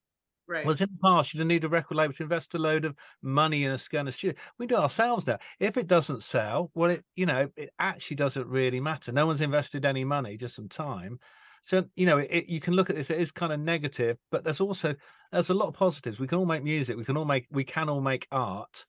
Right. 0.47 0.65
Whereas 0.65 0.82
in 0.82 0.89
the 0.91 1.07
past, 1.07 1.34
you 1.34 1.38
didn't 1.38 1.47
need 1.47 1.63
a 1.63 1.69
record 1.69 1.95
label 1.95 2.13
to 2.13 2.24
invest 2.24 2.55
a 2.55 2.59
load 2.59 2.84
of 2.84 2.93
money 3.22 3.63
in 3.63 3.72
a 3.72 3.76
of 3.76 3.82
studio. 3.82 4.34
We 4.57 4.67
do 4.67 4.76
ourselves 4.76 5.26
now. 5.26 5.38
If 5.61 5.78
it 5.78 5.88
doesn't 5.88 6.24
sell, 6.24 6.72
well, 6.76 6.89
it 6.91 7.05
you 7.15 7.26
know 7.26 7.49
it 7.55 7.69
actually 7.80 8.17
doesn't 8.17 8.47
really 8.47 8.82
matter. 8.82 9.11
No 9.11 9.26
one's 9.26 9.41
invested 9.41 9.86
any 9.86 10.03
money, 10.03 10.36
just 10.36 10.55
some 10.55 10.67
time. 10.67 11.19
So 11.63 11.86
you 11.95 12.05
know, 12.05 12.17
it, 12.17 12.45
you 12.47 12.59
can 12.59 12.74
look 12.74 12.89
at 12.89 12.95
this. 12.95 13.09
It 13.09 13.19
is 13.19 13.32
kind 13.32 13.53
of 13.53 13.59
negative, 13.59 14.17
but 14.32 14.43
there's 14.43 14.61
also 14.61 14.95
there's 15.32 15.49
a 15.49 15.53
lot 15.53 15.67
of 15.67 15.74
positives. 15.74 16.19
We 16.19 16.28
can 16.28 16.38
all 16.38 16.45
make 16.45 16.63
music. 16.63 16.97
We 16.97 17.05
can 17.05 17.17
all 17.17 17.26
make 17.26 17.47
we 17.51 17.63
can 17.63 17.88
all 17.88 18.01
make 18.01 18.28
art, 18.32 18.86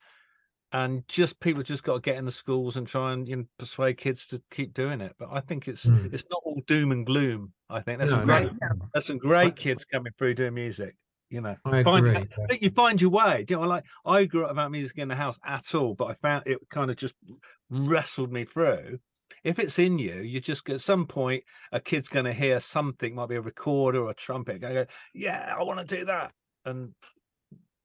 and 0.73 1.07
just 1.09 1.39
people 1.41 1.63
just 1.63 1.83
got 1.85 1.95
to 1.95 2.01
get 2.01 2.17
in 2.17 2.25
the 2.25 2.31
schools 2.33 2.77
and 2.77 2.87
try 2.87 3.13
and 3.13 3.29
you 3.29 3.37
know, 3.37 3.45
persuade 3.59 3.99
kids 3.99 4.27
to 4.29 4.43
keep 4.51 4.73
doing 4.75 5.01
it. 5.01 5.15
But 5.19 5.29
I 5.33 5.41
think 5.41 5.69
it's 5.69 5.85
Mm. 5.85 6.13
it's 6.13 6.25
not 6.31 6.41
all 6.45 6.61
doom 6.67 6.93
and 6.93 7.05
gloom. 7.07 7.53
I 7.71 7.81
think 7.81 7.99
there's 7.99 8.11
No, 8.11 8.19
some 8.19 8.27
no, 8.27 8.41
great 8.49 8.53
there's 8.95 9.07
some 9.07 9.19
great 9.19 9.57
kids 9.57 9.85
coming 9.85 10.13
through 10.19 10.35
doing 10.35 10.55
music. 10.55 10.97
You 11.31 11.41
know, 11.41 11.57
I 11.65 11.83
find- 11.83 12.07
agree. 12.07 12.17
I 12.17 12.47
think 12.49 12.63
you 12.63 12.71
find 12.71 13.01
your 13.01 13.11
way. 13.11 13.45
Do 13.45 13.55
you 13.55 13.61
know, 13.61 13.67
like 13.67 13.85
I 14.05 14.25
grew 14.27 14.45
up 14.45 14.51
without 14.51 14.71
music 14.71 14.99
in 14.99 15.09
the 15.09 15.15
house 15.15 15.39
at 15.45 15.75
all, 15.75 15.95
but 15.95 16.07
I 16.11 16.15
found 16.15 16.47
it 16.47 16.59
kind 16.71 16.91
of 16.91 16.97
just 16.97 17.15
wrestled 17.71 18.31
me 18.33 18.45
through. 18.45 18.99
If 19.43 19.59
it's 19.59 19.79
in 19.79 19.99
you, 19.99 20.17
you 20.21 20.41
just 20.41 20.69
at 20.69 20.83
some 20.83 21.07
point 21.07 21.43
a 21.73 21.81
kid's 21.81 22.09
going 22.09 22.27
to 22.27 22.33
hear 22.35 22.61
something, 22.61 23.15
might 23.15 23.29
be 23.31 23.37
a 23.37 23.41
recorder 23.41 24.01
or 24.03 24.11
a 24.11 24.15
trumpet, 24.15 24.61
go, 24.61 24.85
yeah, 25.15 25.55
I 25.59 25.63
want 25.63 25.87
to 25.87 25.97
do 25.97 26.05
that, 26.05 26.33
and 26.67 26.95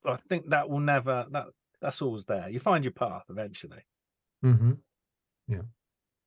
I 0.06 0.18
think 0.30 0.50
that 0.50 0.70
will 0.70 0.80
never 0.82 1.26
that 1.32 1.46
that's 1.82 2.02
always 2.02 2.26
there. 2.26 2.50
You 2.50 2.60
find 2.60 2.84
your 2.84 2.94
path 2.94 3.26
eventually. 3.30 3.84
hmm 4.42 4.74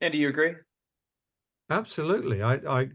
And 0.00 0.12
do 0.12 0.18
you 0.18 0.28
agree? 0.28 0.54
Absolutely. 1.68 2.42
I, 2.42 2.54
I, 2.54 2.88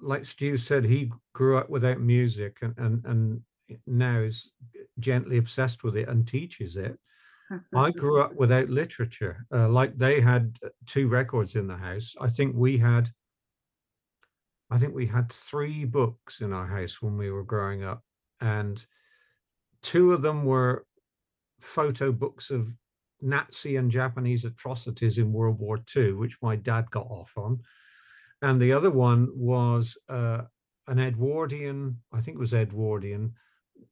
like 0.00 0.24
Stu 0.24 0.56
said, 0.56 0.84
he 0.84 1.10
grew 1.32 1.56
up 1.56 1.70
without 1.70 2.00
music 2.00 2.58
and, 2.62 2.74
and, 2.76 3.04
and 3.06 3.40
now 3.86 4.20
is 4.20 4.52
gently 4.98 5.38
obsessed 5.38 5.84
with 5.84 5.96
it 5.96 6.08
and 6.08 6.26
teaches 6.26 6.76
it. 6.76 6.98
I 7.74 7.90
grew 7.92 8.20
up 8.20 8.34
without 8.34 8.68
literature. 8.68 9.46
Uh, 9.52 9.68
like 9.68 9.96
they 9.96 10.20
had 10.20 10.56
uh, 10.64 10.68
two 10.86 11.08
records 11.08 11.56
in 11.56 11.66
the 11.66 11.76
house. 11.76 12.14
I 12.20 12.28
think 12.28 12.54
we 12.56 12.78
had, 12.78 13.10
I 14.70 14.78
think 14.78 14.94
we 14.94 15.06
had 15.06 15.32
three 15.32 15.84
books 15.84 16.40
in 16.40 16.52
our 16.52 16.66
house 16.66 17.00
when 17.00 17.16
we 17.16 17.30
were 17.30 17.44
growing 17.44 17.84
up, 17.84 18.02
and 18.40 18.84
two 19.82 20.12
of 20.12 20.22
them 20.22 20.44
were 20.44 20.85
photo 21.60 22.12
books 22.12 22.50
of 22.50 22.74
Nazi 23.20 23.76
and 23.76 23.90
Japanese 23.90 24.44
atrocities 24.44 25.18
in 25.18 25.32
World 25.32 25.58
War 25.58 25.78
II, 25.96 26.12
which 26.12 26.36
my 26.42 26.56
dad 26.56 26.90
got 26.90 27.06
off 27.06 27.32
on. 27.36 27.60
And 28.42 28.60
the 28.60 28.72
other 28.72 28.90
one 28.90 29.28
was 29.34 29.96
uh, 30.08 30.42
an 30.86 30.98
Edwardian, 30.98 32.02
I 32.12 32.20
think 32.20 32.36
it 32.36 32.40
was 32.40 32.52
Edwardian, 32.54 33.34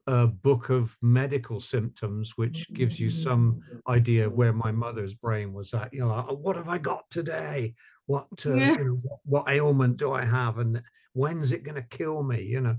a 0.06 0.26
book 0.26 0.68
of 0.68 0.96
medical 1.00 1.60
symptoms, 1.60 2.36
which 2.36 2.72
gives 2.74 3.00
you 3.00 3.08
some 3.08 3.60
idea 3.88 4.26
of 4.26 4.34
where 4.34 4.52
my 4.52 4.70
mother's 4.70 5.14
brain 5.14 5.52
was 5.54 5.72
at. 5.72 5.92
You 5.94 6.00
know, 6.00 6.08
like, 6.08 6.26
"Oh, 6.28 6.34
what 6.34 6.56
have 6.56 6.68
I 6.68 6.78
got 6.78 7.08
today? 7.10 7.74
What, 8.06 8.28
uh, 8.46 8.54
Yeah. 8.54 8.76
you 8.78 8.84
know, 8.84 8.98
what, 9.02 9.18
what 9.24 9.48
ailment 9.48 9.96
do 9.96 10.12
I 10.12 10.24
have? 10.24 10.58
And 10.58 10.82
when's 11.14 11.52
it 11.52 11.62
going 11.62 11.76
to 11.76 11.82
kill 11.82 12.22
me? 12.22 12.42
You 12.42 12.60
know, 12.60 12.76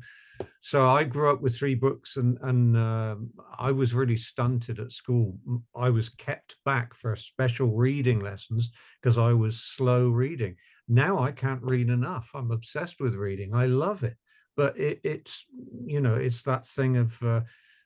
so 0.61 0.87
I 0.89 1.03
grew 1.03 1.29
up 1.29 1.41
with 1.41 1.55
three 1.55 1.75
books, 1.75 2.17
and 2.17 2.37
and 2.41 2.75
um 2.75 3.31
I 3.57 3.71
was 3.71 3.93
really 3.93 4.17
stunted 4.17 4.79
at 4.79 4.91
school. 4.91 5.37
I 5.75 5.89
was 5.89 6.09
kept 6.09 6.55
back 6.65 6.93
for 6.95 7.15
special 7.15 7.75
reading 7.75 8.19
lessons 8.19 8.71
because 9.01 9.17
I 9.17 9.33
was 9.33 9.61
slow 9.61 10.09
reading. 10.09 10.55
Now 10.87 11.19
I 11.19 11.31
can't 11.31 11.61
read 11.61 11.89
enough. 11.89 12.31
I'm 12.33 12.51
obsessed 12.51 12.99
with 12.99 13.15
reading. 13.15 13.53
I 13.53 13.67
love 13.67 14.03
it, 14.03 14.17
but 14.57 14.77
it, 14.79 15.01
it's 15.03 15.45
you 15.85 16.01
know 16.01 16.15
it's 16.15 16.41
that 16.43 16.65
thing 16.65 16.97
of 16.97 17.21
uh, 17.23 17.41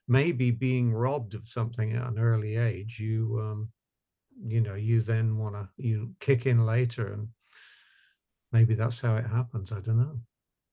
maybe 0.08 0.52
being 0.52 0.94
robbed 0.94 1.34
of 1.34 1.48
something 1.48 1.94
at 1.94 2.08
an 2.08 2.20
early 2.20 2.56
age. 2.56 3.00
You 3.00 3.40
um, 3.42 3.70
you 4.48 4.62
know 4.62 4.76
you 4.76 5.02
then 5.02 5.38
want 5.38 5.56
to 5.56 5.68
you 5.78 6.16
kick 6.20 6.46
in 6.46 6.66
later, 6.66 7.14
and 7.14 7.28
maybe 8.52 8.74
that's 8.74 9.02
how 9.02 9.16
it 9.18 9.26
happens. 9.28 9.72
I 9.72 9.80
don't 9.80 9.98
know. 9.98 10.20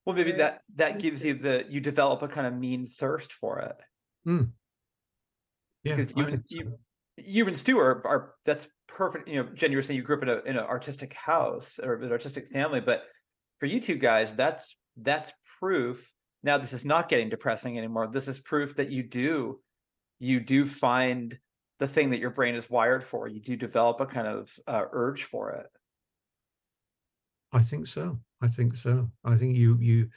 Well, 0.06 0.16
maybe 0.16 0.32
that 0.32 0.60
that 0.76 0.98
gives 1.00 1.24
you 1.24 1.34
the 1.34 1.66
you 1.68 1.80
develop 1.80 2.22
a 2.22 2.28
kind 2.28 2.46
of 2.46 2.54
mean 2.54 2.86
thirst 2.86 3.32
for 3.32 3.58
it. 3.58 3.76
Yeah, 5.82 5.96
Because 5.96 6.12
I 6.16 6.20
you, 6.20 6.26
think 6.26 6.42
you, 6.48 6.78
you 7.16 7.46
and 7.46 7.58
Stu 7.58 7.78
are, 7.78 8.06
are 8.06 8.34
that's 8.44 8.68
perfect. 8.86 9.28
You 9.28 9.42
know, 9.42 9.48
Jen, 9.54 9.70
you 9.72 9.78
were 9.78 9.82
saying 9.82 9.96
you 9.96 10.04
grew 10.04 10.16
up 10.16 10.22
in 10.22 10.28
a 10.28 10.38
in 10.46 10.56
an 10.56 10.64
artistic 10.64 11.12
house 11.12 11.78
or 11.82 11.94
an 11.94 12.12
artistic 12.12 12.48
family, 12.48 12.80
but 12.80 13.02
for 13.58 13.66
you 13.66 13.80
two 13.80 13.96
guys, 13.96 14.32
that's 14.32 14.76
that's 14.96 15.32
proof. 15.58 16.10
Now, 16.42 16.56
this 16.56 16.72
is 16.72 16.84
not 16.84 17.08
getting 17.08 17.28
depressing 17.28 17.76
anymore. 17.76 18.06
This 18.06 18.28
is 18.28 18.38
proof 18.38 18.76
that 18.76 18.90
you 18.90 19.02
do 19.02 19.60
you 20.18 20.40
do 20.40 20.66
find 20.66 21.38
the 21.78 21.86
thing 21.86 22.10
that 22.10 22.20
your 22.20 22.30
brain 22.30 22.54
is 22.54 22.70
wired 22.70 23.04
for. 23.04 23.28
You 23.28 23.40
do 23.40 23.56
develop 23.56 24.00
a 24.00 24.06
kind 24.06 24.26
of 24.26 24.58
uh, 24.66 24.84
urge 24.92 25.24
for 25.24 25.50
it. 25.52 25.66
I 27.56 27.62
think 27.62 27.86
so. 27.86 28.20
I 28.42 28.48
think 28.48 28.76
so. 28.76 29.10
I 29.24 29.34
think 29.36 29.56
you 29.56 29.78
you 29.80 30.10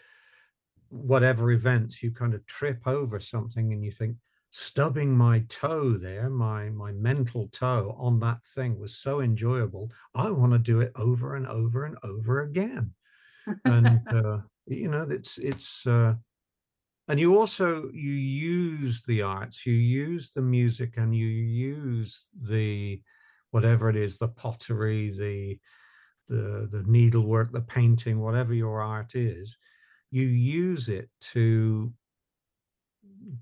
whatever 0.89 1.51
events 1.51 2.03
you 2.03 2.11
kind 2.11 2.33
of 2.33 2.45
trip 2.47 2.81
over 2.85 3.17
something 3.19 3.71
and 3.71 3.85
you 3.85 3.91
think 3.91 4.17
stubbing 4.51 5.15
my 5.15 5.45
toe 5.47 5.91
there, 5.91 6.29
my 6.29 6.69
my 6.69 6.91
mental 6.91 7.47
toe 7.47 7.95
on 7.97 8.19
that 8.19 8.43
thing 8.43 8.77
was 8.77 8.97
so 8.97 9.21
enjoyable. 9.21 9.89
I 10.13 10.31
want 10.31 10.51
to 10.51 10.59
do 10.59 10.81
it 10.81 10.91
over 10.97 11.35
and 11.35 11.47
over 11.47 11.85
and 11.85 11.97
over 12.03 12.41
again. 12.41 12.93
And 13.63 14.01
uh, 14.11 14.39
you 14.65 14.89
know, 14.89 15.07
it's 15.09 15.37
it's 15.37 15.87
uh 15.87 16.15
and 17.07 17.19
you 17.21 17.37
also 17.37 17.89
you 17.93 18.11
use 18.11 19.03
the 19.03 19.21
arts, 19.21 19.65
you 19.65 19.73
use 19.73 20.31
the 20.31 20.41
music 20.41 20.97
and 20.97 21.15
you 21.15 21.27
use 21.27 22.27
the 22.49 23.01
whatever 23.51 23.89
it 23.89 23.95
is, 23.95 24.17
the 24.17 24.27
pottery, 24.27 25.09
the 25.11 25.57
the 26.30 26.69
the 26.71 26.84
needlework, 26.88 27.51
the 27.51 27.61
painting, 27.61 28.21
whatever 28.21 28.53
your 28.53 28.82
art 28.82 29.15
is, 29.15 29.57
you 30.11 30.23
use 30.23 30.88
it 30.88 31.09
to 31.34 31.91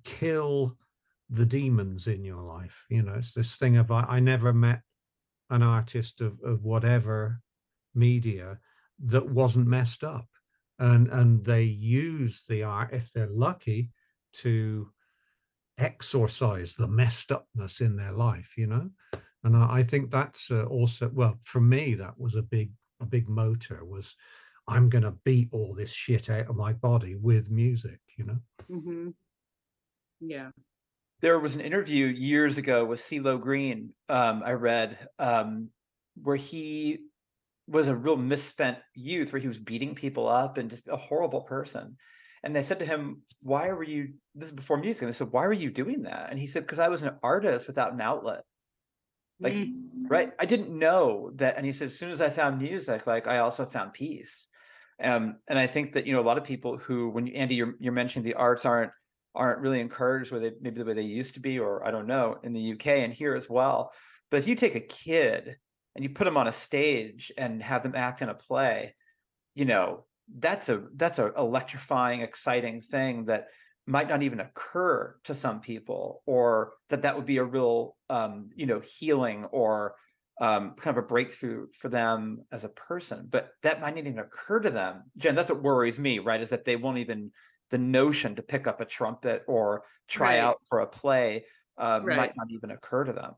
kill 0.04 0.78
the 1.30 1.46
demons 1.46 2.08
in 2.08 2.24
your 2.24 2.42
life. 2.42 2.86
You 2.90 3.04
know, 3.04 3.16
it's 3.16 3.34
this 3.34 3.58
thing 3.58 3.78
of 3.78 3.92
I, 3.92 4.06
I 4.08 4.20
never 4.20 4.54
met 4.54 4.82
an 5.50 5.62
artist 5.62 6.22
of, 6.22 6.40
of 6.44 6.64
whatever 6.64 7.42
media 7.94 8.60
that 9.06 9.30
wasn't 9.30 9.68
messed 9.68 10.04
up. 10.04 10.28
And 10.80 11.08
and 11.10 11.44
they 11.44 11.64
use 11.64 12.46
the 12.48 12.64
art, 12.64 12.94
if 12.94 13.12
they're 13.12 13.28
lucky, 13.28 13.92
to 14.34 14.90
exorcise 15.78 16.74
the 16.74 16.88
messed 16.88 17.32
upness 17.32 17.82
in 17.82 17.96
their 17.96 18.12
life, 18.12 18.58
you 18.58 18.68
know? 18.68 18.90
And 19.48 19.56
I, 19.56 19.78
I 19.78 19.84
think 19.84 20.12
that's 20.12 20.52
uh, 20.52 20.66
also 20.66 21.10
well 21.14 21.38
for 21.42 21.62
me 21.62 21.94
that 21.96 22.20
was 22.20 22.36
a 22.36 22.42
big 22.42 22.72
a 23.00 23.06
big 23.06 23.30
motor 23.30 23.84
was 23.86 24.16
I'm 24.68 24.90
going 24.90 25.04
to 25.04 25.16
beat 25.24 25.48
all 25.54 25.74
this 25.74 25.92
shit 25.92 26.30
out 26.30 26.48
of 26.50 26.58
my 26.58 26.74
body 26.74 27.16
with 27.16 27.50
music, 27.50 28.00
you 28.18 28.26
know. 28.26 28.38
hmm 28.70 29.10
Yeah. 30.20 30.50
there 31.22 31.40
was 31.40 31.56
an 31.56 31.62
interview 31.62 32.08
years 32.08 32.58
ago 32.58 32.84
with 32.84 33.00
CeeLo 33.00 33.40
Green 33.40 33.94
um, 34.10 34.44
I 34.46 34.52
read 34.54 34.98
um, 35.18 35.70
where 36.22 36.36
he 36.36 37.00
was 37.68 37.88
a 37.88 37.96
real 37.96 38.18
misspent 38.18 38.80
youth 38.96 39.32
where 39.32 39.42
he 39.42 39.48
was 39.48 39.60
beating 39.60 39.96
people 39.96 40.28
up 40.28 40.58
and 40.58 40.70
just 40.70 40.88
a 40.90 40.98
horrible 40.98 41.42
person. 41.42 41.96
And 42.44 42.56
they 42.56 42.62
said 42.62 42.80
to 42.80 42.86
him, 42.86 43.22
Why 43.42 43.72
were 43.72 43.84
you 43.84 44.14
this 44.36 44.50
is 44.50 44.56
before 44.56 44.78
music? 44.78 45.04
And 45.04 45.14
they 45.14 45.18
said, 45.18 45.32
Why 45.32 45.48
were 45.48 45.54
you 45.54 45.72
doing 45.72 46.04
that? 46.04 46.30
And 46.30 46.40
he 46.40 46.48
said, 46.48 46.64
Because 46.64 46.80
I 46.80 46.90
was 46.90 47.04
an 47.04 47.18
artist 47.24 47.68
without 47.68 47.94
an 47.94 48.02
outlet. 48.02 48.44
Like, 49.40 49.54
Mm. 49.54 50.10
right? 50.10 50.34
I 50.40 50.46
didn't 50.46 50.70
know 50.78 51.32
that. 51.36 51.58
And 51.58 51.66
he 51.66 51.72
said, 51.72 51.86
as 51.86 51.98
soon 51.98 52.12
as 52.12 52.22
I 52.22 52.30
found 52.30 52.60
music, 52.60 53.06
like 53.08 53.28
I 53.28 53.40
also 53.40 53.66
found 53.66 53.94
peace. 53.94 54.48
Um, 55.02 55.38
and 55.48 55.60
I 55.60 55.68
think 55.68 55.94
that, 55.94 56.08
you 56.08 56.14
know, 56.14 56.22
a 56.22 56.24
lot 56.24 56.38
of 56.40 56.44
people 56.44 56.78
who, 56.78 57.10
when 57.10 57.28
you, 57.28 57.34
Andy, 57.34 57.56
you're, 57.56 57.76
you're 57.80 57.94
mentioning 57.94 58.26
the 58.26 58.34
arts 58.34 58.66
aren't, 58.66 58.92
aren't 59.36 59.60
really 59.60 59.80
encouraged 59.80 60.32
where 60.32 60.42
they, 60.42 60.52
maybe 60.60 60.80
the 60.80 60.86
way 60.86 60.96
they 60.96 61.04
used 61.04 61.36
to 61.36 61.40
be, 61.40 61.60
or 61.60 61.86
I 61.86 61.92
don't 61.92 62.08
know, 62.08 62.38
in 62.44 62.54
the 62.54 62.72
UK 62.74 62.88
and 62.88 63.14
here 63.14 63.36
as 63.36 63.48
well. 63.48 63.92
But 64.32 64.38
if 64.38 64.48
you 64.48 64.56
take 64.56 64.74
a 64.74 64.80
kid 64.80 65.56
and 65.96 66.04
you 66.04 66.10
put 66.10 66.26
them 66.26 66.38
on 66.38 66.48
a 66.48 66.52
stage 66.52 67.32
and 67.38 67.62
have 67.62 67.84
them 67.84 67.94
act 67.96 68.24
in 68.24 68.30
a 68.30 68.34
play, 68.34 68.96
you 69.54 69.66
know, 69.66 70.06
that's 70.40 70.70
a, 70.70 70.84
that's 70.96 71.20
a 71.20 71.32
electrifying, 71.38 72.22
exciting 72.22 72.82
thing 72.82 73.26
that 73.26 73.48
might 73.88 74.10
not 74.10 74.22
even 74.22 74.40
occur 74.42 75.18
to 75.24 75.34
some 75.34 75.62
people 75.62 76.22
or 76.26 76.74
that 76.90 77.02
that 77.02 77.16
would 77.16 77.26
be 77.26 77.38
a 77.38 77.44
real 77.44 77.98
um, 78.10 78.50
you 78.56 78.66
know 78.66 78.80
healing 78.82 79.46
or 79.46 79.96
um, 80.40 80.76
kind 80.76 80.96
of 80.98 81.04
a 81.04 81.08
breakthrough 81.08 81.68
for 81.80 81.90
them 81.90 82.46
as 82.52 82.64
a 82.64 82.70
person 82.70 83.28
but 83.30 83.52
that 83.64 83.82
might 83.82 83.96
not 83.96 84.06
even 84.06 84.20
occur 84.20 84.60
to 84.60 84.70
them 84.70 85.04
jen 85.18 85.36
that's 85.36 85.50
what 85.50 85.64
worries 85.64 85.98
me 85.98 86.20
right 86.20 86.42
is 86.42 86.50
that 86.52 86.66
they 86.66 86.76
won't 86.76 87.00
even 87.00 87.32
the 87.70 87.78
notion 87.78 88.36
to 88.36 88.44
pick 88.44 88.68
up 88.68 88.80
a 88.82 88.86
trumpet 88.86 89.44
or 89.48 89.84
try 90.08 90.38
Right. 90.38 90.40
out 90.40 90.58
for 90.70 90.80
a 90.82 90.88
play 90.88 91.46
uh, 91.78 92.02
Right. 92.04 92.16
might 92.16 92.34
not 92.36 92.48
even 92.52 92.72
occur 92.72 93.04
to 93.04 93.14
them 93.14 93.34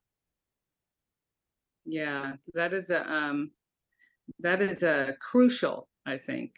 Yeah, 1.86 2.36
that 2.54 2.74
is 2.74 2.90
a 2.92 3.10
um, 3.12 3.52
that 4.40 4.62
is 4.62 4.84
a 4.84 5.16
crucial, 5.20 5.90
I 6.06 6.18
think. 6.18 6.56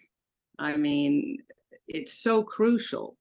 I 0.59 0.77
mean, 0.77 1.39
it's 1.87 2.13
so 2.13 2.43
crucial 2.43 3.17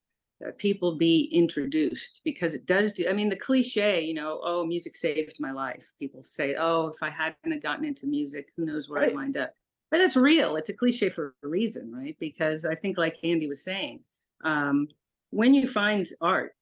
people 0.59 0.97
be 0.97 1.29
introduced 1.33 2.23
because 2.25 2.55
it 2.55 2.67
does 2.67 2.93
do, 2.93 3.07
I 3.09 3.13
mean, 3.13 3.29
the 3.29 3.37
cliche, 3.37 4.01
you 4.03 4.15
know, 4.15 4.41
oh, 4.43 4.65
music 4.65 4.97
saved 4.97 5.37
my 5.39 5.53
life. 5.53 5.93
People 5.99 6.25
say, 6.25 6.55
oh, 6.59 6.89
if 6.89 7.03
I 7.03 7.11
hadn't 7.11 7.63
gotten 7.63 7.85
into 7.85 8.07
music, 8.07 8.49
who 8.57 8.65
knows 8.65 8.89
where 8.89 9.03
Right. 9.03 9.11
I'd 9.11 9.17
wind 9.17 9.37
up. 9.37 9.53
But 9.91 10.01
it's 10.01 10.17
real. 10.17 10.57
It's 10.57 10.71
a 10.71 10.75
cliche 10.75 11.09
for 11.09 11.35
a 11.43 11.49
reason, 11.49 11.93
right? 11.93 12.17
Because 12.21 12.65
I 12.65 12.75
think, 12.75 12.97
like 12.97 13.17
Andy 13.25 13.49
was 13.49 13.65
saying, 13.65 14.01
um, 14.45 14.89
when 15.31 15.53
you 15.53 15.67
find 15.69 16.07
art 16.21 16.53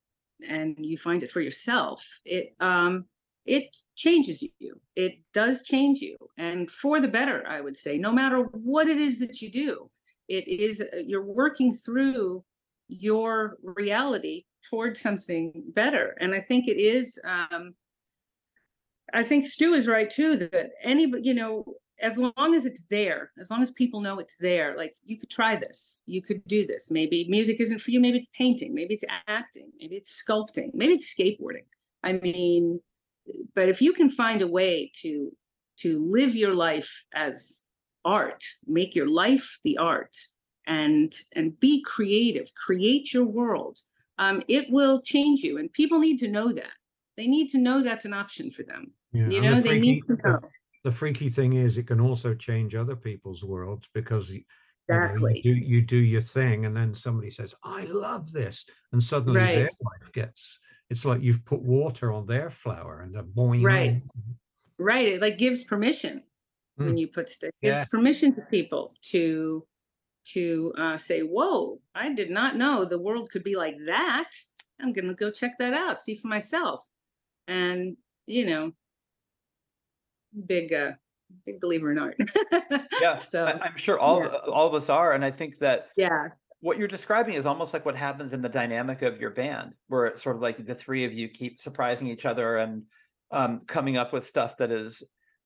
and 0.48 0.76
you 0.78 0.96
find 0.96 1.22
it 1.22 1.30
for 1.30 1.40
yourself, 1.40 2.04
it 2.24 2.54
um, 2.60 3.04
it 3.44 3.76
changes 3.96 4.42
you. 4.58 4.80
It 4.96 5.20
does 5.34 5.62
change 5.62 6.00
you, 6.00 6.16
and 6.38 6.70
for 6.70 7.00
the 7.00 7.08
better, 7.08 7.46
I 7.46 7.60
would 7.60 7.76
say. 7.76 7.98
No 7.98 8.12
matter 8.12 8.44
what 8.52 8.88
it 8.88 8.98
is 8.98 9.18
that 9.20 9.40
you 9.42 9.50
do, 9.50 9.90
it 10.28 10.48
is 10.48 10.80
uh, 10.80 10.96
you're 11.06 11.24
working 11.24 11.72
through 11.74 12.44
your 12.88 13.58
reality 13.62 14.44
towards 14.68 15.00
something 15.00 15.52
better. 15.74 16.16
And 16.20 16.34
I 16.34 16.40
think 16.40 16.68
it 16.68 16.78
is. 16.78 17.18
Um, 17.24 17.74
I 19.12 19.22
think 19.22 19.46
Stu 19.46 19.74
is 19.74 19.86
right 19.86 20.10
too. 20.10 20.36
That 20.36 20.70
anybody, 20.82 21.22
you 21.24 21.34
know, 21.34 21.64
as 22.00 22.16
long 22.16 22.54
as 22.54 22.66
it's 22.66 22.86
there, 22.86 23.32
as 23.38 23.50
long 23.50 23.62
as 23.62 23.70
people 23.70 24.00
know 24.00 24.18
it's 24.18 24.36
there, 24.38 24.76
like 24.76 24.94
you 25.04 25.18
could 25.18 25.30
try 25.30 25.56
this, 25.56 26.02
you 26.06 26.22
could 26.22 26.44
do 26.46 26.66
this. 26.66 26.90
Maybe 26.90 27.26
music 27.28 27.60
isn't 27.60 27.80
for 27.80 27.90
you. 27.90 28.00
Maybe 28.00 28.18
it's 28.18 28.30
painting. 28.36 28.74
Maybe 28.74 28.94
it's 28.94 29.04
acting. 29.26 29.70
Maybe 29.80 29.96
it's 29.96 30.22
sculpting. 30.22 30.70
Maybe 30.74 30.94
it's 30.94 31.14
skateboarding. 31.14 31.64
I 32.02 32.12
mean, 32.12 32.80
but 33.54 33.68
if 33.68 33.82
you 33.82 33.92
can 33.92 34.08
find 34.08 34.42
a 34.42 34.46
way 34.46 34.90
to 35.02 35.32
to 35.80 36.04
live 36.10 36.34
your 36.34 36.54
life 36.54 37.04
as 37.14 37.64
art, 38.04 38.42
make 38.66 38.94
your 38.94 39.08
life 39.08 39.58
the 39.62 39.78
art, 39.78 40.16
and 40.68 41.12
and 41.34 41.58
be 41.58 41.82
creative, 41.82 42.54
create 42.54 43.12
your 43.12 43.24
world. 43.24 43.80
Um, 44.18 44.42
it 44.48 44.70
will 44.70 45.00
change 45.02 45.40
you, 45.40 45.58
and 45.58 45.72
people 45.72 45.98
need 45.98 46.18
to 46.18 46.28
know 46.28 46.52
that. 46.52 46.72
They 47.16 47.26
need 47.26 47.48
to 47.50 47.58
know 47.58 47.82
that's 47.82 48.04
an 48.04 48.12
option 48.12 48.50
for 48.50 48.62
them. 48.62 48.92
Yeah, 49.12 49.28
You 49.30 49.38
and 49.38 49.46
the 49.46 49.50
know, 49.56 49.60
they 49.60 49.80
need 49.80 50.04
freaky- 50.04 50.22
to 50.22 50.28
know. 50.28 50.38
the- 50.40 50.48
The 50.84 50.92
freaky 50.92 51.28
thing 51.28 51.54
is, 51.54 51.76
it 51.76 51.86
can 51.88 52.00
also 52.00 52.34
change 52.34 52.74
other 52.76 52.94
people's 52.96 53.42
worlds 53.42 53.88
because 53.92 54.30
y- 54.30 54.36
you, 54.88 54.94
know, 54.94 55.02
Exactly. 55.04 55.40
you 55.44 55.54
do 55.54 55.60
you 55.72 55.82
do 55.82 55.96
your 55.96 56.20
thing, 56.20 56.66
and 56.66 56.74
then 56.76 56.94
somebody 56.94 57.30
says, 57.30 57.54
"I 57.64 57.84
love 57.84 58.30
this," 58.32 58.64
and 58.92 59.02
suddenly 59.02 59.40
their 59.40 59.70
life 59.90 60.12
gets. 60.12 60.60
It's 60.90 61.04
like 61.04 61.20
you've 61.22 61.44
put 61.44 61.60
water 61.62 62.12
on 62.12 62.26
their 62.26 62.48
flower, 62.50 63.00
and 63.02 63.12
they're 63.14 63.22
boing. 63.40 63.62
Right. 63.64 64.02
Right. 64.78 65.08
It 65.14 65.20
like 65.20 65.36
gives 65.38 65.64
permission 65.64 66.22
when 66.76 66.94
Mm. 66.94 67.00
you 67.00 67.08
put 67.08 67.28
stuff 67.28 67.50
gives 67.60 67.80
Yeah. 67.80 67.84
permission 67.86 68.34
to 68.36 68.42
people 68.42 68.94
to 69.12 69.66
to 70.32 70.72
uh, 70.78 70.98
say, 70.98 71.20
"Whoa, 71.20 71.80
I 71.94 72.12
did 72.12 72.30
not 72.30 72.56
know 72.56 72.84
the 72.84 72.98
world 72.98 73.30
could 73.30 73.44
be 73.44 73.56
like 73.56 73.76
that. 73.86 74.30
I'm 74.80 74.92
gonna 74.92 75.14
go 75.14 75.30
check 75.30 75.52
that 75.58 75.74
out, 75.74 76.00
see 76.00 76.16
for 76.16 76.28
myself." 76.28 76.86
And 77.46 77.96
you 78.26 78.46
know, 78.46 78.72
big 80.46 80.72
uh, 80.72 80.92
big 81.44 81.60
believer 81.60 81.90
in 81.90 81.98
art. 81.98 82.16
Yeah, 83.00 83.18
So 83.18 83.46
I, 83.46 83.60
I'm 83.62 83.76
sure 83.76 83.98
all 83.98 84.20
yeah. 84.20 84.28
of, 84.28 84.52
all 84.52 84.66
of 84.66 84.74
us 84.74 84.90
are, 84.90 85.12
and 85.12 85.24
I 85.24 85.30
think 85.30 85.58
that 85.58 85.88
yeah. 85.96 86.28
what 86.60 86.78
you're 86.78 86.88
describing 86.88 87.34
is 87.34 87.46
almost 87.46 87.72
like 87.72 87.84
what 87.84 87.96
happens 87.96 88.32
in 88.32 88.42
the 88.42 88.48
dynamic 88.48 89.02
of 89.02 89.20
your 89.20 89.30
band, 89.30 89.74
where 89.88 90.06
it's 90.06 90.22
sort 90.22 90.36
of 90.36 90.42
like 90.42 90.64
the 90.64 90.74
three 90.74 91.04
of 91.04 91.12
you 91.12 91.28
keep 91.28 91.60
surprising 91.60 92.08
each 92.08 92.26
other 92.26 92.56
and 92.56 92.82
um, 93.30 93.62
coming 93.66 93.96
up 93.96 94.12
with 94.12 94.26
stuff 94.26 94.56
that 94.58 94.70
is 94.70 95.02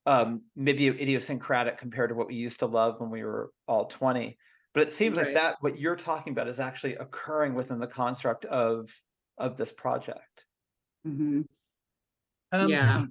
um, 0.06 0.42
maybe 0.56 0.88
idiosyncratic 0.88 1.78
compared 1.78 2.10
to 2.10 2.14
what 2.14 2.28
we 2.28 2.34
used 2.34 2.58
to 2.60 2.66
love 2.66 3.00
when 3.00 3.10
we 3.10 3.24
were 3.24 3.50
all 3.68 3.86
20. 3.86 4.36
But 4.74 4.84
it 4.84 4.92
seems 4.92 5.16
like 5.16 5.34
that 5.34 5.56
what 5.60 5.78
you're 5.78 5.96
talking 5.96 6.32
about 6.32 6.48
is 6.48 6.58
actually 6.58 6.96
occurring 6.96 7.54
within 7.54 7.78
the 7.78 7.86
construct 7.86 8.44
of 8.46 8.94
of 9.38 9.56
this 9.56 9.72
project. 9.72 10.46
hmm 11.04 11.42
Um, 12.52 12.68
yeah. 12.70 13.04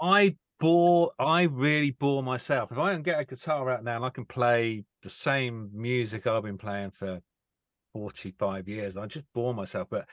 I 0.00 0.36
bore, 0.60 1.12
I 1.18 1.42
really 1.42 1.90
bore 1.90 2.22
myself. 2.22 2.72
If 2.72 2.78
I 2.78 2.92
can 2.92 3.02
get 3.02 3.20
a 3.20 3.24
guitar 3.24 3.70
out 3.70 3.84
now 3.84 3.96
and 3.96 4.04
I 4.04 4.10
can 4.10 4.24
play 4.24 4.84
the 5.02 5.10
same 5.10 5.70
music 5.72 6.26
I've 6.26 6.42
been 6.42 6.58
playing 6.58 6.92
for 6.92 7.20
45 7.92 8.68
years, 8.68 8.96
I 8.96 9.06
just 9.06 9.26
bore 9.34 9.54
myself. 9.54 9.88
But 9.90 10.08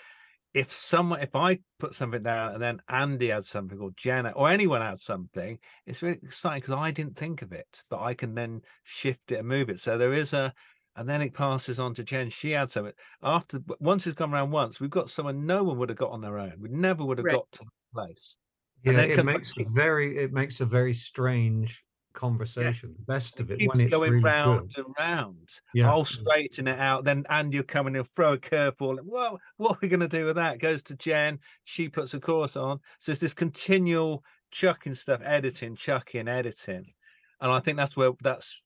if 0.53 0.73
someone, 0.73 1.21
if 1.21 1.35
I 1.35 1.59
put 1.79 1.95
something 1.95 2.23
down 2.23 2.53
and 2.53 2.61
then 2.61 2.81
Andy 2.89 3.31
adds 3.31 3.47
something 3.47 3.79
or 3.79 3.91
Janet 3.95 4.33
or 4.35 4.49
anyone 4.49 4.81
adds 4.81 5.03
something, 5.03 5.57
it's 5.85 6.01
really 6.01 6.19
exciting 6.21 6.61
because 6.61 6.75
I 6.75 6.91
didn't 6.91 7.17
think 7.17 7.41
of 7.41 7.53
it, 7.53 7.83
but 7.89 8.01
I 8.01 8.13
can 8.13 8.35
then 8.35 8.61
shift 8.83 9.31
it 9.31 9.39
and 9.39 9.47
move 9.47 9.69
it. 9.69 9.79
So 9.79 9.97
there 9.97 10.13
is 10.13 10.33
a, 10.33 10.53
and 10.95 11.07
then 11.07 11.21
it 11.21 11.33
passes 11.33 11.79
on 11.79 11.93
to 11.95 12.03
Jen. 12.03 12.29
She 12.29 12.53
adds 12.55 12.73
something 12.73 12.93
after 13.23 13.59
once 13.79 14.05
it's 14.07 14.15
gone 14.15 14.33
around 14.33 14.51
once. 14.51 14.79
We've 14.79 14.89
got 14.89 15.09
someone 15.09 15.45
no 15.45 15.63
one 15.63 15.77
would 15.77 15.89
have 15.89 15.97
got 15.97 16.11
on 16.11 16.21
their 16.21 16.37
own. 16.39 16.55
We 16.59 16.69
never 16.69 17.03
would 17.05 17.17
have 17.17 17.25
Right. 17.25 17.35
got 17.35 17.51
to 17.53 17.63
the 17.65 17.71
place. 17.93 18.37
Yeah, 18.83 18.93
And 18.93 19.01
it 19.01 19.19
it 19.19 19.23
makes 19.23 19.53
a 19.59 19.63
very 19.73 20.17
it 20.17 20.33
makes 20.33 20.59
a 20.61 20.65
very 20.65 20.93
strange 20.93 21.83
conversation. 22.13 22.93
The 22.97 23.05
best 23.13 23.39
of 23.39 23.51
it 23.51 23.59
keep 23.59 23.69
when 23.69 23.79
it's 23.79 23.91
going 23.91 24.11
really 24.11 24.23
round 24.23 24.73
good. 24.75 24.85
and 24.85 24.95
round. 24.99 25.49
Yeah, 25.73 25.89
I'll 25.89 26.03
straighten 26.03 26.67
it 26.67 26.77
out. 26.77 27.05
Then 27.05 27.25
Andy 27.29 27.57
will 27.59 27.63
come 27.63 27.87
in 27.87 27.95
and 27.95 28.05
throw 28.15 28.33
a 28.33 28.37
curveball. 28.37 28.99
and, 28.99 29.07
Well, 29.07 29.39
what 29.57 29.75
are 29.75 29.79
we 29.81 29.87
going 29.87 30.01
to 30.01 30.07
do 30.09 30.25
with 30.25 30.35
that? 30.35 30.59
Goes 30.59 30.83
to 30.83 30.95
Jen. 30.97 31.39
She 31.63 31.87
puts 31.87 32.13
a 32.13 32.19
course 32.19 32.57
on. 32.57 32.81
So 32.99 33.13
it's 33.13 33.21
this 33.21 33.33
continual 33.33 34.25
chucking 34.51 34.95
stuff, 34.95 35.21
editing, 35.23 35.75
chucking, 35.77 36.27
editing. 36.27 36.93
And 37.39 37.49
I 37.51 37.61
think 37.61 37.77
that's 37.77 37.95
where 37.95 38.11
that's 38.21 38.61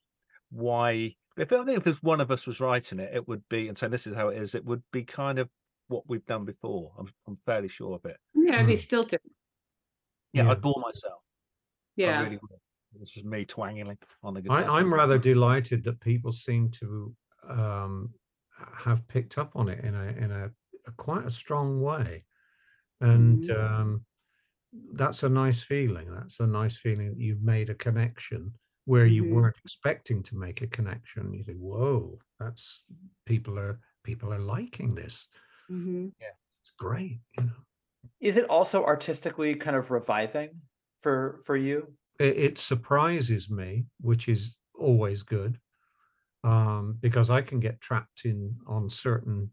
why. 0.50 1.16
If 1.38 1.52
I 1.52 1.66
think 1.66 1.78
if 1.80 1.88
it's 1.88 2.02
one 2.04 2.22
of 2.22 2.32
us 2.32 2.48
was 2.48 2.60
writing 2.60 3.00
it, 3.00 3.14
it 3.14 3.28
would 3.28 3.44
be 3.50 3.68
and 3.68 3.78
saying 3.78 3.92
this 3.92 4.08
is 4.08 4.16
how 4.16 4.30
it 4.30 4.38
is. 4.42 4.56
It 4.56 4.66
would 4.66 4.84
be 4.92 5.04
kind 5.04 5.38
of 5.40 5.50
what 5.88 6.08
we've 6.08 6.26
done 6.26 6.46
before. 6.46 6.94
I'm, 6.98 7.08
I'm 7.28 7.38
fairly 7.46 7.68
sure 7.68 7.96
of 7.96 8.06
it. 8.06 8.18
Yeah. 8.34 8.56
It'd 8.56 8.68
be 8.68 8.74
Mhm. 8.74 8.78
stilted. 8.78 9.20
Yeah, 10.34 10.44
Yeah. 10.46 10.52
I'd 10.52 10.62
bore 10.62 10.82
myself. 10.82 11.22
I 11.22 12.02
Yeah. 12.02 12.24
really 12.24 12.38
would. 12.42 12.60
This 12.98 13.18
is 13.18 13.26
me 13.26 13.44
twanging 13.46 13.98
on 14.24 14.34
the 14.34 14.40
I, 14.40 14.62
guitar. 14.62 14.78
I'm 14.78 14.94
rather 14.94 15.18
delighted 15.20 15.84
that 15.84 16.00
people 16.00 16.32
seem 16.32 16.72
to 16.72 17.16
um, 17.50 18.14
have 18.58 19.06
picked 19.08 19.38
up 19.38 19.52
on 19.56 19.68
it 19.68 19.84
in 19.84 19.94
a 19.94 20.06
in 20.08 20.32
a, 20.32 20.50
a 20.88 20.92
quite 20.94 21.26
a 21.26 21.30
strong 21.32 21.82
way, 21.82 22.26
and 23.02 23.44
Mhm. 23.44 23.60
um, 23.60 24.06
that's 24.94 25.24
a 25.24 25.30
nice 25.30 25.62
feeling. 25.64 26.10
That's 26.10 26.40
a 26.40 26.48
nice 26.48 26.78
feeling 26.80 27.10
that 27.10 27.20
you've 27.20 27.42
made 27.42 27.70
a 27.70 27.76
connection 27.76 28.58
where 28.86 29.08
you 29.08 29.26
Mhm. 29.26 29.26
weren't 29.26 29.58
expecting 29.64 30.24
to 30.24 30.36
make 30.38 30.62
a 30.62 30.68
connection. 30.68 31.34
You 31.34 31.44
think, 31.44 31.60
"Whoa, 31.60 32.20
that's 32.40 32.86
people 33.26 33.60
are 33.60 33.80
people 34.04 34.34
are 34.34 34.40
liking 34.40 34.96
this. 34.96 35.28
hmm 35.70 36.08
It's 36.62 36.72
great." 36.78 37.22
You 37.38 37.46
know, 37.46 37.66
Is 38.20 38.36
it 38.38 38.50
also 38.50 38.84
artistically 38.84 39.56
kind 39.56 39.76
of 39.78 39.90
reviving 39.92 40.64
for 41.02 41.42
for 41.46 41.56
you? 41.56 41.98
it, 42.20 42.38
it 42.38 42.58
surprises 42.58 43.50
me, 43.50 43.86
which 44.00 44.28
is 44.28 44.56
always 44.78 45.24
good, 45.24 45.60
um, 46.44 46.98
because 47.02 47.30
I 47.32 47.42
can 47.42 47.62
get 47.62 47.82
trapped 47.82 48.26
in 48.26 48.60
on 48.68 48.90
certain 48.90 49.52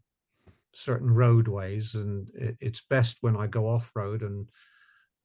certain 0.75 1.11
roadways, 1.11 1.95
and 1.95 2.29
it, 2.35 2.57
it's 2.61 2.81
best 2.81 3.17
when 3.21 3.37
I 3.37 3.47
go 3.47 3.67
off 3.69 3.91
road 3.95 4.23
and 4.23 4.49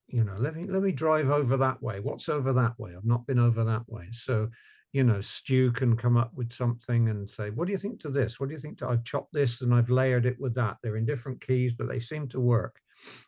you 0.09 0.25
know 0.25 0.35
let 0.37 0.57
me 0.57 0.67
let 0.67 0.83
me 0.83 0.93
drive 0.93 1.31
over 1.31 1.57
that 1.57 1.83
way. 1.83 2.01
What's 2.01 2.29
over 2.29 2.53
that 2.55 2.79
way? 2.79 2.95
I've 2.97 3.05
not 3.05 3.27
been 3.27 3.39
over 3.39 3.65
that 3.65 3.89
way, 3.89 4.09
so 4.11 4.49
you 4.93 5.05
know 5.05 5.21
Stu 5.21 5.71
can 5.73 5.97
come 5.97 6.17
up 6.17 6.33
with 6.35 6.53
something 6.53 7.09
and 7.09 7.31
say, 7.31 7.51
"What 7.51 7.67
do 7.67 7.73
you 7.73 7.79
think 7.79 8.01
to 8.01 8.11
this? 8.11 8.41
What 8.41 8.49
do 8.49 8.55
you 8.55 8.61
think 8.61 8.79
to 8.79 8.89
I've 8.89 9.05
chopped 9.05 9.33
this 9.33 9.61
and 9.61 9.75
I've 9.75 9.91
layered 9.91 10.27
it 10.27 10.41
with 10.41 10.55
that. 10.55 10.79
They're 10.83 10.97
in 10.97 11.07
different 11.07 11.41
keys, 11.41 11.75
but 11.75 11.89
they 11.89 12.01
seem 12.01 12.29
to 12.29 12.41
work." 12.41 12.81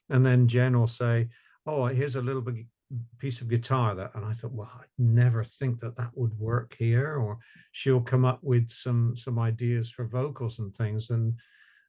And 0.09 0.24
then 0.24 0.49
Jen 0.49 0.78
will 0.78 0.87
say, 0.87 1.28
"Oh, 1.66 1.87
here's 1.87 2.16
a 2.16 2.22
little 2.22 2.43
bit 2.43 2.66
piece 3.18 3.41
of 3.41 3.49
guitar 3.49 3.95
that 3.95 4.11
and 4.14 4.24
i 4.24 4.33
thought 4.33 4.53
well 4.53 4.70
i'd 4.81 4.87
never 4.99 5.45
think 5.45 5.78
that 5.78 5.97
that 5.97 6.11
would 6.14 6.37
work 6.39 6.74
here 6.76 7.16
or 7.16 7.39
she'll 7.70 8.01
come 8.01 8.24
up 8.24 8.41
with 8.43 8.68
some 8.68 9.14
some 9.16 9.39
ideas 9.39 9.91
for 9.91 10.05
vocals 10.05 10.59
and 10.59 10.74
things 10.74 11.11
and 11.11 11.35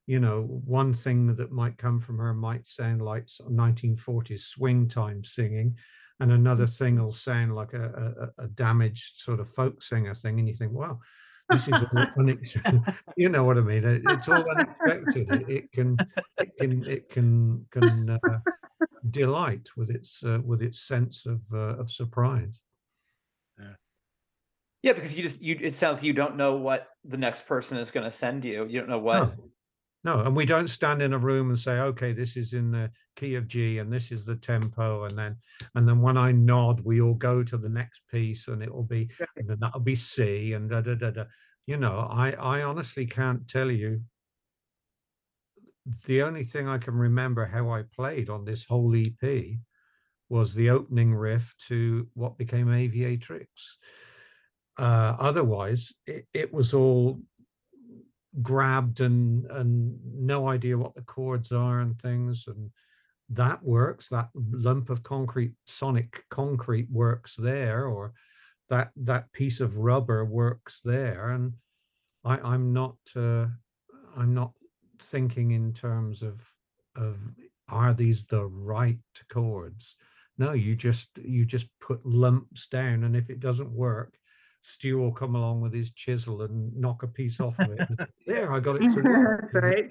you 0.06 0.18
know 0.20 0.42
one 0.64 0.92
thing 0.92 1.34
that 1.34 1.52
might 1.52 1.78
come 1.78 2.00
from 2.00 2.18
her 2.18 2.34
might 2.34 2.66
sound 2.66 3.02
like 3.02 3.28
sort 3.28 3.50
1940s 3.52 4.40
swing 4.46 4.88
time 4.88 5.22
singing 5.22 5.76
and 6.20 6.32
another 6.32 6.66
thing 6.66 6.98
will 7.00 7.12
sound 7.12 7.54
like 7.54 7.72
a, 7.72 8.30
a, 8.38 8.44
a 8.44 8.48
damaged 8.48 9.18
sort 9.18 9.40
of 9.40 9.48
folk 9.48 9.82
singer 9.82 10.14
thing 10.14 10.38
and 10.38 10.48
you 10.48 10.54
think 10.54 10.72
wow 10.72 10.98
this 11.50 11.68
is 11.68 11.82
all 11.82 12.06
unex- 12.18 12.94
you 13.16 13.28
know 13.28 13.44
what 13.44 13.58
i 13.58 13.60
mean 13.60 13.84
It- 13.84 14.04
it's 14.04 14.28
all 14.28 14.44
unexpected 14.50 15.28
it, 15.30 15.48
it 15.48 15.72
can 15.72 15.96
it 16.38 16.56
can 16.58 16.86
it 16.88 17.08
can 17.08 17.66
can 17.70 18.10
uh, 18.10 18.38
delight 19.10 19.68
with 19.76 19.90
its 19.90 20.24
uh, 20.24 20.40
with 20.44 20.62
its 20.62 20.80
sense 20.80 21.26
of 21.26 21.42
uh, 21.52 21.76
of 21.78 21.90
surprise. 21.90 22.62
Yeah, 24.82 24.94
because 24.94 25.14
you 25.14 25.22
just 25.22 25.40
you 25.40 25.56
it 25.60 25.74
sounds 25.74 26.02
you 26.02 26.12
don't 26.12 26.36
know 26.36 26.56
what 26.56 26.88
the 27.04 27.16
next 27.16 27.46
person 27.46 27.78
is 27.78 27.90
going 27.92 28.04
to 28.04 28.10
send 28.10 28.44
you. 28.44 28.66
You 28.66 28.80
don't 28.80 28.88
know 28.88 28.98
what 28.98 29.28
No. 29.38 29.51
No, 30.04 30.18
and 30.20 30.34
we 30.34 30.44
don't 30.44 30.66
stand 30.68 31.00
in 31.00 31.12
a 31.12 31.18
room 31.18 31.50
and 31.50 31.58
say, 31.58 31.78
okay, 31.78 32.12
this 32.12 32.36
is 32.36 32.54
in 32.54 32.72
the 32.72 32.90
key 33.14 33.36
of 33.36 33.46
G 33.46 33.78
and 33.78 33.92
this 33.92 34.10
is 34.10 34.24
the 34.24 34.34
tempo. 34.34 35.04
And 35.04 35.16
then 35.16 35.36
and 35.74 35.88
then 35.88 36.00
when 36.00 36.16
I 36.16 36.32
nod, 36.32 36.80
we 36.80 37.00
all 37.00 37.14
go 37.14 37.44
to 37.44 37.56
the 37.56 37.68
next 37.68 38.02
piece 38.10 38.48
and 38.48 38.62
it 38.62 38.72
will 38.72 38.82
be 38.82 39.10
Right. 39.20 39.28
and 39.36 39.48
then 39.48 39.58
that'll 39.60 39.80
be 39.80 39.94
C 39.94 40.54
and 40.54 40.68
da 40.68 40.80
da 40.80 40.94
da 40.96 41.10
da. 41.10 41.24
You 41.66 41.76
know, 41.76 42.08
I 42.10 42.32
I 42.32 42.62
honestly 42.62 43.06
can't 43.06 43.46
tell 43.48 43.70
you. 43.70 44.02
The 46.06 46.22
only 46.22 46.44
thing 46.44 46.68
I 46.68 46.78
can 46.78 46.94
remember 46.94 47.44
how 47.44 47.70
I 47.70 47.82
played 47.82 48.30
on 48.30 48.44
this 48.44 48.64
whole 48.64 48.94
EP 48.96 49.58
was 50.28 50.54
the 50.54 50.70
opening 50.70 51.14
riff 51.14 51.54
to 51.68 52.08
what 52.14 52.38
became 52.38 52.68
Aviatrix. 52.68 53.46
Uh, 54.78 55.16
otherwise, 55.18 55.92
it, 56.06 56.26
it 56.32 56.52
was 56.52 56.72
all 56.72 57.20
grabbed 58.40 59.00
and 59.00 59.46
and 59.50 59.98
no 60.14 60.48
idea 60.48 60.78
what 60.78 60.94
the 60.94 61.02
chords 61.02 61.52
are 61.52 61.80
and 61.80 62.00
things 62.00 62.44
and 62.46 62.70
that 63.28 63.62
works 63.62 64.08
that 64.08 64.28
lump 64.34 64.88
of 64.88 65.02
concrete 65.02 65.52
sonic 65.66 66.24
concrete 66.30 66.88
works 66.90 67.36
there 67.36 67.86
or 67.86 68.12
that 68.70 68.90
that 68.96 69.30
piece 69.32 69.60
of 69.60 69.78
rubber 69.78 70.24
works 70.24 70.80
there 70.84 71.30
and 71.30 71.52
i 72.24 72.38
i'm 72.38 72.72
not 72.72 72.96
uh, 73.16 73.46
i'm 74.16 74.32
not 74.32 74.52
thinking 74.98 75.50
in 75.50 75.72
terms 75.72 76.22
of 76.22 76.48
of 76.96 77.18
are 77.68 77.94
these 77.94 78.24
the 78.26 78.46
right 78.46 78.98
chords? 79.28 79.96
No 80.38 80.52
you 80.52 80.74
just 80.76 81.08
you 81.22 81.44
just 81.44 81.68
put 81.80 82.04
lumps 82.04 82.66
down 82.66 83.04
and 83.04 83.16
if 83.16 83.30
it 83.30 83.40
doesn't 83.40 83.70
work 83.70 84.14
stu 84.62 84.96
will 84.98 85.12
come 85.12 85.34
along 85.34 85.60
with 85.60 85.72
his 85.74 85.90
chisel 85.90 86.42
and 86.42 86.74
knock 86.76 87.02
a 87.02 87.08
piece 87.08 87.40
off 87.40 87.58
of 87.58 87.70
it 87.72 87.88
there 88.26 88.52
i 88.52 88.58
got 88.60 88.82
it 88.82 88.90
to 88.92 89.02
work 89.02 89.50
right. 89.54 89.90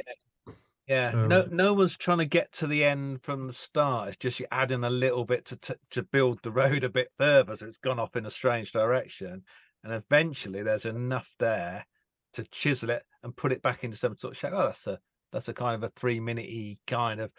Yeah, 0.88 1.12
no, 1.12 1.44
So- 1.44 1.50
no 1.52 1.74
one's 1.74 1.96
trying 1.96 2.18
to 2.18 2.26
get 2.26 2.52
to 2.54 2.68
the 2.68 2.84
end 2.84 3.22
from 3.24 3.48
the 3.48 3.54
start. 3.54 4.10
It's 4.10 4.18
just 4.18 4.40
you're 4.40 4.50
adding 4.52 4.84
a 4.84 4.90
little 4.90 5.24
bit 5.24 5.46
to 5.46 5.56
t- 5.56 5.74
to 5.92 6.04
build 6.04 6.40
the 6.44 6.52
road 6.52 6.84
a 6.84 6.90
bit 6.90 7.10
further, 7.18 7.56
so 7.56 7.68
it's 7.68 7.78
gone 7.78 8.00
off 8.00 8.18
in 8.18 8.26
a 8.26 8.32
strange 8.32 8.74
direction, 8.74 9.44
and 9.86 9.94
eventually 9.94 10.64
there's 10.64 10.86
enough 10.86 11.30
there 11.40 11.86
to 12.34 12.44
chisel 12.46 12.90
it 12.90 13.04
and 13.24 13.36
put 13.38 13.54
it 13.54 13.62
back 13.62 13.86
into 13.86 13.96
some 13.96 14.18
sort 14.18 14.34
of 14.34 14.38
shape. 14.38 14.52
Oh, 14.54 14.66
that's 14.66 14.86
a 14.88 15.00
that's 15.32 15.48
a 15.48 15.54
kind 15.54 15.76
of 15.76 15.84
a 15.84 15.94
three 15.96 16.20
minute 16.20 16.78
kind 16.88 17.22
of 17.22 17.32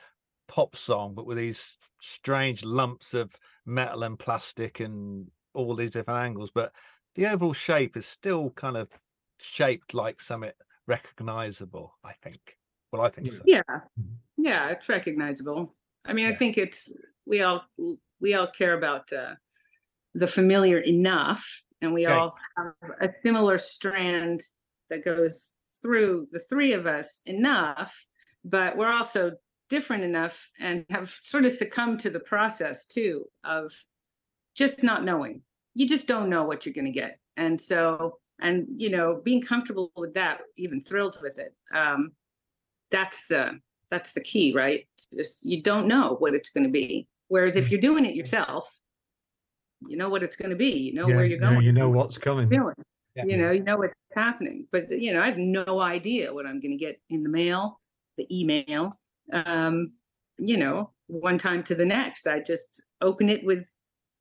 pop 0.49 0.75
song, 0.75 1.15
but 1.15 1.27
with 1.27 1.37
these 1.37 1.77
strange 2.01 2.65
lumps 2.65 3.13
of 3.13 3.33
metal 3.67 4.05
and 4.05 4.19
plastic 4.19 4.81
and 4.81 5.27
all 5.53 5.75
these 5.75 5.91
different 5.91 6.21
angles. 6.21 6.51
But 6.55 6.73
the 7.15 7.27
overall 7.27 7.53
shape 7.53 7.97
is 7.97 8.07
still 8.07 8.51
kind 8.51 8.77
of 8.77 8.91
shaped 9.41 9.95
like 9.95 10.21
something 10.21 10.53
recognizable. 10.87 11.99
I 12.05 12.15
think. 12.15 12.59
Well, 12.93 13.03
I 13.03 13.09
think 13.11 13.27
Yeah. 13.27 13.33
so. 13.33 13.45
Yeah, 13.45 13.81
Mhm. 13.99 14.19
yeah, 14.37 14.69
it's 14.71 14.89
recognizable. 14.89 15.77
I 16.05 16.13
mean, 16.13 16.27
I 16.27 16.35
think 16.35 16.59
it's 16.59 16.91
we 17.27 17.43
all 17.43 17.65
we 18.21 18.35
all 18.35 18.49
care 18.49 18.75
about 18.77 19.13
uh, 19.13 19.37
the 20.15 20.29
familiar 20.29 20.81
enough, 20.81 21.63
and 21.83 21.95
we 21.95 22.07
Okay. 22.07 22.23
all 22.23 22.37
have 22.57 22.75
a 23.01 23.11
similar 23.25 23.59
strand 23.59 24.43
that 24.91 25.05
goes 25.05 25.55
through 25.83 26.29
the 26.33 26.41
three 26.41 26.73
of 26.75 26.87
us 26.87 27.23
enough, 27.27 28.07
but 28.45 28.77
we're 28.77 28.93
also 28.93 29.33
different 29.69 30.05
enough 30.05 30.51
and 30.61 30.87
have 30.91 31.11
sort 31.23 31.45
of 31.47 31.53
succumbed 31.53 32.01
to 32.01 32.11
the 32.11 32.21
process 32.21 32.87
too 32.87 33.27
of 33.45 33.73
just 34.55 34.83
not 34.83 35.05
knowing. 35.05 35.43
You 35.75 35.89
just 35.89 36.07
don't 36.07 36.29
know 36.29 36.45
what 36.45 36.67
you're 36.67 36.75
going 36.75 36.93
to 36.93 36.99
get, 36.99 37.19
and 37.37 37.61
so 37.61 38.19
and 38.41 38.67
you 38.77 38.91
know 38.91 39.21
being 39.25 39.41
comfortable 39.41 39.91
with 39.97 40.15
that, 40.15 40.41
even 40.57 40.81
thrilled 40.81 41.19
with 41.23 41.39
it. 41.39 41.55
Um, 41.75 42.13
that's 42.91 43.27
the 43.27 43.61
that's 43.91 44.13
the 44.13 44.21
key, 44.21 44.53
right? 44.55 44.87
It's 44.95 45.07
just 45.07 45.47
you 45.47 45.63
don't 45.63 45.87
know 45.87 46.17
what 46.19 46.35
it's 46.35 46.51
going 46.51 46.65
to 46.65 46.71
be. 46.71 47.07
Whereas 47.29 47.57
if 47.57 47.71
you're 47.71 47.81
doing 47.81 48.05
it 48.05 48.15
yourself, 48.15 48.69
you 49.87 49.97
know 49.97 50.09
what 50.09 50.23
it's 50.23 50.37
going 50.37 50.51
to 50.51 50.57
be. 50.57 50.73
You 50.73 50.95
know 50.95 51.09
yeah, 51.09 51.17
where 51.17 51.25
you're 51.25 51.39
going. 51.39 51.55
yeah, 51.55 51.61
you 51.61 51.73
know 51.73 51.89
what's 51.89 52.19
coming. 52.19 52.51
Yeah. 53.15 53.25
You 53.27 53.37
know, 53.37 53.51
you 53.51 53.63
know 53.63 53.77
what's 53.77 53.95
happening. 54.15 54.67
But 54.73 54.91
you 54.91 55.13
know, 55.13 55.21
I 55.21 55.27
have 55.27 55.39
no 55.39 55.81
idea 55.81 56.33
what 56.33 56.47
I'm 56.47 56.61
going 56.61 56.71
to 56.73 56.83
get 56.83 57.01
in 57.11 57.23
the 57.23 57.29
mail, 57.29 57.81
the 58.17 58.27
email. 58.35 58.99
Um, 59.33 59.93
you 60.39 60.57
know, 60.57 60.91
one 61.07 61.39
time 61.39 61.63
to 61.65 61.75
the 61.75 61.85
next. 61.85 62.27
I 62.27 62.41
just 62.41 62.89
open 63.01 63.29
it 63.29 63.45
with 63.45 63.67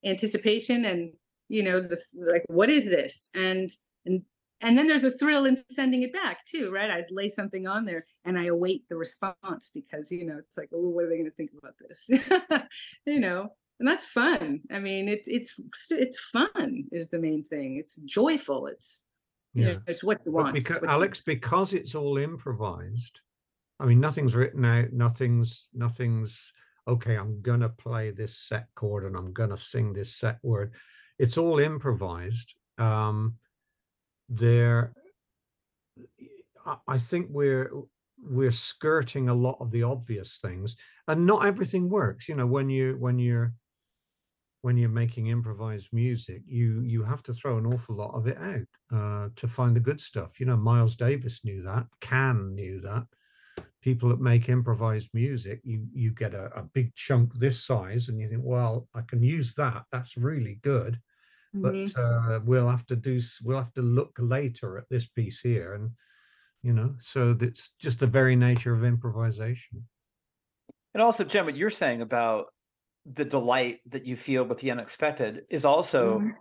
anticipation 0.03 0.85
and 0.85 1.13
you 1.51 1.63
know 1.63 1.79
the 1.81 2.01
like 2.15 2.43
what 2.47 2.69
is 2.69 2.85
this? 2.85 3.29
And 3.35 3.69
and 4.05 4.21
and 4.61 4.77
then 4.77 4.87
there's 4.87 5.03
a 5.03 5.11
thrill 5.11 5.45
in 5.45 5.57
sending 5.69 6.03
it 6.03 6.13
back 6.13 6.45
too 6.45 6.71
right? 6.71 6.89
I 6.89 7.03
lay 7.09 7.29
something 7.29 7.67
on 7.67 7.85
there 7.85 8.03
and 8.25 8.37
i 8.37 8.45
await 8.45 8.87
the 8.89 8.95
response 8.95 9.71
because 9.73 10.11
you 10.11 10.25
know 10.25 10.37
it's 10.37 10.57
like 10.57 10.69
oh 10.73 10.89
what 10.89 11.05
are 11.05 11.09
they 11.09 11.17
going 11.17 11.29
to 11.29 11.35
think 11.35 11.51
about 11.57 11.75
this? 11.79 12.09
You 13.05 13.19
know 13.19 13.49
and 13.79 13.87
that's 13.87 14.05
fun. 14.05 14.61
I 14.71 14.79
mean 14.79 15.09
it's 15.09 15.27
it's 15.27 15.51
it's 15.89 16.19
fun 16.31 16.85
is 16.91 17.09
the 17.09 17.19
main 17.19 17.43
thing. 17.43 17.77
It's 17.77 17.95
joyful. 17.95 18.67
It's 18.67 19.03
you 19.53 19.65
yeah. 19.65 19.73
know, 19.73 19.79
it's 19.87 20.03
what 20.03 20.21
you 20.25 20.31
want. 20.31 20.53
because 20.53 20.77
what 20.77 20.83
you- 20.83 20.89
Alex, 20.89 21.21
because 21.21 21.73
it's 21.73 21.95
all 21.95 22.17
improvised, 22.17 23.19
I 23.81 23.85
mean, 23.85 23.99
nothing's 23.99 24.35
written 24.35 24.63
out, 24.63 24.93
nothing's, 24.93 25.67
nothing's, 25.73 26.53
okay, 26.87 27.15
I'm 27.15 27.41
gonna 27.41 27.69
play 27.69 28.11
this 28.11 28.37
set 28.37 28.67
chord 28.75 29.05
and 29.05 29.15
I'm 29.15 29.33
gonna 29.33 29.57
sing 29.57 29.93
this 29.93 30.15
set 30.15 30.39
word. 30.43 30.73
It's 31.19 31.37
all 31.37 31.59
improvised. 31.59 32.55
Um, 32.77 33.35
there, 34.29 34.93
I, 36.65 36.77
I 36.87 36.97
think 36.97 37.27
we're, 37.29 37.71
we're 38.23 38.51
skirting 38.51 39.29
a 39.29 39.33
lot 39.33 39.57
of 39.59 39.71
the 39.71 39.83
obvious 39.83 40.39
things 40.41 40.75
and 41.07 41.25
not 41.25 41.45
everything 41.45 41.89
works. 41.89 42.27
You 42.27 42.35
know, 42.35 42.47
when 42.47 42.69
you, 42.69 42.95
when 42.99 43.19
you're, 43.19 43.53
when 44.61 44.77
you're 44.77 44.89
making 44.89 45.27
improvised 45.27 45.89
music, 45.91 46.43
you 46.45 46.81
you 46.81 47.03
have 47.03 47.23
to 47.23 47.33
throw 47.33 47.57
an 47.57 47.65
awful 47.65 47.95
lot 47.95 48.13
of 48.13 48.27
it 48.27 48.37
out 48.37 48.95
uh, 48.95 49.29
to 49.35 49.47
find 49.47 49.75
the 49.75 49.79
good 49.79 49.99
stuff. 49.99 50.39
You 50.39 50.45
know, 50.45 50.57
Miles 50.57 50.95
Davis 50.95 51.41
knew 51.43 51.63
that. 51.63 51.87
Can 51.99 52.53
knew 52.53 52.79
that. 52.81 53.07
People 53.81 54.09
that 54.09 54.19
make 54.21 54.47
improvised 54.47 55.09
music, 55.13 55.59
you 55.63 55.87
you 55.91 56.11
get 56.11 56.33
a, 56.35 56.45
a 56.57 56.63
big 56.63 56.93
chunk 56.95 57.33
this 57.33 57.65
size, 57.65 58.09
and 58.09 58.19
you 58.19 58.29
think, 58.29 58.43
well, 58.45 58.87
I 58.93 59.01
can 59.01 59.23
use 59.23 59.55
that. 59.55 59.85
That's 59.91 60.15
really 60.17 60.59
good. 60.61 60.99
Mhm. 61.55 61.91
But 61.95 62.01
uh, 62.01 62.39
we'll 62.43 62.69
have 62.69 62.85
to 62.87 62.95
do. 62.95 63.19
We'll 63.43 63.57
have 63.57 63.73
to 63.73 63.81
look 63.81 64.15
later 64.19 64.77
at 64.77 64.87
this 64.89 65.07
piece 65.07 65.39
here, 65.41 65.73
and 65.73 65.91
you 66.61 66.73
know, 66.73 66.95
so 66.99 67.33
that's 67.33 67.71
just 67.79 67.99
the 67.99 68.07
very 68.07 68.35
nature 68.35 68.73
of 68.73 68.83
improvisation. 68.83 69.87
And 70.93 71.01
also, 71.01 71.23
Jen, 71.23 71.45
what 71.45 71.55
you're 71.55 71.69
saying 71.71 72.01
about 72.01 72.53
the 73.05 73.25
delight 73.25 73.79
that 73.87 74.05
you 74.05 74.15
feel 74.15 74.43
with 74.43 74.59
the 74.59 74.69
unexpected 74.69 75.45
is 75.49 75.65
also 75.65 76.19
Mhm. 76.19 76.35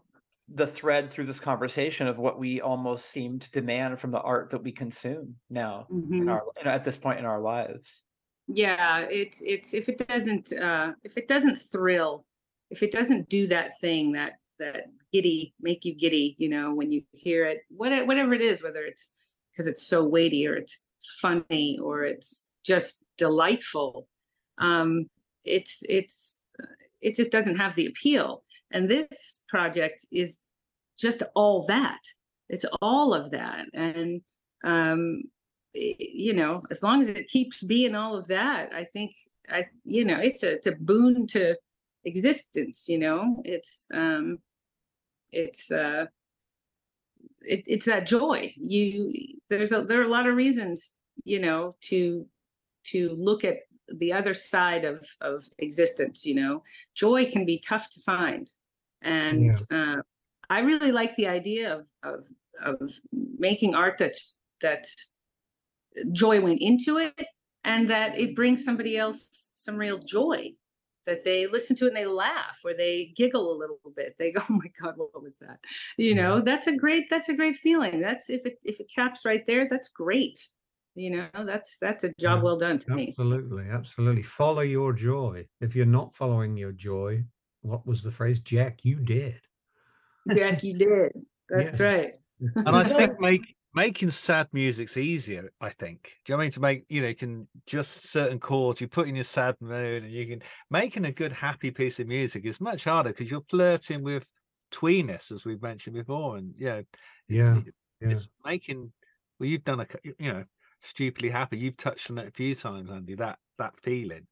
The 0.53 0.67
thread 0.67 1.11
through 1.11 1.27
this 1.27 1.41
conversation 1.41 2.07
of 2.09 2.19
what 2.19 2.39
we 2.39 2.61
almost 2.61 3.07
seem 3.07 3.39
to 3.39 3.51
demand 3.53 4.01
from 4.01 4.11
the 4.11 4.21
art 4.21 4.51
that 4.51 4.63
we 4.63 4.73
consume 4.73 5.37
now 5.49 5.87
in 5.91 6.27
Mhm. 6.27 6.31
our 6.31 6.45
you 6.59 6.65
know, 6.65 6.71
at 6.71 6.85
this 6.85 6.97
point 6.97 7.19
in 7.19 7.25
our 7.25 7.41
lives. 7.41 8.03
yeah 8.49 9.01
it's 9.11 9.41
it's 9.43 9.75
if 9.75 9.89
it 9.89 9.99
doesn't 10.09 10.53
uh 10.53 10.93
if 11.05 11.17
it 11.17 11.29
doesn't 11.29 11.57
thrill 11.57 12.25
if 12.71 12.83
it 12.83 12.91
doesn't 12.91 13.29
do 13.29 13.47
that 13.47 13.79
thing 13.81 14.13
that 14.13 14.33
that 14.59 14.87
giddy 15.13 15.55
make 15.61 15.85
you 15.85 15.95
giddy 15.95 16.35
you 16.39 16.49
know 16.49 16.75
when 16.75 16.91
you 16.91 17.03
hear 17.13 17.45
it 17.45 17.61
what, 17.69 18.07
whatever 18.09 18.35
it 18.35 18.43
is 18.43 18.63
whether 18.63 18.83
it's 18.85 19.05
because 19.53 19.67
it's 19.69 19.87
so 19.87 20.05
weighty 20.05 20.47
or 20.49 20.57
it's 20.57 20.89
funny 21.21 21.79
or 21.79 22.03
it's 22.05 22.57
just 22.65 23.07
delightful 23.17 24.09
um 24.59 25.09
it's 25.45 25.83
it's 25.89 26.43
it 27.01 27.15
just 27.15 27.31
doesn't 27.31 27.57
have 27.57 27.75
the 27.77 27.87
appeal 27.87 28.43
and 28.71 28.89
this 28.89 29.43
project 29.49 30.07
is 30.13 30.39
just 30.99 31.23
all 31.35 31.65
that. 31.67 32.01
It's 32.49 32.65
all 32.83 33.15
of 33.15 33.31
that. 33.31 33.67
And 33.75 34.23
um 34.65 35.23
you 35.73 36.35
know 36.35 36.61
as 36.71 36.83
long 36.83 37.01
as 37.01 37.09
it 37.09 37.29
keeps 37.29 37.63
being 37.63 37.95
all 37.95 38.17
of 38.17 38.27
that 38.27 38.75
i 38.75 38.83
think 38.83 39.13
i 39.49 39.65
you 39.85 40.05
know 40.05 40.19
it's 40.19 40.43
a 40.43 40.55
it's 40.55 40.67
a 40.67 40.73
boon 40.73 41.29
to 41.29 41.55
existence 42.05 42.89
you 42.89 42.99
know? 42.99 43.43
It's 43.45 43.87
um 43.93 44.39
it's 45.33 45.71
uh 45.71 46.07
it, 47.43 47.65
it's 47.67 47.87
that 47.87 48.07
joy. 48.07 48.53
You 48.57 49.13
there's 49.49 49.73
a 49.73 49.83
there 49.83 50.01
are 50.01 50.05
a 50.05 50.09
lot 50.09 50.27
of 50.27 50.37
reasons 50.37 50.95
you 51.25 51.41
know 51.41 51.77
to 51.83 52.27
to 52.85 53.11
look 53.19 53.45
at 53.45 53.59
the 53.89 54.13
other 54.13 54.35
side 54.35 54.85
of 54.85 55.05
of 55.21 55.45
existence 55.59 56.25
you 56.25 56.35
know? 56.35 56.63
Joy 56.95 57.27
can 57.27 57.45
be 57.45 57.59
tough 57.59 57.89
to 57.91 58.01
find 58.01 58.51
and 59.03 59.55
uh, 59.71 59.97
i 60.49 60.61
really 60.61 60.93
like 60.93 61.15
the 61.17 61.27
idea 61.27 61.75
of 61.75 61.87
of 62.03 62.25
of 62.63 62.93
making 63.39 63.75
art 63.75 63.97
that's 63.99 64.39
that's 64.61 65.17
joy 66.13 66.41
went 66.41 66.61
into 66.61 66.99
it 66.99 67.27
and 67.65 67.89
that 67.89 68.17
it 68.17 68.37
brings 68.37 68.65
somebody 68.65 68.97
else 68.97 69.53
some 69.55 69.77
real 69.77 69.99
joy 69.99 70.51
that 71.07 71.25
they 71.25 71.47
listen 71.47 71.75
to 71.75 71.87
and 71.87 71.97
they 71.97 72.05
laugh 72.05 72.59
or 72.65 72.75
they 72.75 73.13
giggle 73.17 73.53
a 73.53 73.59
little 73.59 73.81
bit 73.97 74.15
they 74.19 74.31
go 74.31 74.43
oh 74.51 74.53
my 74.53 74.71
god 74.81 74.95
what 74.97 75.23
was 75.23 75.39
that 75.39 75.59
you 75.97 76.15
know 76.15 76.41
that's 76.41 76.67
a 76.67 76.77
great 76.77 77.09
that's 77.11 77.29
a 77.29 77.35
great 77.35 77.57
feeling 77.57 78.01
that's 78.01 78.29
if 78.31 78.45
it 78.45 78.59
if 78.65 78.79
it 78.81 78.91
caps 78.95 79.25
right 79.25 79.47
there 79.47 79.67
that's 79.69 79.89
great 79.89 80.39
you 80.95 81.11
know, 81.11 81.45
that's 81.47 81.77
that's 81.81 82.05
a 82.05 82.09
job 82.19 82.39
Yeah, 82.39 82.43
well 82.43 82.57
done 82.57 82.79
to 82.79 82.95
me. 82.95 83.09
Absolutely, 83.11 83.65
absolutely. 83.71 84.23
Follow 84.23 84.63
your 84.63 84.93
joy. 84.93 85.47
If 85.61 85.77
you're 85.77 85.87
not 85.87 86.15
following 86.15 86.57
your 86.57 86.73
joy, 86.73 87.25
what 87.63 87.87
was 87.87 88.03
the 88.03 88.11
phrase? 88.11 88.41
Jack, 88.41 88.81
you 88.85 88.97
did. 88.97 89.41
Jack, 90.35 90.63
you 90.63 90.77
did. 90.77 91.13
That's 91.49 91.79
Yeah. 91.81 91.87
right. 91.87 92.17
and 92.57 92.69
I 92.69 92.85
think 92.85 93.21
make 93.21 93.55
making 93.75 94.11
sad 94.11 94.49
music's 94.53 94.97
easier. 94.97 95.51
I 95.61 95.71
think. 95.71 96.03
Do 96.25 96.33
you 96.33 96.35
know 96.35 96.37
what 96.39 96.43
I 96.43 96.45
mean 96.47 96.53
to 96.53 96.61
make 96.61 96.85
you 96.89 97.03
know 97.03 97.09
you 97.09 97.15
can 97.15 97.49
just 97.67 98.11
certain 98.11 98.39
chords 98.41 98.81
you 98.81 98.89
put 98.89 99.09
in 99.09 99.15
your 99.15 99.25
sad 99.25 99.57
mood 99.61 100.05
and 100.05 100.13
you 100.13 100.27
can 100.27 100.43
making 100.71 101.05
a 101.05 101.13
good 101.13 101.33
happy 101.33 101.71
piece 101.71 102.01
of 102.01 102.07
music 102.07 102.45
is 102.47 102.61
much 102.61 102.85
harder 102.85 103.11
because 103.11 103.31
you're 103.31 103.45
flirting 103.51 104.03
with 104.03 104.25
tweeness 104.73 105.33
as 105.33 105.45
we've 105.45 105.63
mentioned 105.63 105.97
before 105.97 106.37
and 106.37 106.55
yeah 106.59 106.81
Yeah, 107.29 107.59
it- 107.59 107.75
yeah. 108.01 108.11
it's 108.11 108.29
making 108.45 108.93
well 109.39 109.49
you've 109.49 109.65
done 109.65 109.81
a 109.81 109.87
you 110.19 110.33
know 110.33 110.45
stupidly 110.81 111.29
happy 111.29 111.59
you've 111.59 111.77
touched 111.77 112.11
on 112.11 112.19
it 112.19 112.29
a 112.29 112.33
few 112.33 112.55
times 112.55 112.89
Andy 112.91 113.15
that 113.17 113.39
that 113.59 113.75
feeling 113.83 114.27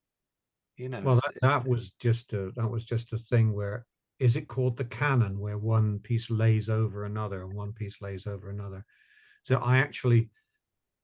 you 0.79 0.89
know 0.89 1.01
Well, 1.03 1.15
that, 1.15 1.33
that 1.41 1.65
was 1.67 1.91
just 1.91 2.33
a 2.33 2.51
that 2.55 2.67
was 2.69 2.85
just 2.85 3.13
a 3.13 3.17
thing 3.17 3.53
where 3.53 3.87
is 4.19 4.35
it 4.35 4.47
called 4.49 4.77
the 4.77 4.85
canon 4.85 5.39
where 5.39 5.57
one 5.57 5.99
piece 5.99 6.29
lays 6.29 6.69
over 6.69 7.05
another 7.05 7.43
and 7.43 7.53
one 7.53 7.73
piece 7.73 8.01
lays 8.01 8.27
over 8.27 8.49
another. 8.49 8.85
So 9.43 9.57
I 9.59 9.79
actually, 9.79 10.31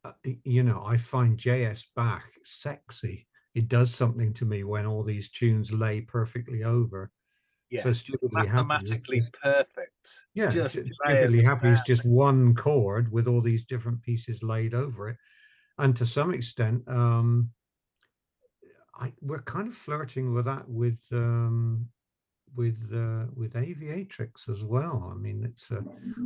uh, 0.04 0.14
you 0.46 0.64
know, 0.64 0.84
I 0.86 0.98
find 0.98 1.38
J.S. 1.40 1.86
Bach 1.96 2.26
sexy. 2.46 3.28
It 3.56 3.70
does 3.70 3.94
something 3.96 4.34
to 4.36 4.46
me 4.46 4.64
when 4.66 4.86
all 4.88 5.04
these 5.04 5.30
tunes 5.30 5.74
lay 5.74 6.02
perfectly 6.02 6.64
over. 6.64 7.12
yeah 7.70 7.84
So 7.84 7.94
stupidly 7.94 8.46
happy. 8.46 8.70
mathematically 8.72 9.22
just- 9.22 9.32
perfect 9.42 10.10
Yeah, 10.34 10.52
just 10.52 10.74
stupidly 10.92 11.42
happy 11.42 11.72
is 11.72 11.82
just 11.82 12.04
one 12.06 12.56
chord 12.56 13.12
with 13.12 13.28
all 13.28 13.42
these 13.42 13.64
different 13.66 14.02
pieces 14.02 14.44
laid 14.44 14.74
over 14.74 15.10
it, 15.10 15.18
and 15.78 15.96
to 15.98 16.06
some 16.06 16.34
extent, 16.34 16.88
um, 16.90 17.52
I 19.00 19.14
we're 19.22 19.42
kind 19.42 19.68
of 19.68 19.76
flirting 19.76 20.34
with 20.34 20.46
that 20.46 20.68
with 20.70 21.00
um, 21.12 21.88
with 22.56 22.92
uh, 22.94 23.26
with 23.36 23.54
aviatrix 23.54 24.50
as 24.50 24.64
well. 24.64 25.12
I 25.14 25.18
mean, 25.18 25.44
it's 25.44 25.72
uh, 25.72 25.82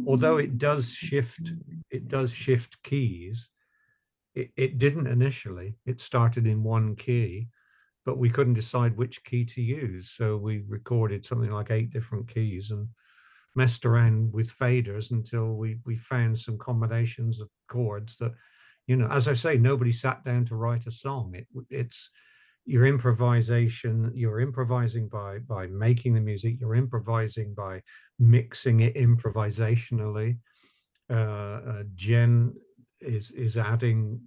although 0.07 0.38
it 0.38 0.57
does 0.57 0.91
shift, 0.91 1.51
it 1.89 2.07
does 2.07 2.32
shift 2.32 2.82
keys. 2.84 3.49
It, 4.36 4.51
it 4.55 4.78
didn't 4.78 5.07
initially. 5.07 5.76
It 5.86 5.99
started 6.01 6.45
in 6.45 6.63
one 6.63 6.95
key, 6.95 7.47
but 8.05 8.20
we 8.20 8.30
couldn't 8.30 8.53
decide 8.53 8.95
which 8.95 9.24
key 9.24 9.43
to 9.45 9.61
use. 9.61 10.11
So 10.11 10.38
we 10.38 10.63
recorded 10.67 11.26
something 11.26 11.51
like 11.51 11.72
eight 11.72 11.89
different 11.89 12.28
keys 12.28 12.70
and 12.72 12.88
messed 13.55 13.86
around 13.86 14.32
with 14.32 14.55
faders 14.55 15.11
until 15.11 15.55
we 15.57 15.80
we 15.86 15.95
found 15.95 16.38
some 16.38 16.57
combinations 16.57 17.41
of 17.41 17.49
chords 17.67 18.17
that, 18.17 18.34
you 18.86 18.95
know, 18.95 19.07
as 19.07 19.28
I 19.28 19.34
say, 19.34 19.57
nobody 19.57 19.91
sat 19.91 20.24
down 20.24 20.45
to 20.45 20.55
write 20.55 20.86
a 20.86 20.91
song. 20.91 21.34
It 21.34 21.47
it's 21.70 22.09
your 22.70 22.86
improvisation. 22.86 24.11
You're 24.15 24.39
improvising 24.39 25.09
by 25.09 25.39
by 25.39 25.67
making 25.67 26.13
the 26.15 26.22
music. 26.22 26.59
You're 26.59 26.76
improvising 26.76 27.53
by 27.53 27.82
mixing 28.20 28.82
it 28.82 28.95
improvisationally. 28.95 30.39
Uh, 31.09 31.13
uh, 31.13 31.84
Jen 31.95 32.55
is 33.01 33.32
is 33.32 33.57
adding, 33.57 34.22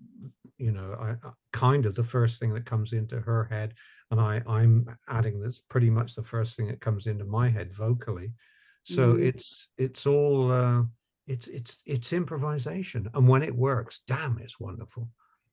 you 0.59 0.73
know, 0.73 0.95
I, 0.95 1.11
I- 1.27 1.33
kind 1.53 1.87
of 1.87 1.95
the 1.95 2.03
first 2.05 2.41
thing 2.41 2.55
that 2.55 2.67
comes 2.67 2.93
into 2.93 3.21
her 3.21 3.45
head, 3.45 3.75
and 4.11 4.21
I 4.21 4.43
I'm 4.47 4.89
adding 5.09 5.41
that's 5.41 5.61
pretty 5.61 5.91
much 5.91 6.15
the 6.15 6.23
first 6.25 6.57
thing 6.57 6.67
that 6.69 6.81
comes 6.81 7.07
into 7.07 7.25
my 7.25 7.49
head 7.51 7.73
vocally. 7.73 8.35
So 8.83 9.15
Mhm. 9.15 9.17
it's 9.17 9.69
it's 9.79 10.07
all 10.07 10.51
uh, 10.51 10.85
it's 11.27 11.47
it's 11.49 11.83
it's 11.87 12.13
improvisation, 12.13 13.09
and 13.15 13.29
when 13.29 13.43
it 13.43 13.55
works, 13.55 14.01
damn, 14.07 14.39
it's 14.39 14.59
wonderful. 14.59 15.11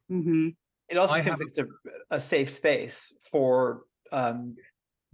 hmm 0.09 0.49
It 0.89 0.97
also 0.97 1.15
I 1.15 1.21
seems 1.21 1.39
like 1.39 1.49
it's 1.49 1.57
a, 1.57 1.65
a 2.11 2.19
safe 2.19 2.49
space 2.49 3.13
for 3.31 3.81
um, 4.11 4.55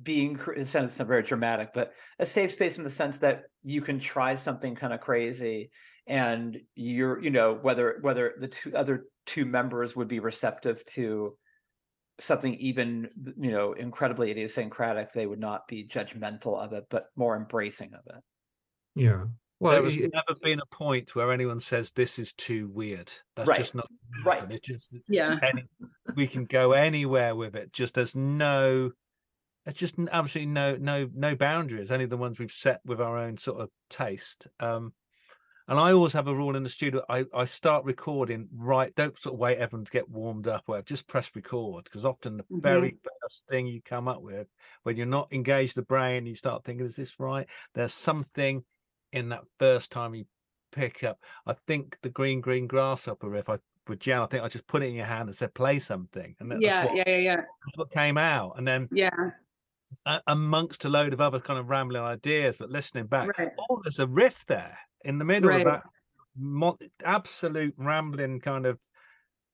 being. 0.02 0.40
It 0.56 0.66
sounds 0.68 0.98
not 0.98 1.08
very 1.08 1.24
dramatic, 1.24 1.70
but 1.74 1.94
a 2.20 2.26
safe 2.26 2.52
space 2.52 2.78
in 2.78 2.84
the 2.84 2.90
sense 2.90 3.18
that 3.20 3.44
you 3.64 3.82
can 3.82 4.00
try 4.00 4.36
something 4.36 4.76
kind 4.76 4.94
of 4.94 5.02
crazy, 5.02 5.70
and 6.08 6.58
you're, 6.76 7.22
you 7.22 7.30
know, 7.30 7.60
whether 7.62 7.98
whether 8.02 8.36
the 8.40 8.48
two 8.48 8.76
other 8.76 9.06
two 9.26 9.46
members 9.46 9.96
would 9.96 10.08
be 10.08 10.20
receptive 10.20 10.84
to 10.86 11.38
something 12.20 12.54
even, 12.56 13.10
you 13.38 13.52
know, 13.52 13.74
incredibly 13.74 14.32
idiosyncratic. 14.32 15.12
They 15.12 15.26
would 15.26 15.40
not 15.40 15.68
be 15.68 15.86
judgmental 15.86 16.58
of 16.58 16.72
it, 16.74 16.86
but 16.90 17.08
more 17.16 17.36
embracing 17.36 17.94
of 17.94 18.16
it. 18.16 18.24
Yeah. 18.96 19.26
Well, 19.60 19.74
there 19.74 19.84
has 19.84 19.98
never 19.98 20.38
been 20.42 20.60
a 20.60 20.66
point 20.76 21.16
where 21.16 21.32
anyone 21.32 21.60
says 21.60 21.92
this 21.94 22.20
is 22.20 22.34
too 22.34 22.68
weird. 22.70 23.12
That's 23.36 23.50
Right, 23.50 23.52
just 23.52 23.74
not 23.74 23.90
right. 24.24 24.52
It 24.52 24.64
just 24.64 24.90
Yeah. 25.08 25.40
any, 25.42 25.64
we 26.16 26.28
can 26.28 26.46
go 26.46 26.74
anywhere 26.74 27.36
with 27.36 27.56
it. 27.56 27.72
Just 27.72 27.96
there's 27.96 28.16
no, 28.16 28.92
there's 29.66 29.76
just 29.76 29.96
absolutely 30.12 30.54
no 30.54 30.78
no 30.78 31.10
no 31.14 31.36
boundaries. 31.36 31.92
Only 31.92 32.08
the 32.08 32.18
ones 32.18 32.40
we've 32.40 32.52
set 32.52 32.82
with 32.86 33.02
our 33.02 33.18
own 33.18 33.38
sort 33.38 33.62
of 33.62 33.72
taste. 33.90 34.48
Um, 34.60 34.94
and 35.68 35.80
I 35.80 35.94
always 35.94 36.14
have 36.14 36.28
a 36.28 36.36
rule 36.36 36.56
in 36.58 36.64
the 36.64 36.70
studio. 36.70 37.04
I 37.10 37.26
I 37.34 37.46
start 37.46 37.86
recording 37.86 38.50
right. 38.54 38.94
Don't 38.96 39.20
sort 39.20 39.36
of 39.36 39.40
wait 39.40 39.58
everyone 39.60 39.86
to 39.86 39.92
get 39.92 40.10
warmed 40.10 40.48
up. 40.48 40.66
Or 40.68 40.82
just 40.84 41.08
press 41.08 41.32
record 41.36 41.86
because 41.86 42.06
often 42.06 42.38
the 42.38 42.46
Mhm. 42.50 42.60
very 42.64 42.98
first 43.24 43.48
thing 43.50 43.68
you 43.68 43.82
come 43.82 44.08
up 44.08 44.22
with 44.22 44.48
when 44.84 44.98
you're 44.98 45.06
not 45.08 45.34
engaged 45.34 45.76
the 45.76 45.84
brain, 45.84 46.26
you 46.28 46.36
start 46.36 46.66
thinking, 46.66 46.86
"Is 46.88 46.98
this 46.98 47.20
right?" 47.20 47.48
There's 47.76 47.94
something 47.94 48.66
in 49.14 49.30
that 49.30 49.44
first 49.60 49.92
time 49.92 50.16
you 50.16 50.26
pick 50.72 51.04
up. 51.04 51.20
I 51.46 51.56
think 51.68 51.98
the 52.02 52.10
green 52.10 52.42
green 52.42 52.68
grasshopper 52.68 53.30
riff. 53.30 53.50
I 53.50 53.60
with 53.88 54.00
Jan, 54.00 54.22
I 54.22 54.26
think 54.26 54.44
I 54.44 54.48
just 54.48 54.66
put 54.66 54.82
it 54.82 54.88
in 54.88 54.96
your 54.96 55.06
hand 55.06 55.30
and 55.30 55.36
said, 55.36 55.54
"Play 55.54 55.78
something," 55.80 56.36
and 56.40 56.50
that- 56.52 56.56
that's 56.56 56.64
Yeah, 56.66 56.86
what, 56.86 56.96
yeah, 56.96 57.04
yeah, 57.10 57.18
yeah. 57.18 57.36
that's 57.36 57.78
what 57.78 57.92
came 57.92 58.18
out. 58.18 58.58
And 58.58 58.68
then 58.68 58.88
Yeah. 58.92 59.32
a- 60.08 60.22
amongst 60.28 60.86
a 60.86 60.90
load 60.90 61.14
of 61.14 61.22
other 61.22 61.40
kind 61.40 61.60
of 61.60 61.70
rambling 61.70 62.02
ideas, 62.02 62.58
but 62.58 62.72
listening 62.72 63.06
back, 63.06 63.38
Right. 63.38 63.52
oh, 63.70 63.82
there's 63.84 64.00
a 64.00 64.08
riff 64.08 64.44
there 64.48 64.78
in 65.04 65.20
the 65.20 65.26
middle 65.26 65.50
Right. 65.52 65.66
of 65.68 65.72
that 65.74 65.84
mo- 66.36 66.80
absolute 67.04 67.76
rambling 67.78 68.40
kind 68.40 68.66
of 68.66 68.80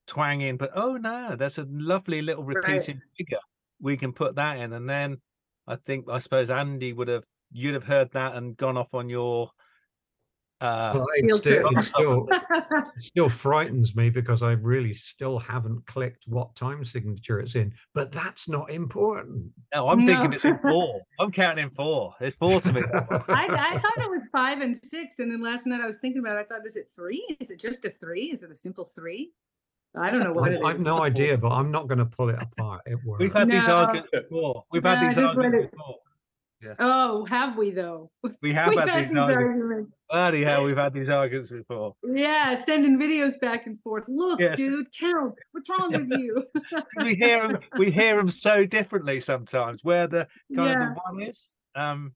twanging. 0.07 0.55
But 0.57 0.71
oh 0.75 0.95
no, 0.95 1.35
there's 1.35 1.57
a 1.57 1.65
lovely 1.69 2.21
little 2.21 2.45
Right. 2.45 2.55
repeating 2.55 3.01
figure. 3.17 3.39
We 3.81 3.97
can 3.97 4.13
put 4.13 4.35
that 4.35 4.57
in, 4.59 4.71
and 4.71 4.89
then 4.89 5.21
I 5.67 5.75
think 5.75 6.07
I 6.09 6.19
suppose 6.19 6.49
Andy 6.49 6.93
would 6.93 7.09
have 7.09 7.25
you'd 7.51 7.73
have 7.73 7.83
heard 7.83 8.11
that 8.13 8.35
and 8.35 8.55
gone 8.57 8.77
off 8.77 8.93
on 8.93 9.09
your. 9.09 9.49
Uh, 10.59 10.91
well, 10.93 11.07
it 11.15 11.27
still, 11.31 11.69
it 11.75 11.83
still 11.83 12.27
it 12.31 12.85
still 12.99 13.29
frightens 13.29 13.95
me 13.95 14.11
because 14.11 14.43
I 14.43 14.51
really 14.51 14.93
still 14.93 15.39
haven't 15.39 15.83
clicked 15.87 16.25
what 16.27 16.55
time 16.55 16.85
signature 16.85 17.39
it's 17.39 17.55
in. 17.55 17.73
But 17.95 18.11
that's 18.11 18.47
not 18.47 18.69
important. 18.69 19.51
no, 19.73 19.89
I'm 19.89 20.05
thinking 20.05 20.33
it's 20.33 20.45
in 20.45 20.59
four. 20.59 21.01
I'm 21.19 21.31
counting 21.31 21.71
four. 21.71 22.13
It's 22.21 22.35
four 22.35 22.61
to 22.61 22.73
me. 22.73 22.81
I, 22.93 23.47
I 23.49 23.79
thought 23.79 23.97
it 23.97 24.09
was 24.09 24.21
five 24.31 24.61
and 24.61 24.77
six, 24.77 25.17
and 25.17 25.31
then 25.31 25.41
last 25.41 25.65
night 25.65 25.81
I 25.81 25.87
was 25.87 25.97
thinking 25.97 26.19
about. 26.19 26.37
it. 26.37 26.41
I 26.41 26.43
thought, 26.43 26.65
is 26.67 26.75
it 26.75 26.87
three? 26.95 27.25
Is 27.39 27.49
it 27.49 27.59
just 27.59 27.83
a 27.85 27.89
three? 27.89 28.25
Is 28.31 28.43
it 28.43 28.51
a 28.51 28.55
simple 28.55 28.85
three? 28.85 29.31
I 29.97 30.11
don't 30.11 30.23
know 30.23 30.31
what 30.31 30.51
I, 30.51 30.53
it 30.53 30.61
I 30.63 30.67
have 30.69 30.77
is. 30.79 30.85
no 30.85 31.01
idea, 31.01 31.37
but 31.39 31.49
I'm 31.49 31.71
not 31.71 31.87
going 31.87 31.97
to 31.97 32.05
pull 32.05 32.29
it 32.29 32.39
apart. 32.39 32.81
It 32.85 32.99
works. 33.03 33.19
We've 33.19 33.33
had 33.33 33.49
these 33.49 33.67
arguments 33.67 34.09
before. 34.13 34.63
We've 34.71 34.83
had 34.83 35.09
these 35.09 35.17
arguments 35.17 35.73
it- 35.73 35.79
before. 36.61 36.75
Oh, 36.79 37.25
have 37.25 37.57
we 37.57 37.71
though? 37.71 38.09
We 38.41 38.53
have 38.53 38.69
We've 38.69 38.79
had, 38.79 38.89
had 38.89 39.03
these 39.05 39.09
these 39.09 39.17
arguments. 39.19 39.31
arguments. 39.31 39.91
Bloody 40.09 40.43
hell, 40.43 40.63
we've 40.63 40.77
had 40.77 40.93
these 40.93 41.09
arguments 41.09 41.51
before. 41.51 41.95
Yeah, 42.03 42.63
sending 42.65 42.97
videos 42.97 43.39
back 43.39 43.65
and 43.67 43.79
forth. 43.81 44.05
Look, 44.07 44.39
Yes. 44.39 44.57
dude, 44.57 44.87
count. 44.97 45.35
What's 45.51 45.69
wrong 45.69 45.91
with 45.91 46.09
you? 46.19 46.45
we 46.97 47.15
hear 47.15 47.47
them. 47.47 47.59
We 47.77 47.91
hear 47.91 48.15
them 48.17 48.29
so 48.29 48.65
differently 48.65 49.19
sometimes. 49.19 49.83
Where 49.83 50.07
the 50.07 50.27
kind 50.55 50.69
Yeah. 50.69 50.89
of 50.89 50.95
the 50.95 51.01
one 51.03 51.21
is, 51.23 51.49
um, 51.75 52.13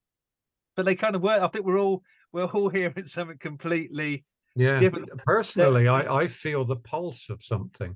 but 0.76 0.86
they 0.86 0.96
kind 0.96 1.16
of 1.16 1.22
work. 1.22 1.41
I 1.41 1.48
think 1.48 1.66
we're 1.66 1.80
all 1.80 2.04
we're 2.34 2.46
all 2.46 2.70
hearing 2.78 3.08
something 3.08 3.38
completely. 3.38 4.26
Yeah. 4.58 4.80
different- 4.80 5.10
Personally, 5.18 5.88
I, 5.89 6.22
I 6.22 6.28
feel 6.28 6.64
the 6.64 6.78
pulse 6.78 7.30
of 7.30 7.43
something. 7.43 7.96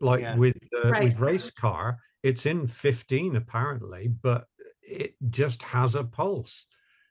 Like 0.00 0.20
Yeah. 0.20 0.36
with 0.36 0.56
uh, 0.84 0.90
Right. 0.90 1.04
with 1.04 1.18
race 1.18 1.50
car, 1.50 1.98
it's 2.22 2.46
in 2.46 2.66
15 2.66 3.36
apparently, 3.36 4.08
but 4.08 4.44
it 4.88 5.14
just 5.30 5.62
has 5.62 5.94
a 5.94 6.04
pulse. 6.04 6.66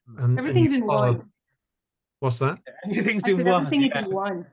Mm. 0.10 0.16
And, 0.18 0.26
and 0.30 0.40
Everything's 0.40 0.74
in 0.74 0.88
follow- 0.88 1.14
one. 1.14 1.30
What's 2.20 2.40
that? 2.40 2.58
Everything's 2.90 3.28
I 3.28 3.32
in 3.32 3.46
one. 3.46 3.66
everything 3.66 3.84
is 3.84 3.92
yeah. 3.94 4.06
in 4.06 4.12
one. 4.12 4.46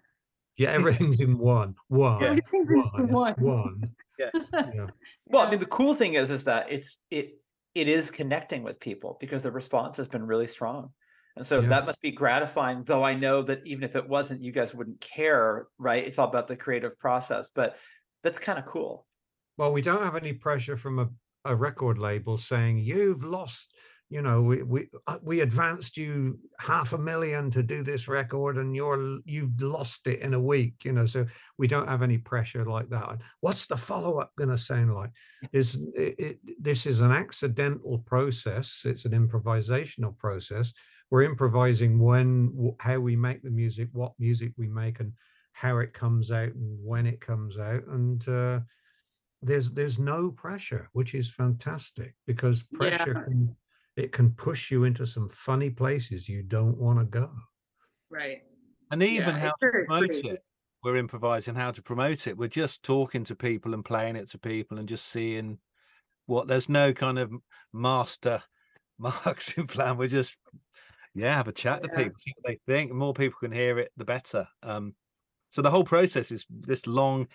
Yeah, 0.57 0.70
everything's 0.72 1.20
in 1.20 1.39
one. 1.39 1.75
One. 1.89 2.20
Yeah. 2.20 2.29
Everything's 2.29 2.68
in 2.70 2.77
One. 2.79 3.09
one. 3.09 3.35
One. 3.39 3.91
Yeah. 4.16 4.31
Yeah. 4.53 4.87
Well, 5.27 5.45
I 5.45 5.51
mean, 5.51 5.59
the 5.59 5.66
cool 5.66 5.93
thing 5.93 6.14
is, 6.14 6.31
is 6.31 6.45
that 6.45 6.70
it's 6.70 6.99
it 7.11 7.37
it 7.75 7.89
is 7.89 8.12
connecting 8.12 8.62
with 8.62 8.79
people 8.79 9.16
because 9.18 9.43
the 9.43 9.51
response 9.51 9.97
has 9.97 10.07
been 10.07 10.25
really 10.25 10.47
strong, 10.47 10.91
and 11.37 11.45
so 11.45 11.59
Yeah. 11.59 11.68
that 11.70 11.85
must 11.87 12.01
be 12.01 12.12
gratifying. 12.12 12.85
Though 12.85 13.03
I 13.03 13.14
know 13.16 13.43
that 13.43 13.62
even 13.66 13.83
if 13.83 13.97
it 13.97 14.09
wasn't, 14.09 14.41
you 14.41 14.53
guys 14.53 14.72
wouldn't 14.72 15.01
care, 15.01 15.66
right? 15.79 16.07
It's 16.07 16.20
all 16.20 16.29
about 16.29 16.47
the 16.47 16.55
creative 16.55 16.97
process, 16.97 17.51
but 17.53 17.77
that's 18.22 18.39
kind 18.39 18.57
of 18.57 18.66
cool. 18.66 19.05
Well, 19.59 19.72
we 19.72 19.83
don't 19.83 20.05
have 20.05 20.14
any 20.14 20.33
pressure 20.33 20.77
from 20.77 21.01
a, 21.01 21.09
a 21.45 21.55
record 21.55 21.99
label 21.99 22.37
saying 22.37 22.79
you've 22.79 23.25
lost 23.25 23.75
you 24.11 24.23
know 24.23 24.43
we 24.43 24.63
we 24.63 24.89
uh, 25.07 25.19
we 25.23 25.41
advanced 25.41 25.97
you 25.97 26.39
half 26.59 26.93
a 26.93 26.99
million 26.99 27.51
to 27.51 27.63
do 27.63 27.83
this 27.83 28.07
record 28.07 28.59
and 28.59 28.77
you're 28.77 29.19
you've 29.25 29.61
lost 29.61 30.07
it 30.07 30.21
in 30.21 30.35
a 30.35 30.41
week 30.41 30.85
you 30.85 30.93
know 30.93 31.07
so 31.07 31.27
we 31.59 31.67
don't 31.67 31.89
have 31.89 32.03
any 32.03 32.19
pressure 32.19 32.65
like 32.65 32.89
that. 32.91 33.19
What's 33.41 33.67
the 33.67 33.77
follow-up 33.77 34.33
going 34.37 34.51
to 34.51 34.59
sound 34.59 34.95
like? 34.95 35.11
Is 35.53 35.77
it, 35.95 36.15
it, 36.19 36.39
this 36.63 36.87
is 36.87 37.01
an 37.01 37.13
accidental 37.13 37.99
process. 37.99 38.83
It's 38.85 39.05
an 39.05 39.13
improvisational 39.13 40.17
process. 40.19 40.73
We're 41.11 41.23
improvising 41.23 41.99
when 41.99 42.75
how 42.81 42.99
we 43.01 43.17
make 43.17 43.43
the 43.43 43.51
music 43.51 43.89
what 43.93 44.13
music 44.19 44.53
we 44.57 44.69
make 44.69 45.01
and 45.01 45.13
how 45.53 45.79
it 45.79 45.93
comes 45.93 46.31
out 46.31 46.53
and 46.53 46.79
when 46.85 47.07
it 47.07 47.21
comes 47.21 47.59
out. 47.59 47.87
And 47.89 48.29
uh 48.29 48.61
there's 49.47 49.73
there's 49.73 49.99
no 49.99 50.31
pressure 50.31 50.89
which 50.93 51.15
is 51.15 51.31
fantastic 51.33 52.15
because 52.27 52.63
pressure 52.63 53.15
Yeah. 53.15 53.25
can 53.25 53.57
it 53.97 54.13
can 54.13 54.33
push 54.33 54.71
you 54.71 54.85
into 54.85 55.07
some 55.07 55.29
funny 55.29 55.71
places 55.71 56.29
you 56.29 56.43
don't 56.43 56.77
want 56.79 56.99
to 56.99 57.05
go 57.05 57.33
Right. 58.11 58.43
And 58.91 59.03
even 59.03 59.35
Yeah, 59.35 59.39
how 59.39 59.55
to 59.61 59.71
promote 59.71 60.11
free. 60.11 60.21
it. 60.25 60.41
We're 60.83 60.97
improvising 60.97 61.55
how 61.55 61.71
to 61.73 61.83
promote 61.83 62.27
it. 62.27 62.37
We're 62.37 62.49
just 62.49 62.83
talking 62.83 63.25
to 63.25 63.35
people 63.35 63.75
and 63.75 63.85
playing 63.85 64.17
it 64.17 64.29
to 64.31 64.39
people 64.39 64.79
and 64.79 64.89
just 64.89 65.07
seeing 65.07 65.59
what 66.27 66.47
there's 66.47 66.69
no 66.69 66.93
kind 66.93 67.19
of 67.19 67.33
master 67.73 68.43
marketing 68.99 69.67
plan. 69.67 69.97
We're 69.97 70.09
just 70.09 70.37
yeah, 71.15 71.37
have 71.37 71.49
a 71.49 71.53
chat 71.53 71.83
to 71.83 71.89
people, 71.89 72.15
see 72.19 72.33
what 72.37 72.47
they 72.47 72.61
think. 72.73 72.91
The 72.91 72.95
more 72.95 73.15
people 73.15 73.39
can 73.41 73.53
hear 73.53 73.79
it, 73.79 73.93
the 73.97 74.05
better. 74.05 74.47
Um 74.63 74.95
so 75.51 75.63
the 75.63 75.71
whole 75.71 75.85
process 75.85 76.33
is 76.33 76.47
this 76.51 76.87
long 76.87 77.29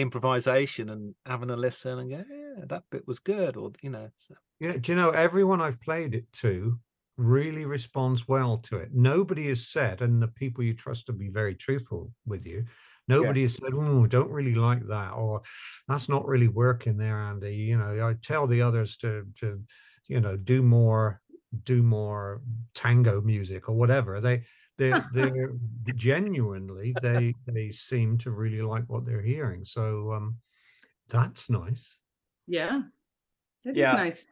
improvisation 0.00 0.90
and 0.90 1.14
having 1.24 1.50
a 1.50 1.56
listen 1.56 1.98
and 1.98 2.10
go, 2.10 2.24
yeah, 2.30 2.64
that 2.66 2.84
bit 2.90 3.06
was 3.06 3.18
good, 3.18 3.56
or 3.56 3.72
you 3.82 3.90
know, 3.90 4.08
so, 4.18 4.34
yeah 4.60 4.76
do 4.78 4.92
you 4.92 4.96
know 4.96 5.10
everyone 5.10 5.60
i've 5.60 5.80
played 5.80 6.14
it 6.14 6.30
to 6.32 6.78
really 7.18 7.64
responds 7.64 8.28
well 8.28 8.58
to 8.58 8.76
it. 8.76 8.90
Nobody 8.92 9.48
has 9.48 9.68
said 9.68 10.02
and 10.02 10.22
the 10.22 10.28
people 10.28 10.62
you 10.62 10.74
trust 10.74 11.06
to 11.06 11.14
be 11.14 11.30
very 11.30 11.54
truthful 11.54 12.12
with 12.26 12.44
you 12.44 12.66
nobody 13.08 13.42
has 13.42 13.54
said 13.54 13.72
oh 13.72 14.06
don't 14.06 14.30
really 14.30 14.54
like 14.54 14.86
that 14.88 15.12
or 15.14 15.40
that's 15.88 16.08
not 16.10 16.26
really 16.26 16.48
working 16.48 16.98
there 16.98 17.18
andy. 17.18 17.54
You 17.54 17.78
know 17.78 18.06
i 18.06 18.14
tell 18.22 18.46
the 18.46 18.60
others 18.60 18.96
to 18.98 19.26
to 19.40 19.62
you 20.08 20.20
know 20.20 20.36
do 20.36 20.62
more 20.62 21.22
do 21.64 21.82
more 21.82 22.42
tango 22.74 23.20
music 23.20 23.68
or 23.68 23.74
whatever. 23.74 24.20
They 24.20 24.44
they're 24.78 25.04
they're 25.12 25.50
genuinely 25.94 26.92
they 26.92 27.34
they 27.46 27.70
seem 27.70 28.18
to 28.18 28.30
really 28.30 28.62
like 28.62 28.84
what 28.88 29.04
they're 29.06 29.22
hearing 29.22 29.64
so 29.64 30.12
um 30.12 30.36
that's 31.08 31.48
nice 31.50 31.98
Yeah. 32.46 32.82
That 33.64 33.70
is 33.76 33.76
Yeah. 33.78 33.92
nice. 33.92 34.26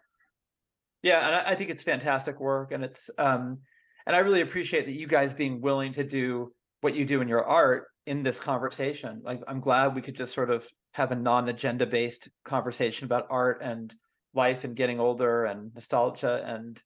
Yeah, 1.03 1.27
and 1.27 1.35
I, 1.35 1.51
I 1.51 1.55
think 1.55 1.71
it's 1.71 1.83
fantastic 1.83 2.41
work, 2.41 2.73
and 2.73 2.83
it's 2.83 3.11
um, 3.19 3.59
and 4.07 4.17
I 4.17 4.21
really 4.21 4.41
appreciate 4.41 4.87
that 4.87 4.95
you 4.95 5.07
guys 5.07 5.35
being 5.35 5.61
willing 5.61 5.93
to 5.95 6.05
do 6.05 6.53
what 6.81 6.95
you 6.95 7.05
do 7.05 7.21
in 7.21 7.29
your 7.29 7.45
art 7.45 7.89
in 8.07 8.23
this 8.23 8.41
conversation. 8.41 9.21
Like, 9.23 9.43
I'm 9.47 9.61
glad 9.61 9.95
we 9.95 10.03
could 10.03 10.17
just 10.17 10.33
sort 10.35 10.51
of 10.51 10.67
have 10.93 11.13
a 11.13 11.17
non-agenda 11.17 11.87
based 11.87 12.29
conversation 12.45 13.05
about 13.05 13.27
art 13.31 13.61
and 13.63 13.95
life 14.35 14.65
and 14.65 14.75
getting 14.77 15.01
older 15.01 15.45
and 15.45 15.75
nostalgia 15.75 16.43
and 16.47 16.83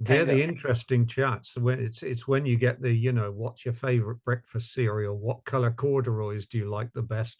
They're 0.00 0.24
the 0.24 0.42
interesting 0.42 1.06
chats. 1.06 1.56
When 1.56 1.78
it's 1.80 2.02
it's 2.02 2.26
when 2.28 2.44
you 2.44 2.56
get 2.56 2.82
the 2.82 2.92
you 2.92 3.12
know 3.12 3.30
what's 3.30 3.64
your 3.64 3.74
favorite 3.74 4.22
breakfast 4.24 4.72
cereal? 4.74 5.16
What 5.18 5.44
color 5.44 5.70
corduroys 5.70 6.46
do 6.46 6.58
you 6.58 6.68
like 6.68 6.92
the 6.92 7.02
best? 7.02 7.38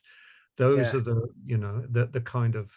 Those 0.56 0.92
Yeah. 0.94 1.00
are 1.00 1.02
the 1.02 1.28
you 1.44 1.58
know 1.58 1.84
the 1.90 2.06
the 2.06 2.20
kind 2.20 2.54
of 2.54 2.72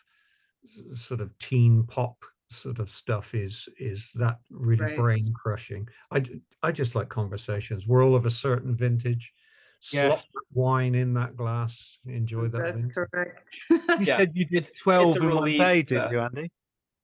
sort 0.94 1.22
of 1.22 1.38
teen 1.38 1.84
pop 1.84 2.26
sort 2.50 2.80
of 2.80 2.90
stuff 2.90 3.36
is 3.36 3.70
is 3.78 4.12
that 4.16 4.40
really 4.50 4.84
Right. 4.84 4.98
brain 4.98 5.34
crushing. 5.34 5.88
I 6.12 6.24
I 6.64 6.72
just 6.72 6.96
like 6.96 7.10
conversations. 7.10 7.88
We're 7.88 8.04
all 8.04 8.16
of 8.16 8.26
a 8.26 8.32
certain 8.32 8.76
vintage. 8.76 9.34
Slop 9.80 10.04
Yes. 10.04 10.24
that 10.34 10.44
wine 10.54 10.96
in 10.96 11.14
that 11.14 11.36
glass. 11.36 12.00
Enjoy 12.08 12.48
that. 12.48 12.58
That's 12.58 12.78
vintage. 12.78 12.94
correct. 12.96 13.56
you 13.70 13.80
Yeah, 14.02 14.18
said 14.18 14.32
you 14.36 14.46
did 14.46 14.58
it's- 14.58 14.70
it's 14.72 14.80
12 14.82 15.18
a 15.18 15.20
in 15.22 15.36
one 15.36 15.52
day, 15.52 15.84
did 15.84 15.98
that- 16.00 16.12
you, 16.12 16.20
Andy? 16.20 16.52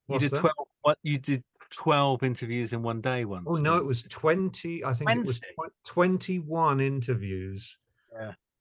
You 0.09 0.19
did 0.19 0.31
that? 0.31 0.39
12 0.39 0.55
what 0.81 0.97
you 1.03 1.17
did 1.19 1.43
12 1.75 2.23
interviews 2.23 2.73
in 2.73 2.83
one 2.83 3.01
day 3.01 3.25
once. 3.25 3.45
Oh 3.49 3.55
no, 3.55 3.77
it 3.77 3.85
was 3.85 4.03
twenty. 4.03 4.83
I 4.83 4.93
think 4.93 5.09
it 5.09 5.25
was 5.25 5.41
twenty-one 5.85 6.79
interviews. 6.79 7.77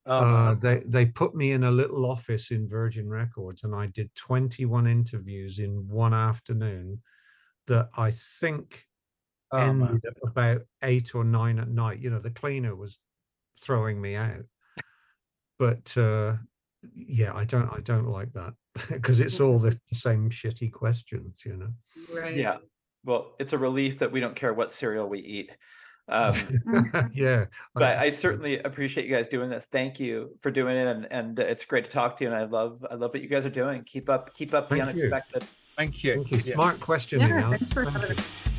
Oh, 0.05 0.19
uh, 0.19 0.55
they 0.55 0.83
they 0.87 1.07
put 1.07 1.35
me 1.35 1.53
in 1.53 1.65
a 1.65 1.71
little 1.71 2.11
office 2.11 2.51
in 2.51 2.69
Virgin 2.69 3.09
Records, 3.09 3.63
and 3.63 3.75
I 3.75 3.87
did 3.87 4.13
21 4.17 4.87
interviews 4.89 5.61
in 5.61 5.87
one 5.89 6.13
afternoon. 6.13 7.03
That 7.69 7.91
I 7.97 8.11
think 8.11 8.87
Oh, 9.53 9.59
ended 9.59 10.03
at 10.07 10.17
about 10.27 10.63
eight 10.83 11.15
or 11.15 11.25
nine 11.25 11.59
at 11.59 11.69
night. 11.69 11.99
You 12.01 12.09
know, 12.09 12.19
the 12.19 12.31
cleaner 12.31 12.75
was 12.75 12.99
throwing 13.61 14.01
me 14.01 14.17
out, 14.17 14.47
but 15.59 15.95
uh, 15.97 16.37
yeah, 16.95 17.35
I 17.35 17.45
don't 17.45 17.69
I 17.71 17.81
don't 17.81 18.09
like 18.09 18.33
that 18.33 18.55
because 18.89 19.21
it's 19.21 19.41
all 19.41 19.59
the 19.59 19.79
same 19.93 20.31
shitty 20.31 20.73
questions. 20.73 21.43
You 21.45 21.57
know. 21.59 21.73
Right. 22.15 22.35
yeah. 22.35 22.57
Well, 23.05 23.34
it's 23.38 23.53
a 23.53 23.59
relief 23.59 23.98
that 23.98 24.12
we 24.12 24.20
don't 24.20 24.36
care 24.36 24.55
what 24.55 24.72
cereal 24.72 25.09
we 25.09 25.20
eat. 25.20 25.50
Um, 26.09 26.34
yeah, 27.14 27.46
but 27.74 27.82
I 27.82 28.11
certainly 28.11 28.59
appreciate 28.59 29.07
you 29.07 29.14
guys 29.14 29.28
doing 29.28 29.48
this. 29.50 29.66
Thank 29.66 30.00
you 30.00 30.36
for 30.40 30.50
doing 30.50 30.76
it, 30.76 30.86
and 30.86 31.07
and 31.11 31.38
it's 31.38 31.64
great 31.64 31.84
to 31.84 31.90
talk 31.90 32.16
to 32.18 32.24
you. 32.24 32.30
And 32.30 32.36
I 32.36 32.44
love 32.44 32.84
I 32.90 32.94
love 32.94 33.12
what 33.12 33.22
you 33.22 33.28
guys 33.28 33.46
are 33.46 33.50
doing. 33.50 33.82
Keep 33.84 34.11
up 34.11 34.34
keep 34.34 34.53
up 34.53 34.68
the 34.68 34.76
Thank 34.76 34.96
you. 34.96 35.05
unexpected. 35.05 35.44
Thank 35.76 36.05
you. 36.05 36.24
Thank 36.24 36.46
you. 36.46 36.53
Smart 36.55 36.80
question. 36.80 37.20
Yeah, 37.20 37.50
thanks 37.50 37.72
for 37.72 37.84
Thank 37.84 37.96
having 37.96 38.16
you. 38.16 38.22
us. 38.22 38.51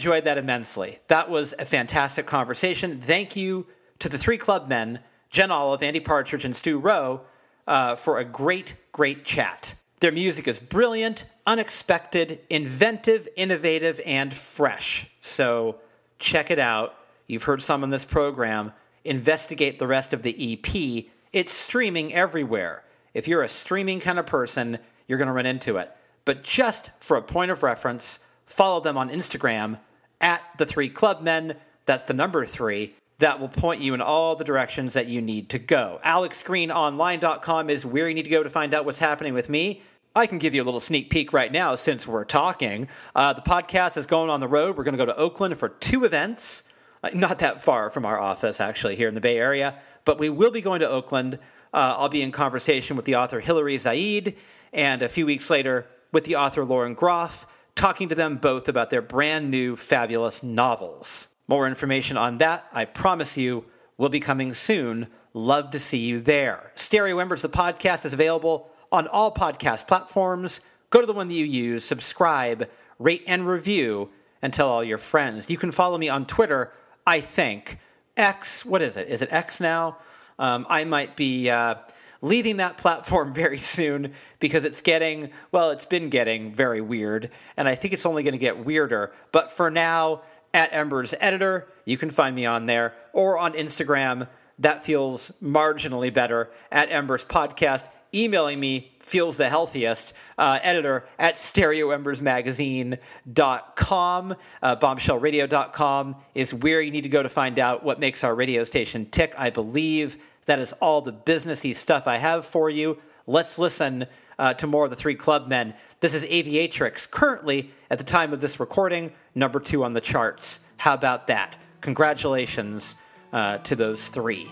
Enjoyed 0.00 0.24
that 0.24 0.38
immensely. 0.38 0.98
That 1.08 1.28
was 1.28 1.54
a 1.58 1.66
fantastic 1.66 2.24
conversation. 2.24 3.02
Thank 3.02 3.36
you 3.36 3.66
to 3.98 4.08
the 4.08 4.16
Three 4.16 4.38
Clubmen, 4.38 5.00
Jen 5.28 5.50
Olive, 5.50 5.82
Andy 5.82 6.00
Partridge, 6.00 6.46
and 6.46 6.56
Stu 6.56 6.78
Rowe, 6.78 7.20
uh, 7.66 7.96
for 7.96 8.16
a 8.16 8.24
great, 8.24 8.76
great 8.92 9.26
chat. 9.26 9.74
Their 10.00 10.10
music 10.10 10.48
is 10.48 10.58
brilliant, 10.58 11.26
unexpected, 11.46 12.40
inventive, 12.48 13.28
innovative, 13.36 14.00
and 14.06 14.34
fresh. 14.34 15.06
So 15.20 15.76
check 16.18 16.50
it 16.50 16.58
out. 16.58 16.94
You've 17.26 17.44
heard 17.44 17.60
some 17.60 17.84
in 17.84 17.90
this 17.90 18.06
program. 18.06 18.72
Investigate 19.04 19.78
the 19.78 19.86
rest 19.86 20.14
of 20.14 20.22
the 20.22 20.54
EP. 20.54 21.04
It's 21.34 21.52
streaming 21.52 22.14
everywhere. 22.14 22.84
If 23.12 23.28
you're 23.28 23.42
a 23.42 23.50
streaming 23.50 24.00
kind 24.00 24.18
of 24.18 24.24
person, 24.24 24.78
you're 25.08 25.18
going 25.18 25.28
to 25.28 25.34
run 25.34 25.44
into 25.44 25.76
it. 25.76 25.94
But 26.24 26.42
just 26.42 26.88
for 27.00 27.18
a 27.18 27.22
point 27.22 27.50
of 27.50 27.62
reference, 27.62 28.20
follow 28.46 28.80
them 28.80 28.96
on 28.96 29.10
Instagram 29.10 29.76
at 30.20 30.42
the 30.58 30.66
three 30.66 30.88
clubmen. 30.88 31.54
That's 31.86 32.04
the 32.04 32.14
number 32.14 32.44
three. 32.44 32.94
That 33.18 33.38
will 33.38 33.48
point 33.48 33.82
you 33.82 33.92
in 33.92 34.00
all 34.00 34.34
the 34.36 34.44
directions 34.44 34.94
that 34.94 35.06
you 35.06 35.20
need 35.20 35.50
to 35.50 35.58
go. 35.58 36.00
AlexGreenOnline.com 36.04 37.68
is 37.68 37.84
where 37.84 38.08
you 38.08 38.14
need 38.14 38.24
to 38.24 38.30
go 38.30 38.42
to 38.42 38.50
find 38.50 38.72
out 38.72 38.84
what's 38.84 38.98
happening 38.98 39.34
with 39.34 39.48
me. 39.48 39.82
I 40.16 40.26
can 40.26 40.38
give 40.38 40.54
you 40.54 40.62
a 40.62 40.64
little 40.64 40.80
sneak 40.80 41.08
peek 41.10 41.32
right 41.32 41.52
now 41.52 41.76
since 41.76 42.06
we're 42.06 42.24
talking. 42.24 42.88
Uh, 43.14 43.32
the 43.32 43.42
podcast 43.42 43.96
is 43.96 44.06
going 44.06 44.28
on 44.28 44.40
the 44.40 44.48
road. 44.48 44.76
We're 44.76 44.84
going 44.84 44.96
to 44.96 44.98
go 44.98 45.06
to 45.06 45.16
Oakland 45.16 45.56
for 45.56 45.68
two 45.68 46.04
events. 46.04 46.64
Uh, 47.04 47.10
not 47.14 47.38
that 47.38 47.62
far 47.62 47.90
from 47.90 48.04
our 48.04 48.18
office, 48.18 48.60
actually, 48.60 48.96
here 48.96 49.06
in 49.06 49.14
the 49.14 49.20
Bay 49.20 49.38
Area, 49.38 49.74
but 50.04 50.18
we 50.18 50.28
will 50.28 50.50
be 50.50 50.60
going 50.60 50.80
to 50.80 50.88
Oakland. 50.88 51.34
Uh, 51.72 51.94
I'll 51.96 52.08
be 52.08 52.22
in 52.22 52.32
conversation 52.32 52.96
with 52.96 53.04
the 53.04 53.16
author 53.16 53.38
Hilary 53.38 53.78
Zaid, 53.78 54.36
and 54.72 55.02
a 55.02 55.08
few 55.08 55.26
weeks 55.26 55.48
later 55.48 55.86
with 56.12 56.24
the 56.24 56.36
author 56.36 56.64
Lauren 56.64 56.94
Groff, 56.94 57.46
talking 57.80 58.10
to 58.10 58.14
them 58.14 58.36
both 58.36 58.68
about 58.68 58.90
their 58.90 59.00
brand 59.00 59.50
new 59.50 59.74
fabulous 59.74 60.42
novels. 60.42 61.28
More 61.48 61.66
information 61.66 62.18
on 62.18 62.36
that, 62.36 62.66
I 62.74 62.84
promise 62.84 63.38
you, 63.38 63.64
will 63.96 64.10
be 64.10 64.20
coming 64.20 64.52
soon. 64.52 65.08
Love 65.32 65.70
to 65.70 65.78
see 65.78 65.96
you 65.96 66.20
there. 66.20 66.72
Stereo 66.74 67.18
Embers, 67.20 67.40
the 67.40 67.48
podcast 67.48 68.04
is 68.04 68.12
available 68.12 68.68
on 68.92 69.08
all 69.08 69.32
podcast 69.32 69.88
platforms. 69.88 70.60
Go 70.90 71.00
to 71.00 71.06
the 71.06 71.14
one 71.14 71.28
that 71.28 71.34
you 71.34 71.46
use, 71.46 71.82
subscribe, 71.82 72.68
rate, 72.98 73.24
and 73.26 73.48
review, 73.48 74.10
and 74.42 74.52
tell 74.52 74.68
all 74.68 74.84
your 74.84 74.98
friends. 74.98 75.48
You 75.48 75.56
can 75.56 75.72
follow 75.72 75.96
me 75.96 76.10
on 76.10 76.26
Twitter, 76.26 76.74
I 77.06 77.22
think. 77.22 77.78
X, 78.14 78.62
what 78.66 78.82
is 78.82 78.98
it? 78.98 79.08
Is 79.08 79.22
it 79.22 79.32
X 79.32 79.58
now? 79.58 79.96
Um, 80.38 80.66
I 80.68 80.84
might 80.84 81.16
be 81.16 81.48
uh, 81.48 81.76
leaving 82.22 82.58
that 82.58 82.76
platform 82.76 83.32
very 83.34 83.58
soon 83.58 84.12
because 84.38 84.64
it's 84.64 84.80
getting, 84.80 85.30
well, 85.52 85.70
it's 85.70 85.86
been 85.86 86.10
getting 86.10 86.52
very 86.52 86.80
weird, 86.80 87.30
and 87.56 87.68
I 87.68 87.74
think 87.74 87.94
it's 87.94 88.06
only 88.06 88.22
going 88.22 88.32
to 88.32 88.38
get 88.38 88.64
weirder. 88.64 89.12
But 89.32 89.50
for 89.50 89.70
now, 89.70 90.22
at 90.52 90.72
Embers 90.72 91.14
Editor, 91.20 91.68
you 91.84 91.96
can 91.96 92.10
find 92.10 92.34
me 92.34 92.44
on 92.46 92.66
there, 92.66 92.94
or 93.12 93.38
on 93.38 93.52
Instagram. 93.52 94.26
That 94.58 94.82
feels 94.84 95.30
marginally 95.42 96.12
better 96.12 96.50
at 96.70 96.90
Embers 96.90 97.24
Podcast. 97.24 97.88
Emailing 98.12 98.58
me 98.58 98.90
feels 98.98 99.36
the 99.36 99.48
healthiest. 99.48 100.14
Uh, 100.36 100.58
editor 100.62 101.04
at 101.18 101.36
stereoembersmagazine.com. 101.36 104.36
Uh, 104.62 104.76
bombshellradio.com 104.76 106.16
is 106.34 106.52
where 106.52 106.80
you 106.80 106.90
need 106.90 107.02
to 107.02 107.08
go 107.08 107.22
to 107.22 107.28
find 107.28 107.60
out 107.60 107.84
what 107.84 108.00
makes 108.00 108.24
our 108.24 108.34
radio 108.34 108.64
station 108.64 109.06
tick. 109.10 109.32
I 109.38 109.50
believe 109.50 110.16
that 110.50 110.58
is 110.58 110.72
all 110.80 111.00
the 111.00 111.12
businessy 111.12 111.74
stuff 111.74 112.08
I 112.08 112.16
have 112.16 112.44
for 112.44 112.68
you. 112.68 112.98
Let's 113.28 113.56
listen 113.56 114.06
uh, 114.36 114.54
to 114.54 114.66
more 114.66 114.82
of 114.82 114.90
the 114.90 114.96
three 114.96 115.14
clubmen. 115.14 115.74
This 116.00 116.12
is 116.12 116.24
Aviatrix, 116.24 117.08
currently, 117.08 117.70
at 117.88 117.98
the 117.98 118.04
time 118.04 118.32
of 118.32 118.40
this 118.40 118.58
recording, 118.58 119.12
number 119.36 119.60
two 119.60 119.84
on 119.84 119.92
the 119.92 120.00
charts. 120.00 120.58
How 120.76 120.94
about 120.94 121.28
that? 121.28 121.54
Congratulations 121.82 122.96
uh, 123.32 123.58
to 123.58 123.76
those 123.76 124.08
three. 124.08 124.50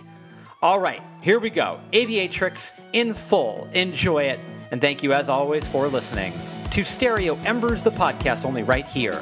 All 0.62 0.78
right, 0.78 1.02
here 1.20 1.40
we 1.40 1.50
go. 1.50 1.80
Aviatrix 1.92 2.78
in 2.92 3.12
full. 3.12 3.68
Enjoy 3.72 4.22
it. 4.22 4.38
And 4.70 4.80
thank 4.80 5.02
you, 5.02 5.12
as 5.12 5.28
always, 5.28 5.66
for 5.66 5.88
listening 5.88 6.32
to 6.70 6.84
Stereo 6.84 7.36
Embers, 7.44 7.82
the 7.82 7.90
podcast, 7.90 8.44
only 8.44 8.62
right 8.62 8.86
here 8.86 9.20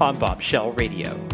on 0.00 0.18
Bombshell 0.18 0.72
Radio. 0.72 1.25